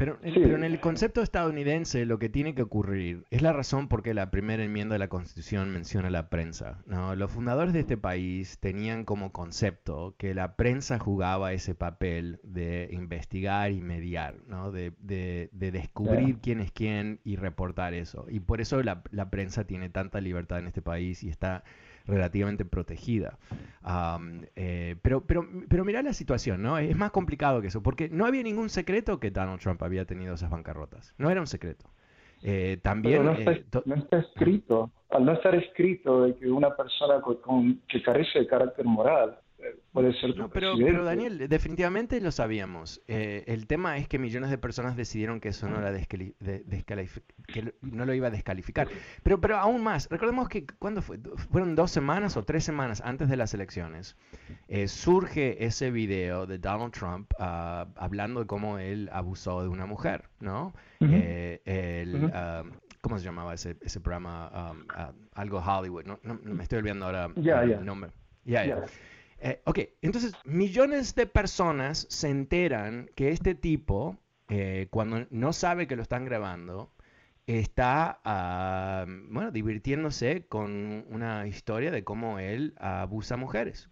pero, 0.00 0.18
en 0.22 0.64
el 0.64 0.80
concepto 0.80 1.20
estadounidense 1.20 2.06
lo 2.06 2.18
que 2.18 2.30
tiene 2.30 2.54
que 2.54 2.62
ocurrir 2.62 3.26
es 3.28 3.42
la 3.42 3.52
razón 3.52 3.86
por 3.86 4.02
qué 4.02 4.14
la 4.14 4.30
primera 4.30 4.64
enmienda 4.64 4.94
de 4.94 4.98
la 4.98 5.08
Constitución 5.08 5.70
menciona 5.70 6.08
la 6.08 6.30
prensa. 6.30 6.82
¿no? 6.86 7.14
Los 7.16 7.30
fundadores 7.30 7.74
de 7.74 7.80
este 7.80 7.98
país 7.98 8.58
tenían 8.60 9.04
como 9.04 9.30
concepto 9.30 10.14
que 10.16 10.32
la 10.32 10.56
prensa 10.56 10.98
jugaba 10.98 11.52
ese 11.52 11.74
papel 11.74 12.40
de 12.42 12.88
investigar 12.92 13.72
y 13.72 13.82
mediar, 13.82 14.36
¿no? 14.46 14.72
de, 14.72 14.94
de, 15.02 15.50
descubrir 15.52 16.38
quién 16.38 16.60
es 16.60 16.72
quién 16.72 17.20
y 17.22 17.36
reportar 17.36 17.92
eso. 17.92 18.24
Y 18.30 18.40
por 18.40 18.62
eso 18.62 18.82
la, 18.82 19.02
la 19.10 19.28
prensa 19.28 19.64
tiene 19.64 19.90
tanta 19.90 20.22
libertad 20.22 20.60
en 20.60 20.68
este 20.68 20.80
país 20.80 21.22
y 21.22 21.28
está 21.28 21.62
relativamente 22.10 22.64
protegida. 22.64 23.38
Eh, 24.56 24.96
pero, 25.00 25.22
pero, 25.22 25.46
pero 25.68 25.84
mira 25.84 26.02
la 26.02 26.12
situación, 26.12 26.62
¿no? 26.62 26.78
Es 26.78 26.96
más 26.96 27.10
complicado 27.10 27.60
que 27.60 27.68
eso, 27.68 27.82
porque 27.82 28.08
no 28.08 28.26
había 28.26 28.42
ningún 28.42 28.68
secreto 28.68 29.18
que 29.18 29.30
Donald 29.30 29.60
Trump 29.60 29.82
había 29.82 30.04
tenido 30.04 30.34
esas 30.34 30.50
bancarrotas. 30.50 31.14
No 31.18 31.30
era 31.30 31.40
un 31.40 31.46
secreto. 31.46 31.86
Eh, 32.42 32.78
también... 32.82 33.24
no 33.24 33.32
está, 33.32 33.52
escrito, 34.18 34.90
al 35.10 35.24
no 35.24 35.32
estar 35.32 35.54
escrito 35.54 36.22
de 36.24 36.34
que 36.36 36.50
una 36.50 36.74
persona 36.74 37.20
con, 37.20 37.80
que 37.86 38.02
carece 38.02 38.40
de 38.40 38.46
carácter 38.46 38.86
moral 38.86 39.38
puede 39.92 40.12
ser 40.14 40.36
no, 40.36 40.48
pero, 40.48 40.74
pero, 40.76 41.04
Daniel, 41.04 41.48
definitivamente 41.48 42.20
lo 42.20 42.30
sabíamos. 42.30 43.02
Eh, 43.08 43.44
el 43.46 43.66
tema 43.66 43.96
es 43.96 44.08
que 44.08 44.18
millones 44.18 44.50
de 44.50 44.58
personas 44.58 44.96
decidieron 44.96 45.40
que 45.40 45.48
eso 45.48 45.68
no, 45.68 45.78
era 45.78 45.98
que 46.06 47.74
no 47.82 48.04
lo 48.04 48.14
iba 48.14 48.28
a 48.28 48.30
descalificar. 48.30 48.88
Pero, 49.22 49.40
pero 49.40 49.56
aún 49.56 49.82
más, 49.82 50.08
recordemos 50.10 50.48
que 50.48 50.66
cuando 50.66 51.02
fue, 51.02 51.18
fueron 51.50 51.74
dos 51.74 51.90
semanas 51.90 52.36
o 52.36 52.44
tres 52.44 52.64
semanas 52.64 53.02
antes 53.04 53.28
de 53.28 53.36
las 53.36 53.54
elecciones, 53.54 54.16
eh, 54.68 54.88
surge 54.88 55.64
ese 55.64 55.90
video 55.90 56.46
de 56.46 56.58
Donald 56.58 56.92
Trump 56.92 57.32
uh, 57.38 57.86
hablando 57.96 58.40
de 58.40 58.46
cómo 58.46 58.78
él 58.78 59.08
abusó 59.12 59.62
de 59.62 59.68
una 59.68 59.86
mujer, 59.86 60.28
¿no? 60.40 60.72
eh, 61.00 61.60
el, 61.64 62.24
uh, 62.24 62.70
¿Cómo 63.00 63.18
se 63.18 63.24
llamaba 63.24 63.54
ese, 63.54 63.76
ese 63.80 64.00
programa? 64.00 64.72
Um, 64.72 64.80
uh, 64.82 65.12
algo 65.34 65.58
Hollywood, 65.58 66.04
no, 66.04 66.18
no, 66.22 66.34
me 66.42 66.62
estoy 66.62 66.78
olvidando 66.78 67.06
ahora 67.06 67.30
el 67.34 67.84
nombre. 67.84 68.10
Ya, 68.44 68.64
ya. 68.64 68.84
Eh, 69.40 69.62
ok, 69.64 69.78
entonces 70.02 70.34
millones 70.44 71.14
de 71.14 71.26
personas 71.26 72.06
se 72.10 72.28
enteran 72.28 73.10
que 73.16 73.30
este 73.30 73.54
tipo, 73.54 74.18
eh, 74.48 74.88
cuando 74.90 75.26
no 75.30 75.52
sabe 75.52 75.86
que 75.86 75.96
lo 75.96 76.02
están 76.02 76.26
grabando, 76.26 76.92
está, 77.46 78.20
ah, 78.24 79.06
bueno, 79.28 79.50
divirtiéndose 79.50 80.46
con 80.46 81.06
una 81.08 81.46
historia 81.46 81.90
de 81.90 82.04
cómo 82.04 82.38
él 82.38 82.74
abusa 82.78 83.34
a 83.34 83.38
mujeres. 83.38 83.88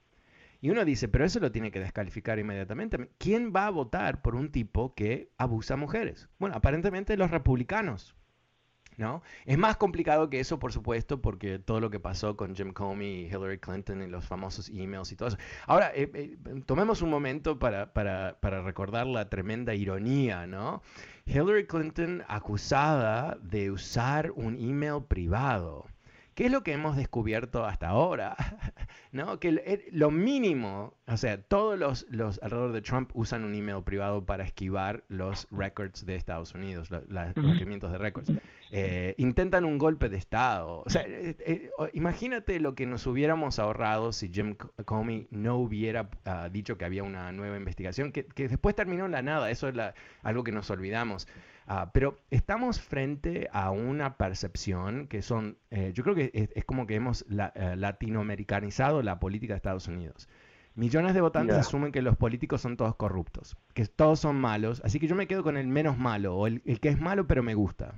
Y 0.60 0.70
uno 0.70 0.84
dice, 0.84 1.08
pero 1.08 1.24
eso 1.24 1.40
lo 1.40 1.52
tiene 1.52 1.70
que 1.70 1.80
descalificar 1.80 2.38
inmediatamente. 2.38 3.10
¿Quién 3.18 3.52
va 3.54 3.66
a 3.66 3.70
votar 3.70 4.22
por 4.22 4.34
un 4.34 4.50
tipo 4.50 4.94
que 4.94 5.30
abusa 5.38 5.74
a 5.74 5.76
mujeres? 5.76 6.28
Bueno, 6.38 6.56
aparentemente 6.56 7.16
los 7.16 7.30
republicanos. 7.30 8.17
¿No? 8.98 9.22
Es 9.46 9.56
más 9.56 9.76
complicado 9.76 10.28
que 10.28 10.40
eso, 10.40 10.58
por 10.58 10.72
supuesto, 10.72 11.22
porque 11.22 11.58
todo 11.58 11.80
lo 11.80 11.88
que 11.88 12.00
pasó 12.00 12.36
con 12.36 12.54
Jim 12.54 12.72
Comey 12.72 13.22
y 13.22 13.26
Hillary 13.26 13.58
Clinton 13.58 14.02
y 14.02 14.08
los 14.08 14.26
famosos 14.26 14.68
emails 14.68 15.12
y 15.12 15.16
todo 15.16 15.28
eso. 15.28 15.38
Ahora, 15.66 15.92
eh, 15.94 16.10
eh, 16.12 16.36
tomemos 16.66 17.00
un 17.00 17.08
momento 17.10 17.58
para, 17.58 17.92
para, 17.92 18.38
para, 18.40 18.62
recordar 18.62 19.06
la 19.06 19.28
tremenda 19.30 19.74
ironía, 19.74 20.46
¿no? 20.46 20.82
Hillary 21.26 21.66
Clinton 21.66 22.24
acusada 22.28 23.38
de 23.40 23.70
usar 23.70 24.32
un 24.32 24.58
email 24.58 25.04
privado. 25.06 25.86
¿Qué 26.34 26.46
es 26.46 26.52
lo 26.52 26.62
que 26.62 26.72
hemos 26.72 26.96
descubierto 26.96 27.64
hasta 27.64 27.88
ahora? 27.88 28.36
¿No? 29.10 29.40
Que 29.40 29.88
lo 29.90 30.10
mínimo, 30.10 30.94
o 31.06 31.16
sea, 31.16 31.40
todos 31.40 31.78
los, 31.78 32.06
los 32.10 32.38
alrededor 32.42 32.72
de 32.72 32.82
Trump 32.82 33.10
usan 33.14 33.44
un 33.44 33.54
email 33.54 33.82
privado 33.82 34.24
para 34.24 34.44
esquivar 34.44 35.02
los 35.08 35.48
records 35.50 36.04
de 36.04 36.16
Estados 36.16 36.54
Unidos, 36.54 36.90
los, 36.90 37.04
los 37.08 37.34
de 37.34 37.98
records. 37.98 38.32
Eh, 38.70 39.14
intentan 39.16 39.64
un 39.64 39.78
golpe 39.78 40.10
de 40.10 40.18
Estado. 40.18 40.82
O 40.84 40.90
sea, 40.90 41.02
eh, 41.06 41.36
eh, 41.40 41.70
imagínate 41.94 42.60
lo 42.60 42.74
que 42.74 42.84
nos 42.84 43.06
hubiéramos 43.06 43.58
ahorrado 43.58 44.12
si 44.12 44.28
Jim 44.28 44.56
Comey 44.84 45.26
no 45.30 45.56
hubiera 45.56 46.10
ah, 46.26 46.50
dicho 46.50 46.76
que 46.76 46.84
había 46.84 47.02
una 47.02 47.32
nueva 47.32 47.56
investigación, 47.56 48.12
que, 48.12 48.26
después 48.36 48.74
terminó 48.74 49.06
en 49.06 49.12
la 49.12 49.22
nada. 49.22 49.50
Eso 49.50 49.68
es 49.68 49.74
algo 50.22 50.44
que 50.44 50.52
nos 50.52 50.70
olvidamos. 50.70 51.26
Ah, 51.70 51.90
pero 51.92 52.18
estamos 52.30 52.80
frente 52.80 53.50
a 53.52 53.70
una 53.70 54.16
percepción 54.16 55.06
que 55.06 55.20
son, 55.20 55.58
eh, 55.70 55.92
yo 55.94 56.02
creo 56.02 56.14
que 56.14 56.30
es, 56.32 56.64
como 56.64 56.86
que 56.86 56.94
hemos 56.94 57.26
eh, 57.28 57.76
latinoamericanizado 57.76 58.97
la 59.02 59.18
política 59.18 59.54
de 59.54 59.58
Estados 59.58 59.88
Unidos. 59.88 60.28
Millones 60.74 61.14
de 61.14 61.20
votantes 61.20 61.56
asumen 61.56 61.90
que 61.90 62.02
los 62.02 62.16
políticos 62.16 62.60
son 62.60 62.76
todos 62.76 62.94
corruptos, 62.94 63.56
que 63.74 63.84
todos 63.86 64.20
son 64.20 64.36
malos, 64.36 64.80
así 64.84 65.00
que 65.00 65.08
yo 65.08 65.16
me 65.16 65.26
quedo 65.26 65.42
con 65.42 65.56
el 65.56 65.66
menos 65.66 65.98
malo, 65.98 66.36
o 66.36 66.46
el, 66.46 66.62
el 66.64 66.78
que 66.78 66.88
es 66.88 67.00
malo 67.00 67.26
pero 67.26 67.42
me 67.42 67.54
gusta. 67.54 67.94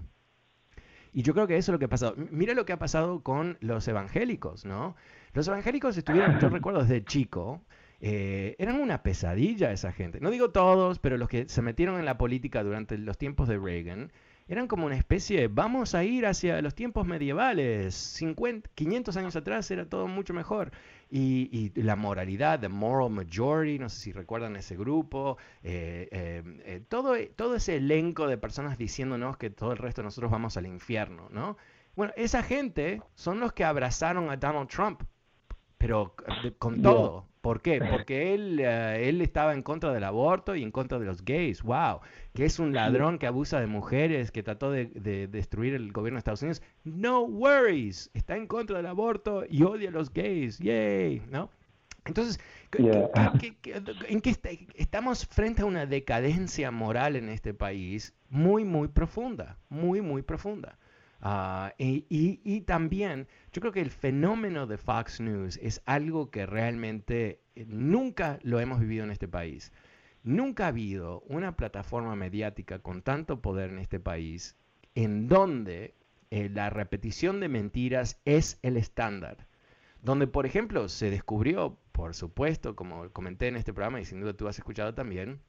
Y 1.13 1.23
yo 1.23 1.35
creo 1.35 1.47
que 1.47 1.57
eso 1.57 1.73
es 1.73 1.75
lo 1.75 1.79
que 1.79 1.87
ha 1.87 1.89
pasado. 1.89 2.15
Mira 2.31 2.55
lo 2.55 2.65
que 2.65 2.73
ha 2.73 2.79
pasado 2.79 3.23
con 3.23 3.59
los 3.61 3.87
evangélicos, 3.89 4.65
¿no? 4.65 4.97
Los 5.33 5.49
evangélicos 5.49 5.97
estuvieron, 5.97 6.39
yo 6.39 6.49
recuerdo 6.51 6.81
desde 6.83 7.05
chico, 7.05 7.61
eh, 8.01 8.57
eran 8.59 8.81
una 8.81 9.03
pesadilla 9.03 9.73
esa 9.73 9.93
gente. 9.93 10.21
No 10.21 10.31
digo 10.31 10.51
todos, 10.51 10.99
pero 10.99 11.19
los 11.19 11.29
que 11.29 11.49
se 11.49 11.63
metieron 11.63 11.99
en 11.99 12.07
la 12.07 12.17
política 12.17 12.63
durante 12.63 12.97
los 12.97 13.19
tiempos 13.19 13.49
de 13.49 13.59
Reagan, 13.59 14.13
eran 14.51 14.67
como 14.67 14.85
una 14.87 14.97
especie 14.97 15.43
de, 15.43 15.49
vamos 15.49 15.95
a 15.95 16.03
ir 16.03 16.27
hacia 16.27 16.61
los 16.61 16.75
tiempos 16.75 17.07
medievales, 17.07 17.95
50, 17.95 18.69
500 18.75 19.17
años 19.17 19.37
atrás 19.37 19.71
era 19.71 19.89
todo 19.89 20.09
mucho 20.09 20.35
mejor. 20.35 20.73
Y, 21.09 21.71
la 21.81 21.95
moralidad, 21.95 22.59
the 22.59 22.69
moral 22.69 23.11
majority, 23.11 23.79
no 23.79 23.89
sé 23.89 24.01
si 24.01 24.13
recuerdan 24.13 24.57
ese 24.57 24.77
grupo, 24.77 25.39
eh, 25.63 26.09
eh, 26.11 26.83
todo, 26.89 27.15
todo 27.37 27.55
ese 27.55 27.77
elenco 27.77 28.27
de 28.27 28.39
personas 28.39 28.77
diciéndonos 28.77 29.37
que 29.37 29.51
todo 29.51 29.71
el 29.71 29.79
resto 29.79 30.03
de 30.03 30.07
nosotros 30.07 30.33
vamos 30.33 30.57
al 30.57 30.67
infierno, 30.67 31.29
¿no? 31.31 31.57
Bueno, 31.95 32.13
esa 32.17 32.43
gente 32.43 33.03
son 33.15 33.39
los 33.39 33.53
que 33.53 33.63
abrazaron 33.63 34.31
a 34.31 34.37
Donald 34.37 34.69
Trump, 34.69 35.03
pero 35.79 36.17
con 36.59 36.83
todo. 36.83 37.30
¿Por 37.41 37.63
qué? 37.63 37.81
Porque 37.81 38.35
él, 38.35 38.61
eh, 38.61 39.09
él 39.09 39.23
estaba 39.23 39.55
en 39.55 39.63
contra 39.63 39.93
del 39.93 40.05
aborto 40.05 40.55
y 40.55 40.63
en 40.63 40.71
contra 40.71 40.99
de 40.99 41.07
los 41.07 41.25
gays. 41.25 41.63
¡Wow! 41.63 42.01
Que 42.35 42.45
es 42.45 42.59
un 42.59 42.75
ladrón 42.75 43.19
que 43.19 43.27
abusa 43.27 43.61
de 43.61 43.67
mujeres, 43.67 44.31
que 44.31 44.43
trató 44.43 44.71
de, 44.71 44.87
destruir 45.29 45.75
el 45.75 45.91
gobierno 45.91 46.17
de 46.17 46.19
Estados 46.19 46.43
Unidos. 46.43 46.63
No 46.85 47.23
worries. 47.23 48.11
Está 48.13 48.37
en 48.37 48.47
contra 48.47 48.77
del 48.77 48.87
aborto 48.87 49.45
y 49.49 49.63
odia 49.63 49.89
a 49.89 49.93
los 49.93 50.13
gays. 50.13 50.59
¡Yay! 50.59 51.23
¿No? 51.31 51.51
Entonces, 52.05 52.41
en 52.73 54.21
qué 54.21 54.37
estamos 54.75 55.27
frente 55.27 55.63
a 55.63 55.67
una 55.67 55.87
decadencia 55.87 56.71
moral 56.71 57.17
en 57.17 57.29
este 57.29 57.55
país 57.55 58.15
muy, 58.29 58.65
muy 58.65 58.89
profunda. 58.89 59.57
Muy, 59.71 60.03
muy 60.03 60.23
profunda. 60.23 60.79
Ah, 61.23 61.75
y, 61.79 62.61
también 62.63 63.29
yo 63.53 63.61
creo 63.61 63.73
que 63.73 63.81
el 63.81 63.91
fenómeno 63.91 64.67
de 64.67 64.79
Fox 64.79 65.21
News 65.21 65.59
es 65.63 65.83
algo 65.85 66.31
que 66.31 66.47
realmente 66.47 67.41
eh, 67.55 67.67
nunca 67.69 68.39
lo 68.43 68.59
hemos 68.61 68.81
vivido 68.81 69.05
en 69.05 69.11
este 69.11 69.29
país. 69.29 69.73
Nunca 70.23 70.65
ha 70.65 70.69
habido 70.69 71.21
una 71.23 71.57
plataforma 71.57 72.17
mediática 72.17 72.79
con 72.79 73.03
tanto 73.03 73.41
poder 73.41 73.71
en 73.71 73.79
este 73.79 74.01
país 74.01 74.57
en 74.95 75.29
donde 75.29 75.95
eh, 76.31 76.49
la 76.49 76.71
repetición 76.71 77.41
de 77.41 77.49
mentiras 77.49 78.21
es 78.25 78.59
el 78.63 78.77
estándar. 78.77 79.47
Donde, 80.03 80.27
por 80.27 80.47
ejemplo, 80.47 80.89
se 80.89 81.11
descubrió, 81.11 81.79
por 81.93 82.15
supuesto, 82.15 82.77
como 82.77 83.11
comenté 83.11 83.49
en 83.49 83.57
este 83.57 83.75
programa 83.75 84.01
y 84.01 84.05
sin 84.07 84.21
duda 84.21 84.33
tú 84.35 84.49
has 84.49 84.59
escuchado 84.59 84.95
también, 84.95 85.41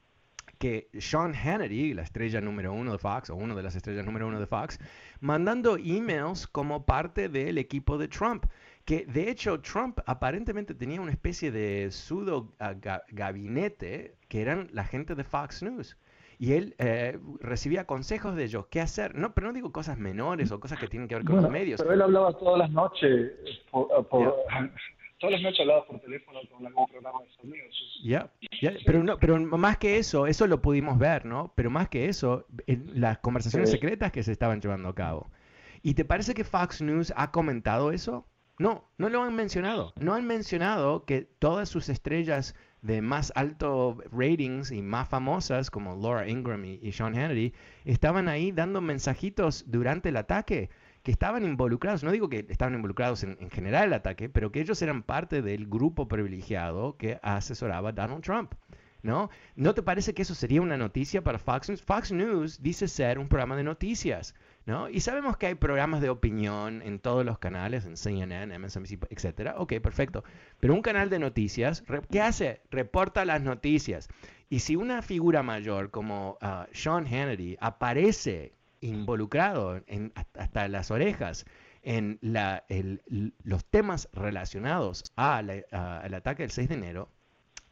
que 0.62 0.90
Sean 1.00 1.34
Hannity, 1.34 1.96
la 1.96 2.04
estrella 2.04 2.40
número 2.40 2.72
uno 2.72 2.92
de 2.92 3.00
Fox, 3.00 3.32
o 3.32 3.36
uno 3.36 3.56
de 3.56 3.64
las 3.64 3.76
estrellas 3.76 4.06
número 4.06 4.28
uno 4.28 4.40
de 4.40 4.46
Fox, 4.46 4.80
mandando 5.20 5.76
emails 5.76 6.46
como 6.46 6.86
parte 6.86 7.30
del 7.30 7.58
equipo 7.58 7.98
de 7.98 8.08
Trump. 8.08 8.46
Que 8.86 9.06
de 9.06 9.32
hecho 9.32 9.60
Trump 9.62 10.00
aparentemente 10.06 10.76
tenía 10.76 11.02
una 11.02 11.12
especie 11.12 11.52
de 11.52 11.90
pseudo 11.90 12.54
ah, 12.60 12.76
gabinete 13.10 14.16
que 14.28 14.42
eran 14.44 14.70
la 14.72 14.84
gente 14.84 15.16
de 15.16 15.24
Fox 15.24 15.64
News 15.64 15.98
y 16.38 16.54
él 16.54 16.76
eh, 16.78 17.20
recibía 17.40 17.86
consejos 17.86 18.36
de 18.36 18.44
ellos, 18.44 18.68
qué 18.70 18.82
hacer. 18.82 19.16
No, 19.16 19.34
pero 19.34 19.48
no 19.48 19.54
digo 19.54 19.72
cosas 19.72 19.98
menores 19.98 20.52
o 20.52 20.60
cosas 20.60 20.80
que 20.80 20.88
tienen 20.88 21.08
que 21.08 21.16
ver 21.16 21.24
con 21.24 21.38
los 21.38 21.50
medios. 21.50 21.82
Pero 21.82 21.94
él 21.94 22.02
hablaba 22.04 22.34
todas 22.38 22.60
las 22.60 22.70
noches 22.70 23.32
por, 23.72 23.88
todas 25.22 25.34
las 25.34 25.42
noches 25.44 25.60
hablaba 25.62 25.86
por 25.86 26.00
teléfono 26.00 26.40
con 26.52 26.66
algún 26.66 26.88
programa 26.88 27.22
de 27.22 27.30
sonidos. 27.40 28.02
Ya, 28.04 28.32
pero, 28.86 29.04
no, 29.04 29.18
pero 29.18 29.40
más 29.40 29.78
que 29.78 29.98
eso, 29.98 30.28
eso 30.28 30.48
lo 30.48 30.62
pudimos 30.62 30.98
ver, 30.98 31.26
¿no? 31.26 31.54
Pero 31.56 31.70
más 31.70 31.88
que 31.88 32.08
eso, 32.08 32.46
las 32.68 33.20
conversaciones 33.20 33.70
secretas 33.70 34.12
que 34.12 34.24
se 34.24 34.32
estaban 34.32 34.60
llevando 34.60 34.90
a 34.90 34.96
cabo. 34.96 35.30
¿Y 35.84 35.94
te 35.94 36.06
parece 36.06 36.34
que 36.34 36.44
Fox 36.44 36.82
News 36.82 37.14
ha 37.16 37.32
comentado 37.32 37.92
eso? 37.92 38.28
No, 38.58 38.90
no 38.98 39.10
lo 39.10 39.24
han 39.24 39.36
mencionado. 39.36 39.94
No 40.00 40.14
han 40.14 40.26
mencionado 40.26 41.06
que 41.06 41.22
todas 41.22 41.70
sus 41.70 41.90
estrellas 41.90 42.56
de 42.82 43.02
más 43.02 43.32
alto 43.36 43.98
ratings 44.12 44.72
y 44.72 44.82
más 44.82 45.08
famosas, 45.08 45.70
como 45.70 45.96
Laura 45.96 46.28
Ingram 46.28 46.66
y, 46.66 46.80
y 46.82 46.92
Sean 46.92 47.16
Hannity, 47.16 47.54
estaban 47.86 48.28
ahí 48.28 48.52
dando 48.52 48.82
mensajitos 48.82 49.66
durante 49.72 50.10
el 50.10 50.18
ataque 50.18 50.70
que 51.04 51.12
estaban 51.12 51.44
involucrados, 51.44 52.04
no 52.04 52.12
digo 52.12 52.30
que 52.30 52.46
estaban 52.50 52.76
involucrados 52.76 53.24
en, 53.24 53.50
general 53.50 53.88
el 53.88 53.94
ataque, 53.94 54.30
pero 54.30 54.52
que 54.52 54.62
ellos 54.62 54.82
eran 54.82 55.04
parte 55.04 55.42
del 55.42 55.68
grupo 55.68 56.08
privilegiado 56.08 56.98
que 56.98 57.20
asesoraba 57.24 57.90
a 57.90 57.94
Donald 57.94 58.24
Trump. 58.24 58.54
¿No? 59.04 59.32
¿No 59.56 59.74
te 59.74 59.82
parece 59.82 60.14
que 60.14 60.22
eso 60.22 60.36
sería 60.36 60.62
una 60.62 60.78
noticia 60.78 61.24
para 61.24 61.40
Fox 61.40 61.70
News? 61.70 61.82
Fox 61.82 62.12
News 62.12 62.62
dice 62.62 62.88
ser 62.88 63.18
un 63.18 63.30
programa 63.30 63.56
de 63.56 63.64
noticias, 63.64 64.36
¿no? 64.68 64.90
Y 64.90 65.00
sabemos 65.00 65.38
que 65.38 65.48
hay 65.48 65.56
programas 65.56 66.02
de 66.02 66.12
opinión 66.12 66.84
en 66.84 67.00
todos 67.00 67.26
los 67.26 67.40
canales, 67.40 67.86
en 67.86 67.98
CNN, 67.98 68.60
MSNBC, 68.60 69.08
etcétera. 69.10 69.56
Ok, 69.58 69.74
perfecto. 69.82 70.24
Pero 70.60 70.76
un 70.76 70.84
canal 70.84 71.10
de 71.10 71.18
noticias, 71.18 71.84
¿qué 72.12 72.22
hace? 72.22 72.62
Reporta 72.70 73.26
las 73.26 73.42
noticias. 73.42 74.08
Y 74.50 74.60
si 74.60 74.76
una 74.76 75.02
figura 75.02 75.42
mayor 75.42 75.90
como 75.90 76.38
uh, 76.40 76.66
Sean 76.72 77.08
Hannity 77.08 77.58
aparece 77.60 78.54
involucrado 78.82 79.82
en, 79.88 80.12
hasta 80.34 80.68
las 80.68 80.92
orejas 80.92 81.46
en 81.84 82.20
los 82.22 83.66
temas 83.66 84.10
relacionados 84.14 85.12
al 85.16 85.64
ataque 86.14 86.44
del 86.44 86.52
6 86.52 86.70
de 86.70 86.76
enero, 86.76 87.10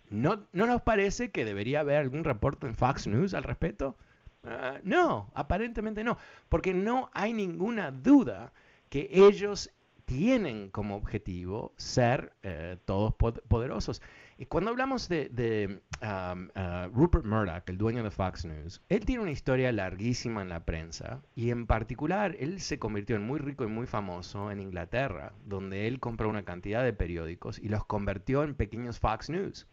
¿no, 0.09 0.47
¿no 0.53 0.65
nos 0.65 0.81
parece 0.81 1.31
que 1.31 1.45
debería 1.45 1.81
haber 1.81 1.97
algún 1.97 2.23
reporte 2.23 2.67
en 2.67 2.75
Fox 2.75 3.07
News 3.07 3.33
al 3.33 3.43
respecto? 3.43 3.97
Ah, 4.43 4.79
no, 4.83 5.31
aparentemente 5.35 6.03
no, 6.03 6.17
porque 6.47 6.73
no 6.73 7.09
hay 7.13 7.33
ninguna 7.33 7.91
duda 7.91 8.53
que 8.89 9.09
ellos 9.11 9.69
tienen 10.05 10.69
como 10.69 10.95
objetivo 10.95 11.73
ser 11.77 12.33
eh, 12.41 12.77
todos 12.85 13.13
poderosos. 13.13 14.01
Y 14.41 14.45
cuando 14.45 14.71
hablamos 14.71 15.09
de, 15.09 15.81
um, 16.01 16.47
uh, 16.55 16.87
Rupert 16.93 17.25
Murdoch, 17.25 17.67
el 17.67 17.77
dueño 17.77 18.03
de 18.03 18.09
Fox 18.09 18.45
News, 18.45 18.81
él 18.87 19.03
tiene 19.03 19.21
una 19.21 19.31
historia 19.31 19.69
larguísima 19.73 20.41
en 20.41 20.47
la 20.47 20.63
prensa 20.63 21.21
y 21.35 21.49
en 21.49 21.67
particular 21.67 22.37
él 22.39 22.61
se 22.61 22.79
convirtió 22.79 23.17
en 23.17 23.23
muy 23.23 23.39
rico 23.39 23.65
y 23.65 23.67
muy 23.67 23.85
famoso 23.85 24.49
en 24.49 24.61
Inglaterra, 24.61 25.33
donde 25.45 25.87
él 25.87 25.99
compró 25.99 26.29
una 26.29 26.45
cantidad 26.45 26.85
de 26.85 26.93
periódicos 26.93 27.59
y 27.59 27.67
los 27.67 27.83
convirtió 27.83 28.45
en 28.45 28.55
pequeños 28.55 28.97
Fox 28.97 29.29
News. 29.29 29.67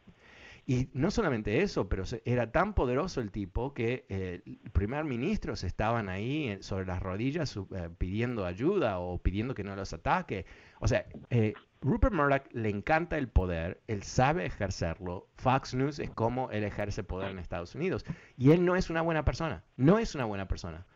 Y 0.66 0.88
no 0.94 1.12
solamente 1.12 1.62
eso, 1.62 1.88
pero 1.88 2.02
era 2.24 2.50
tan 2.50 2.74
poderoso 2.74 3.20
el 3.20 3.30
tipo 3.30 3.72
que 3.72 4.04
eh, 4.08 4.42
primer 4.72 5.04
ministros 5.04 5.62
estaban 5.62 6.08
ahí 6.08 6.58
sobre 6.60 6.86
las 6.86 7.00
rodillas 7.00 7.56
eh, 7.56 7.88
pidiendo 7.96 8.44
ayuda 8.44 8.98
o 8.98 9.18
pidiendo 9.18 9.54
que 9.54 9.62
no 9.62 9.76
los 9.76 9.92
ataque. 9.92 10.44
O 10.80 10.88
sea, 10.88 11.06
eh, 11.30 11.54
Rupert 11.80 12.14
Murdoch 12.14 12.44
le 12.52 12.68
encanta 12.68 13.18
el 13.18 13.28
poder, 13.28 13.80
él 13.86 14.02
sabe 14.02 14.46
ejercerlo. 14.46 15.28
Fox 15.34 15.74
News 15.74 15.98
es 15.98 16.10
como 16.10 16.50
él 16.50 16.64
ejerce 16.64 17.04
poder 17.04 17.30
en 17.30 17.38
Estados 17.38 17.74
Unidos. 17.74 18.04
Y 18.36 18.52
él 18.52 18.64
no 18.64 18.76
es 18.76 18.90
una 18.90 19.02
buena 19.02 19.24
persona, 19.24 19.64
no 19.76 19.98
es 19.98 20.14
una 20.14 20.24
buena 20.24 20.48
persona. 20.48 20.86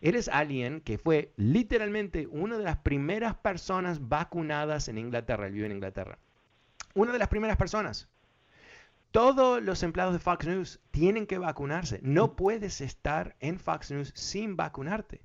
Él 0.00 0.14
es 0.14 0.28
alguien 0.28 0.80
que 0.80 0.98
fue 0.98 1.32
literalmente 1.36 2.26
una 2.26 2.56
de 2.56 2.64
las 2.64 2.78
primeras 2.78 3.34
personas 3.34 4.08
vacunadas 4.08 4.88
en 4.88 4.98
Inglaterra, 4.98 5.46
él 5.46 5.52
vive 5.52 5.66
en 5.66 5.72
Inglaterra. 5.72 6.18
Una 6.94 7.12
de 7.12 7.18
las 7.18 7.28
primeras 7.28 7.56
personas. 7.56 8.08
Todos 9.10 9.62
los 9.62 9.82
empleados 9.82 10.14
de 10.14 10.20
Fox 10.20 10.46
News 10.46 10.80
tienen 10.90 11.26
que 11.26 11.38
vacunarse. 11.38 12.00
No 12.02 12.36
puedes 12.36 12.80
estar 12.80 13.36
en 13.40 13.58
Fox 13.58 13.90
News 13.90 14.12
sin 14.14 14.56
vacunarte. 14.56 15.20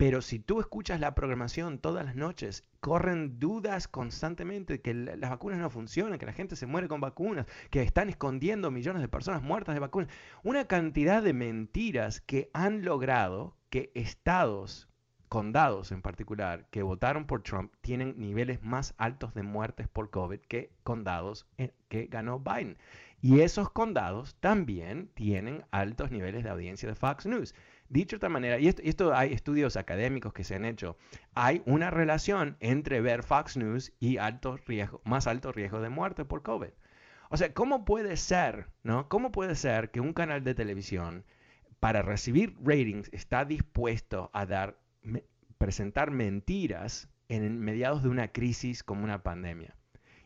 Pero 0.00 0.22
si 0.22 0.38
tú 0.38 0.60
escuchas 0.60 0.98
la 0.98 1.14
programación 1.14 1.78
todas 1.78 2.06
las 2.06 2.16
noches, 2.16 2.64
corren 2.80 3.38
dudas 3.38 3.86
constantemente 3.86 4.80
que 4.80 4.94
las 4.94 5.28
vacunas 5.28 5.58
no 5.58 5.68
funcionan, 5.68 6.18
que 6.18 6.24
la 6.24 6.32
gente 6.32 6.56
se 6.56 6.64
muere 6.64 6.88
con 6.88 7.02
vacunas, 7.02 7.44
que 7.68 7.82
están 7.82 8.08
escondiendo 8.08 8.70
millones 8.70 9.02
de 9.02 9.08
personas 9.08 9.42
muertas 9.42 9.74
de 9.74 9.80
vacunas. 9.80 10.08
Una 10.42 10.64
cantidad 10.64 11.22
de 11.22 11.34
mentiras 11.34 12.22
que 12.22 12.48
han 12.54 12.82
logrado 12.82 13.58
que 13.68 13.92
estados, 13.94 14.88
condados 15.28 15.92
en 15.92 16.00
particular, 16.00 16.66
que 16.70 16.82
votaron 16.82 17.26
por 17.26 17.42
Trump, 17.42 17.70
tienen 17.82 18.14
niveles 18.16 18.62
más 18.62 18.94
altos 18.96 19.34
de 19.34 19.42
muertes 19.42 19.86
por 19.86 20.08
COVID 20.08 20.40
que 20.40 20.72
condados 20.82 21.46
que 21.90 22.06
ganó 22.06 22.38
Biden. 22.38 22.78
Y 23.20 23.40
esos 23.40 23.68
condados 23.68 24.34
también 24.36 25.10
tienen 25.12 25.66
altos 25.72 26.10
niveles 26.10 26.42
de 26.42 26.48
audiencia 26.48 26.88
de 26.88 26.94
Fox 26.94 27.26
News. 27.26 27.54
Dicho 27.90 28.14
de 28.14 28.18
otra 28.18 28.28
manera, 28.28 28.60
y 28.60 28.68
esto, 28.68 29.12
hay 29.16 29.32
estudios 29.32 29.76
académicos 29.76 30.32
que 30.32 30.44
se 30.44 30.54
han 30.54 30.64
hecho, 30.64 30.96
hay 31.34 31.60
una 31.66 31.90
relación 31.90 32.56
entre 32.60 33.00
ver 33.00 33.24
Fox 33.24 33.56
News 33.56 33.92
y 33.98 34.16
más 35.02 35.26
alto 35.26 35.50
riesgo 35.50 35.80
de 35.80 35.88
muerte 35.88 36.24
por 36.24 36.42
COVID. 36.42 36.70
O 37.30 37.36
sea, 37.36 37.52
¿cómo 37.52 37.84
puede 37.84 38.16
ser, 38.16 38.68
no? 38.84 39.08
¿Cómo 39.08 39.32
puede 39.32 39.56
ser 39.56 39.90
que 39.90 40.00
un 40.00 40.12
canal 40.12 40.44
de 40.44 40.54
televisión 40.54 41.24
para 41.80 42.02
recibir 42.02 42.56
ratings 42.62 43.08
está 43.12 43.44
dispuesto 43.44 44.30
a 44.34 44.46
dar 44.46 44.78
presentar 45.58 46.12
mentiras 46.12 47.08
en 47.28 47.58
mediados 47.58 48.04
de 48.04 48.08
una 48.08 48.28
crisis 48.28 48.84
como 48.84 49.02
una 49.02 49.24
pandemia? 49.24 49.74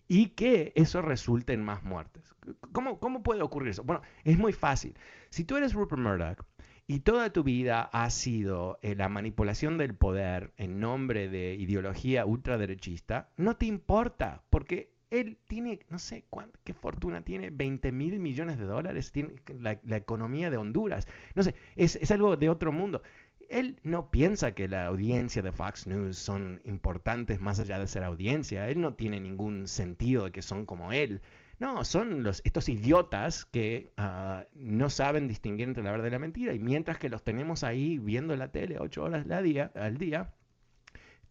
y 0.06 0.28
que 0.28 0.74
eso 0.76 1.00
resulte 1.00 1.54
en 1.54 1.64
más 1.64 1.82
muertes. 1.82 2.34
¿Cómo, 2.72 3.00
¿Cómo, 3.00 3.22
puede 3.22 3.40
ocurrir 3.40 3.70
eso? 3.70 3.84
Bueno, 3.84 4.02
es 4.24 4.36
muy 4.36 4.52
fácil. 4.52 4.94
Si 5.30 5.44
tú 5.44 5.56
eres 5.56 5.72
Rupert 5.72 6.02
Murdoch 6.02 6.44
y 6.86 7.00
toda 7.00 7.32
tu 7.32 7.42
vida 7.42 7.82
ha 7.82 8.10
sido 8.10 8.78
eh, 8.82 8.94
la 8.94 9.08
manipulación 9.08 9.78
del 9.78 9.94
poder 9.94 10.52
en 10.56 10.80
nombre 10.80 11.28
de 11.28 11.54
ideología 11.54 12.26
ultraderechista, 12.26 13.30
no 13.36 13.56
te 13.56 13.66
importa, 13.66 14.42
porque 14.50 14.92
él 15.10 15.38
tiene, 15.46 15.80
no 15.88 15.98
sé 15.98 16.24
qué 16.64 16.74
fortuna 16.74 17.22
tiene, 17.22 17.50
20 17.50 17.92
mil 17.92 18.18
millones 18.18 18.58
de 18.58 18.64
dólares, 18.64 19.12
tiene 19.12 19.34
la, 19.60 19.78
economía 19.96 20.50
de 20.50 20.56
Honduras, 20.56 21.06
no 21.34 21.42
sé, 21.42 21.54
es, 21.76 21.96
es 21.96 22.10
algo 22.10 22.36
de 22.36 22.48
otro 22.48 22.72
mundo 22.72 23.02
él 23.48 23.78
no 23.82 24.10
piensa 24.10 24.52
que 24.52 24.68
la 24.68 24.86
audiencia 24.86 25.42
de 25.42 25.52
Fox 25.52 25.86
News 25.86 26.18
son 26.18 26.60
importantes 26.64 27.40
más 27.40 27.60
allá 27.60 27.78
de 27.78 27.86
ser 27.86 28.04
audiencia. 28.04 28.68
Él 28.68 28.80
no 28.80 28.94
tiene 28.94 29.20
ningún 29.20 29.68
sentido 29.68 30.24
de 30.24 30.32
que 30.32 30.42
son 30.42 30.66
como 30.66 30.92
él. 30.92 31.20
No, 31.58 31.84
son 31.84 32.22
los, 32.22 32.42
estos 32.44 32.68
idiotas 32.68 33.44
que 33.44 33.92
ah, 33.96 34.44
no 34.54 34.90
saben 34.90 35.28
distinguir 35.28 35.68
entre 35.68 35.84
la 35.84 35.92
verdad 35.92 36.08
y 36.08 36.10
la 36.10 36.18
mentira. 36.18 36.52
Y 36.52 36.58
mientras 36.58 36.98
que 36.98 37.08
los 37.08 37.22
tenemos 37.22 37.64
ahí 37.64 37.98
viendo 37.98 38.36
la 38.36 38.48
tele 38.48 38.78
ocho 38.78 39.04
horas 39.04 39.26
al 39.30 39.98
día, 39.98 40.34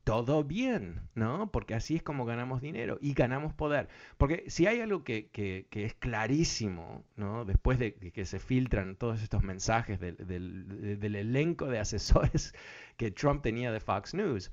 todo 0.04 0.44
bien, 0.44 1.02
¿no? 1.16 1.50
Porque 1.52 1.76
así 1.76 1.96
es 1.96 2.04
como 2.04 2.26
ganamos 2.26 2.62
dinero 2.62 2.98
y 3.02 3.14
ganamos 3.14 3.54
poder. 3.54 3.88
Porque 4.18 4.44
si 4.48 4.68
hay 4.68 4.82
algo 4.82 5.04
que, 5.04 5.30
es 5.72 5.94
clarísimo, 5.96 7.06
¿no? 7.16 7.46
Después 7.46 7.80
de 7.80 7.94
que 7.94 8.26
se 8.26 8.40
filtran 8.40 8.96
todos 8.96 9.22
estos 9.22 9.44
mensajes 9.44 10.00
del, 10.00 10.18
del, 11.00 11.16
elenco 11.16 11.68
de 11.68 11.80
asesores 11.80 12.54
que 12.98 13.12
Trump 13.12 13.42
tenía 13.42 13.72
de 13.72 13.80
Fox 13.80 14.14
News, 14.14 14.52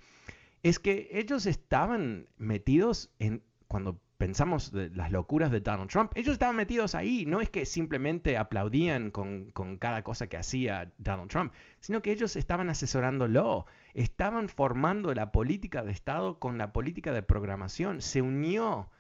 es 0.63 0.79
que 0.79 1.09
ellos 1.13 1.47
estaban 1.47 2.29
metidos 2.37 3.11
en, 3.19 3.43
cuando 3.67 4.01
pensamos 4.21 4.71
las 4.75 5.11
locuras 5.11 5.51
de 5.51 5.61
Donald 5.61 5.89
Trump, 5.89 6.13
ellos 6.15 6.35
estaban 6.35 6.55
metidos 6.55 6.95
ahí, 6.95 7.25
no 7.25 7.41
es 7.41 7.49
que 7.49 7.65
simplemente 7.65 8.37
aplaudían 8.37 9.11
con, 9.11 9.51
con, 9.53 9.79
cada 9.79 10.05
cosa 10.05 10.27
que 10.27 10.37
hacía 10.37 10.93
Donald 10.99 11.31
Trump, 11.31 11.55
sino 11.81 12.03
que 12.03 12.13
ellos 12.13 12.37
estaban 12.37 12.69
asesorándolo, 12.69 13.65
estaban 13.95 14.51
formando 14.51 15.15
la 15.15 15.33
política 15.33 15.83
de 15.83 15.93
Estado 15.93 16.39
con 16.39 16.59
la 16.59 16.71
política 16.75 17.15
de 17.15 17.23
programación, 17.23 18.03
se 18.03 18.21
unió 18.21 18.91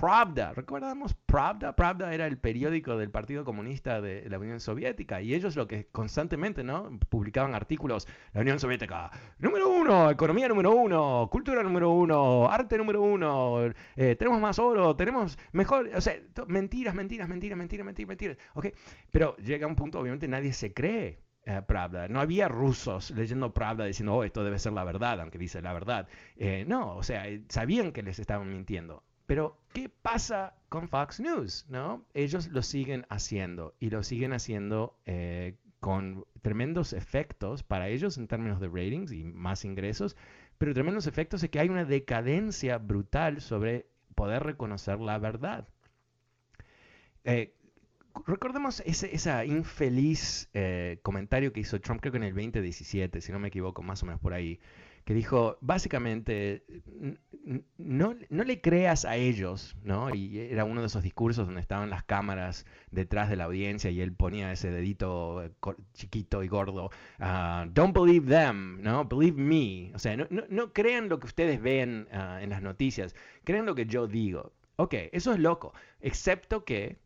Pravda, 0.00 0.52
¿recordamos 0.52 1.14
Pravda? 1.26 1.74
Pravda 1.74 2.14
era 2.14 2.28
el 2.28 2.38
periódico 2.38 2.96
del 2.96 3.10
Partido 3.10 3.44
Comunista 3.44 4.00
de 4.00 4.30
la 4.30 4.38
Unión 4.38 4.60
Soviética 4.60 5.20
y 5.20 5.34
ellos 5.34 5.56
lo 5.56 5.66
que 5.66 5.88
constantemente, 5.90 6.62
¿no? 6.62 7.00
Publicaban 7.08 7.52
artículos, 7.52 8.06
la 8.32 8.42
Unión 8.42 8.60
Soviética, 8.60 9.10
número 9.40 9.68
uno, 9.68 10.08
economía 10.08 10.46
número 10.46 10.70
uno, 10.70 11.28
cultura 11.32 11.64
número 11.64 11.90
uno, 11.90 12.48
arte 12.48 12.78
número 12.78 13.02
uno, 13.02 13.72
eh, 13.96 14.14
tenemos 14.14 14.40
más 14.40 14.60
oro, 14.60 14.94
tenemos 14.94 15.36
mejor, 15.50 15.90
o 15.92 16.00
sea, 16.00 16.14
mentiras, 16.46 16.94
mentiras, 16.94 17.28
mentiras, 17.28 17.58
mentiras, 17.58 17.84
mentiras, 17.84 18.08
mentiras, 18.08 18.36
¿ok? 18.54 18.66
Pero 19.10 19.36
llega 19.38 19.66
un 19.66 19.74
punto, 19.74 19.98
obviamente 19.98 20.28
nadie 20.28 20.52
se 20.52 20.72
cree 20.72 21.24
eh, 21.44 21.62
Pravda. 21.66 22.06
No 22.06 22.20
había 22.20 22.46
rusos 22.46 23.10
leyendo 23.10 23.52
Pravda 23.52 23.84
diciendo, 23.84 24.14
oh, 24.14 24.22
esto 24.22 24.44
debe 24.44 24.60
ser 24.60 24.74
la 24.74 24.84
verdad, 24.84 25.20
aunque 25.20 25.38
dice 25.38 25.60
la 25.60 25.72
verdad. 25.72 26.06
Eh, 26.36 26.64
no, 26.68 26.94
o 26.94 27.02
sea, 27.02 27.24
sabían 27.48 27.90
que 27.90 28.02
les 28.04 28.20
estaban 28.20 28.48
mintiendo. 28.48 29.02
Pero, 29.28 29.58
¿qué 29.74 29.90
pasa 29.90 30.54
con 30.70 30.88
Fox 30.88 31.20
News? 31.20 31.66
¿no? 31.68 32.02
Ellos 32.14 32.48
lo 32.48 32.62
siguen 32.62 33.04
haciendo 33.10 33.74
y 33.78 33.90
lo 33.90 34.02
siguen 34.02 34.32
haciendo 34.32 34.98
eh, 35.04 35.54
con 35.80 36.24
tremendos 36.40 36.94
efectos 36.94 37.62
para 37.62 37.88
ellos 37.88 38.16
en 38.16 38.26
términos 38.26 38.58
de 38.58 38.68
ratings 38.68 39.12
y 39.12 39.24
más 39.24 39.66
ingresos, 39.66 40.16
pero 40.56 40.72
tremendos 40.72 41.06
efectos 41.06 41.42
es 41.42 41.50
que 41.50 41.60
hay 41.60 41.68
una 41.68 41.84
decadencia 41.84 42.78
brutal 42.78 43.42
sobre 43.42 43.86
poder 44.14 44.44
reconocer 44.44 44.98
la 44.98 45.18
verdad. 45.18 45.68
Eh, 47.24 47.54
recordemos 48.26 48.82
ese 48.86 49.44
infeliz 49.44 50.48
eh, 50.54 51.00
comentario 51.02 51.52
que 51.52 51.60
hizo 51.60 51.78
Trump, 51.82 52.00
creo 52.00 52.12
que 52.12 52.16
en 52.16 52.24
el 52.24 52.34
2017, 52.34 53.20
si 53.20 53.30
no 53.30 53.38
me 53.38 53.48
equivoco, 53.48 53.82
más 53.82 54.02
o 54.02 54.06
menos 54.06 54.22
por 54.22 54.32
ahí, 54.32 54.58
que 55.08 55.14
dijo, 55.14 55.56
básicamente, 55.62 56.66
no, 57.78 58.14
no, 58.28 58.44
le 58.44 58.60
creas 58.60 59.06
a 59.06 59.16
ellos, 59.16 59.74
¿no? 59.82 60.14
Y 60.14 60.38
era 60.38 60.66
uno 60.66 60.82
de 60.82 60.88
esos 60.88 61.02
discursos 61.02 61.46
donde 61.46 61.62
estaban 61.62 61.88
las 61.88 62.04
cámaras 62.04 62.66
detrás 62.90 63.30
de 63.30 63.36
la 63.36 63.44
audiencia 63.44 63.90
y 63.90 64.02
él 64.02 64.12
ponía 64.12 64.52
ese 64.52 64.70
dedito 64.70 65.42
eh, 65.42 65.50
chiquito 65.94 66.42
y 66.42 66.48
gordo, 66.48 66.90
ah, 67.20 67.64
don't 67.70 67.96
believe 67.96 68.26
them, 68.28 68.82
¿no? 68.82 69.06
Believe 69.06 69.40
me. 69.40 69.94
O 69.94 69.98
sea, 69.98 70.14
no, 70.14 70.26
no, 70.28 70.74
crean 70.74 71.08
lo 71.08 71.18
que 71.20 71.26
ustedes 71.26 71.62
ven 71.62 72.06
ah, 72.12 72.40
en 72.42 72.50
las 72.50 72.60
noticias, 72.60 73.14
crean 73.44 73.64
lo 73.64 73.74
que 73.74 73.86
yo 73.86 74.08
digo. 74.08 74.52
Ok, 74.76 74.92
eso 75.12 75.32
es 75.32 75.38
loco, 75.38 75.72
excepto 76.02 76.66
que 76.66 76.98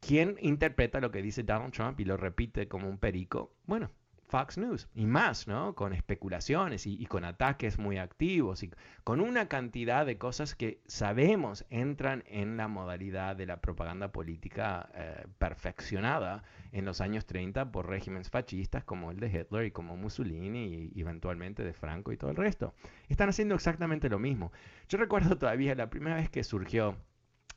quien 0.00 0.36
interpreta 0.40 1.00
lo 1.00 1.10
que 1.10 1.22
dice 1.22 1.42
Donald 1.42 1.72
Trump 1.72 1.98
y 2.00 2.04
lo 2.04 2.18
repite 2.18 2.68
como 2.68 2.86
un 2.86 2.98
perico, 2.98 3.54
bueno, 3.64 3.90
Fox 4.34 4.58
News 4.58 4.88
y 4.96 5.06
más, 5.06 5.46
¿no? 5.46 5.76
Con 5.76 5.92
especulaciones 5.92 6.88
y, 6.88 7.06
con 7.06 7.24
ataques 7.24 7.78
muy 7.78 7.98
activos 7.98 8.64
y 8.64 8.70
con 9.04 9.20
una 9.20 9.46
cantidad 9.46 10.04
de 10.04 10.18
cosas 10.18 10.56
que 10.56 10.80
sabemos 10.88 11.64
entran 11.70 12.24
en 12.26 12.56
la 12.56 12.66
modalidad 12.66 13.36
de 13.36 13.46
la 13.46 13.60
propaganda 13.60 14.10
política 14.10 14.90
eh, 14.92 15.24
perfeccionada 15.38 16.42
en 16.72 16.84
los 16.84 17.00
años 17.00 17.26
30 17.26 17.70
por 17.70 17.88
regímenes 17.88 18.28
fascistas 18.28 18.82
como 18.82 19.12
el 19.12 19.20
de 19.20 19.28
Hitler 19.28 19.66
y 19.66 19.70
como 19.70 19.96
Mussolini 19.96 20.90
y 20.92 21.00
eventualmente 21.00 21.62
de 21.62 21.72
Franco 21.72 22.10
y 22.10 22.16
todo 22.16 22.32
el 22.32 22.36
resto. 22.36 22.74
Están 23.08 23.28
haciendo 23.28 23.54
exactamente 23.54 24.08
lo 24.08 24.18
mismo. 24.18 24.50
Yo 24.88 24.98
recuerdo 24.98 25.38
todavía 25.38 25.76
la 25.76 25.90
primera 25.90 26.16
vez 26.16 26.28
que 26.28 26.42
surgió 26.42 26.96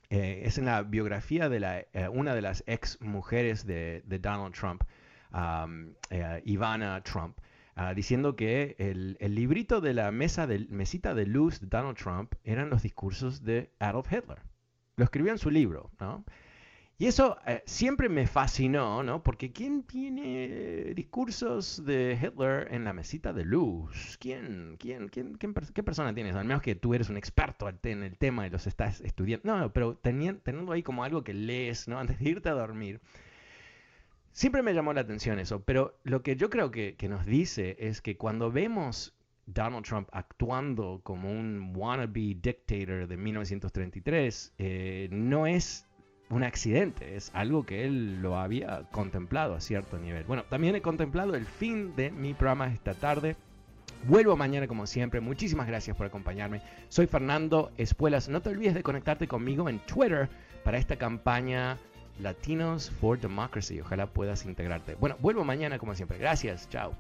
eh, 0.10 0.44
es 0.46 0.58
en 0.58 0.66
la 0.66 0.84
biografía 0.84 1.50
de 1.50 1.60
la, 1.60 1.80
eh, 1.80 2.08
una 2.10 2.34
de 2.34 2.42
las 2.42 2.64
ex 2.66 3.02
mujeres 3.02 3.66
de, 3.66 4.04
Donald 4.06 4.56
Trump, 4.56 4.84
eh, 6.10 6.42
Ivana 6.46 7.02
Trump, 7.04 7.38
ah, 7.76 7.94
diciendo 7.94 8.36
que 8.36 8.76
el, 8.80 9.18
el, 9.20 9.36
librito 9.36 9.82
de 9.82 9.94
la 9.94 10.12
mesa 10.12 10.48
de, 10.48 10.68
mesita 10.70 11.14
de 11.14 11.26
luz 11.26 11.60
de 11.60 11.68
Donald 11.68 11.98
Trump 11.98 12.34
eran 12.44 12.70
los 12.70 12.84
discursos 12.84 13.44
de 13.44 13.72
Adolf 13.80 14.12
Hitler. 14.12 14.40
Lo 14.96 15.04
escribió 15.04 15.32
en 15.32 15.38
su 15.38 15.52
libro, 15.52 15.92
¿no? 16.00 16.24
Y 17.00 17.06
eso 17.06 17.38
eh, 17.46 17.62
siempre 17.68 18.10
me 18.10 18.26
fascinó, 18.26 19.04
¿no? 19.04 19.22
Porque 19.22 19.52
¿quién 19.52 19.84
tiene 19.84 20.94
discursos 20.96 21.86
de 21.86 22.18
Hitler 22.20 22.70
en 22.72 22.86
la 22.86 22.94
mesita 22.94 23.34
de 23.34 23.46
luz? 23.46 24.18
¿Quién, 24.20 24.78
quién, 24.80 25.08
quién, 25.10 25.38
qué 25.38 25.84
persona 25.84 26.16
tienes? 26.16 26.36
Al 26.36 26.46
menos 26.46 26.64
que 26.64 26.74
tú 26.74 26.96
eres 26.96 27.10
un 27.10 27.18
experto 27.18 27.70
en 27.84 28.02
el 28.02 28.18
tema 28.18 28.48
y 28.48 28.50
los 28.50 28.66
estás 28.66 29.02
estudiando. 29.02 29.56
No, 29.56 29.72
pero 29.74 29.96
teniendo 29.96 30.72
ahí 30.72 30.82
como 30.82 31.04
algo 31.04 31.24
que 31.24 31.36
lees, 31.36 31.88
¿no? 31.88 32.00
Antes 32.00 32.18
de 32.18 32.32
irte 32.32 32.50
a 32.50 32.54
dormir. 32.54 33.00
Siempre 34.38 34.62
me 34.62 34.76
llamó 34.76 34.94
la 34.94 35.02
atención 35.02 35.40
eso, 35.40 35.64
pero 35.64 35.98
lo 36.04 36.22
que 36.22 36.36
yo 36.36 36.52
creo 36.52 36.70
que, 36.70 36.96
nos 37.10 37.26
dice 37.26 37.76
es 37.80 38.02
que 38.02 38.18
cuando 38.18 38.52
vemos 38.52 39.16
Donald 39.48 39.84
Trump 39.84 40.10
actuando 40.12 41.02
como 41.04 41.32
un 41.32 41.74
wannabe 41.76 42.36
dictator 42.40 43.08
de 43.08 43.18
1933, 43.18 44.54
eh, 44.60 45.08
no 45.12 45.48
es 45.48 45.88
un 46.30 46.44
accidente, 46.44 47.16
es 47.16 47.32
algo 47.34 47.66
que 47.66 47.86
él 47.86 48.22
lo 48.22 48.38
había 48.38 48.84
contemplado 48.92 49.56
a 49.56 49.60
cierto 49.60 49.98
nivel. 49.98 50.24
Bueno, 50.26 50.44
también 50.44 50.76
he 50.76 50.84
contemplado 50.84 51.34
el 51.34 51.48
fin 51.48 51.96
de 51.96 52.12
mi 52.12 52.36
programa 52.36 52.72
esta 52.72 52.94
tarde. 52.94 53.36
Vuelvo 54.04 54.38
mañana 54.38 54.68
como 54.68 54.86
siempre. 54.86 55.20
Muchísimas 55.20 55.66
gracias 55.66 55.98
por 55.98 56.06
acompañarme. 56.06 56.62
Soy 56.90 57.08
Fernando 57.08 57.72
Espuelas. 57.80 58.30
No 58.30 58.44
te 58.44 58.50
olvides 58.50 58.76
de 58.76 58.84
conectarte 58.84 59.28
conmigo 59.28 59.68
en 59.68 59.80
Twitter 59.80 60.30
para 60.64 60.78
esta 60.78 60.96
campaña 60.96 61.80
Latinos 62.22 62.90
for 62.90 63.18
Democracy. 63.18 63.82
Ojalá 63.82 64.08
puedas 64.08 64.46
integrarte. 64.46 64.96
Bueno, 64.96 65.16
vuelvo 65.20 65.44
mañana 65.44 65.80
como 65.80 65.94
siempre. 65.96 66.18
Gracias. 66.18 66.68
Chao. 66.70 66.94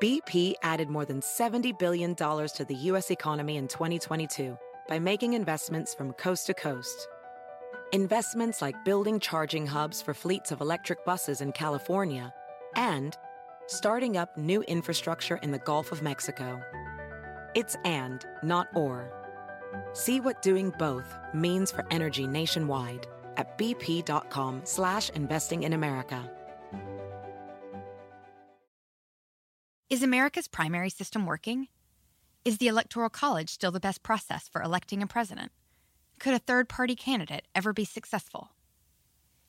BP 0.00 0.54
added 0.64 0.88
more 0.88 1.04
than 1.04 1.20
$70 1.20 1.78
billion 1.78 2.16
to 2.16 2.64
the 2.66 2.74
U.S. 2.90 3.12
economy 3.12 3.56
in 3.56 3.68
2022 3.68 4.58
by 4.88 4.98
making 4.98 5.34
investments 5.34 5.94
from 5.94 6.12
coast 6.14 6.46
to 6.48 6.54
coast. 6.54 7.06
Investments 7.92 8.60
like 8.60 8.84
building 8.84 9.20
charging 9.20 9.64
hubs 9.64 10.02
for 10.02 10.12
fleets 10.12 10.50
of 10.50 10.60
electric 10.60 11.04
buses 11.04 11.40
in 11.40 11.52
California 11.52 12.34
and 12.74 13.16
starting 13.68 14.16
up 14.16 14.36
new 14.36 14.62
infrastructure 14.62 15.36
in 15.36 15.52
the 15.52 15.58
Gulf 15.58 15.92
of 15.92 16.02
Mexico. 16.02 16.60
It's 17.54 17.76
and, 17.84 18.24
not 18.42 18.68
or. 18.74 19.21
See 19.92 20.20
what 20.20 20.42
doing 20.42 20.72
both 20.78 21.14
means 21.34 21.70
for 21.70 21.86
energy 21.90 22.26
nationwide 22.26 23.06
at 23.36 23.56
bp.com 23.58 24.62
slash 24.64 25.10
investing 25.10 25.62
in 25.62 25.72
America. 25.72 26.30
Is 29.90 30.02
America's 30.02 30.48
primary 30.48 30.88
system 30.88 31.26
working? 31.26 31.68
Is 32.44 32.58
the 32.58 32.68
Electoral 32.68 33.10
College 33.10 33.50
still 33.50 33.70
the 33.70 33.78
best 33.78 34.02
process 34.02 34.48
for 34.48 34.62
electing 34.62 35.02
a 35.02 35.06
president? 35.06 35.52
Could 36.18 36.34
a 36.34 36.38
third 36.38 36.68
party 36.68 36.96
candidate 36.96 37.46
ever 37.54 37.72
be 37.72 37.84
successful? 37.84 38.52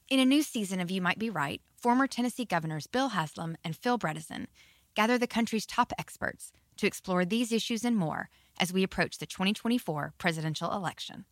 In 0.10 0.20
a 0.20 0.26
new 0.26 0.44
season 0.44 0.80
of 0.82 0.92
You 0.92 1.02
Might 1.02 1.18
Be 1.18 1.30
Right, 1.30 1.62
former 1.78 2.08
Tennessee 2.08 2.46
governors 2.46 2.88
Bill 2.88 3.10
Haslam 3.10 3.56
and 3.64 3.76
Phil 3.76 3.98
Bredesen 3.98 4.48
gather 4.96 5.18
the 5.18 5.28
country's 5.28 5.66
top 5.66 5.94
experts 5.98 6.52
to 6.78 6.88
explore 6.88 7.24
these 7.24 7.52
issues 7.52 7.86
and 7.86 7.96
more 7.96 8.30
as 8.60 8.74
we 8.74 8.84
approach 8.84 9.18
the 9.18 9.26
2024 9.26 10.14
presidential 10.18 10.72
election. 10.72 11.26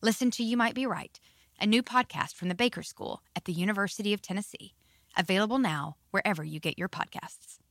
Listen 0.00 0.30
to 0.32 0.42
You 0.42 0.56
Might 0.56 0.74
Be 0.74 0.86
Right, 0.86 1.18
a 1.60 1.66
new 1.66 1.82
podcast 1.82 2.34
from 2.34 2.48
the 2.48 2.54
Baker 2.54 2.82
School 2.82 3.22
at 3.36 3.44
the 3.44 3.52
University 3.52 4.12
of 4.12 4.20
Tennessee, 4.20 4.74
available 5.16 5.58
now 5.58 5.96
wherever 6.10 6.42
you 6.42 6.60
get 6.60 6.78
your 6.78 6.88
podcasts. 6.88 7.61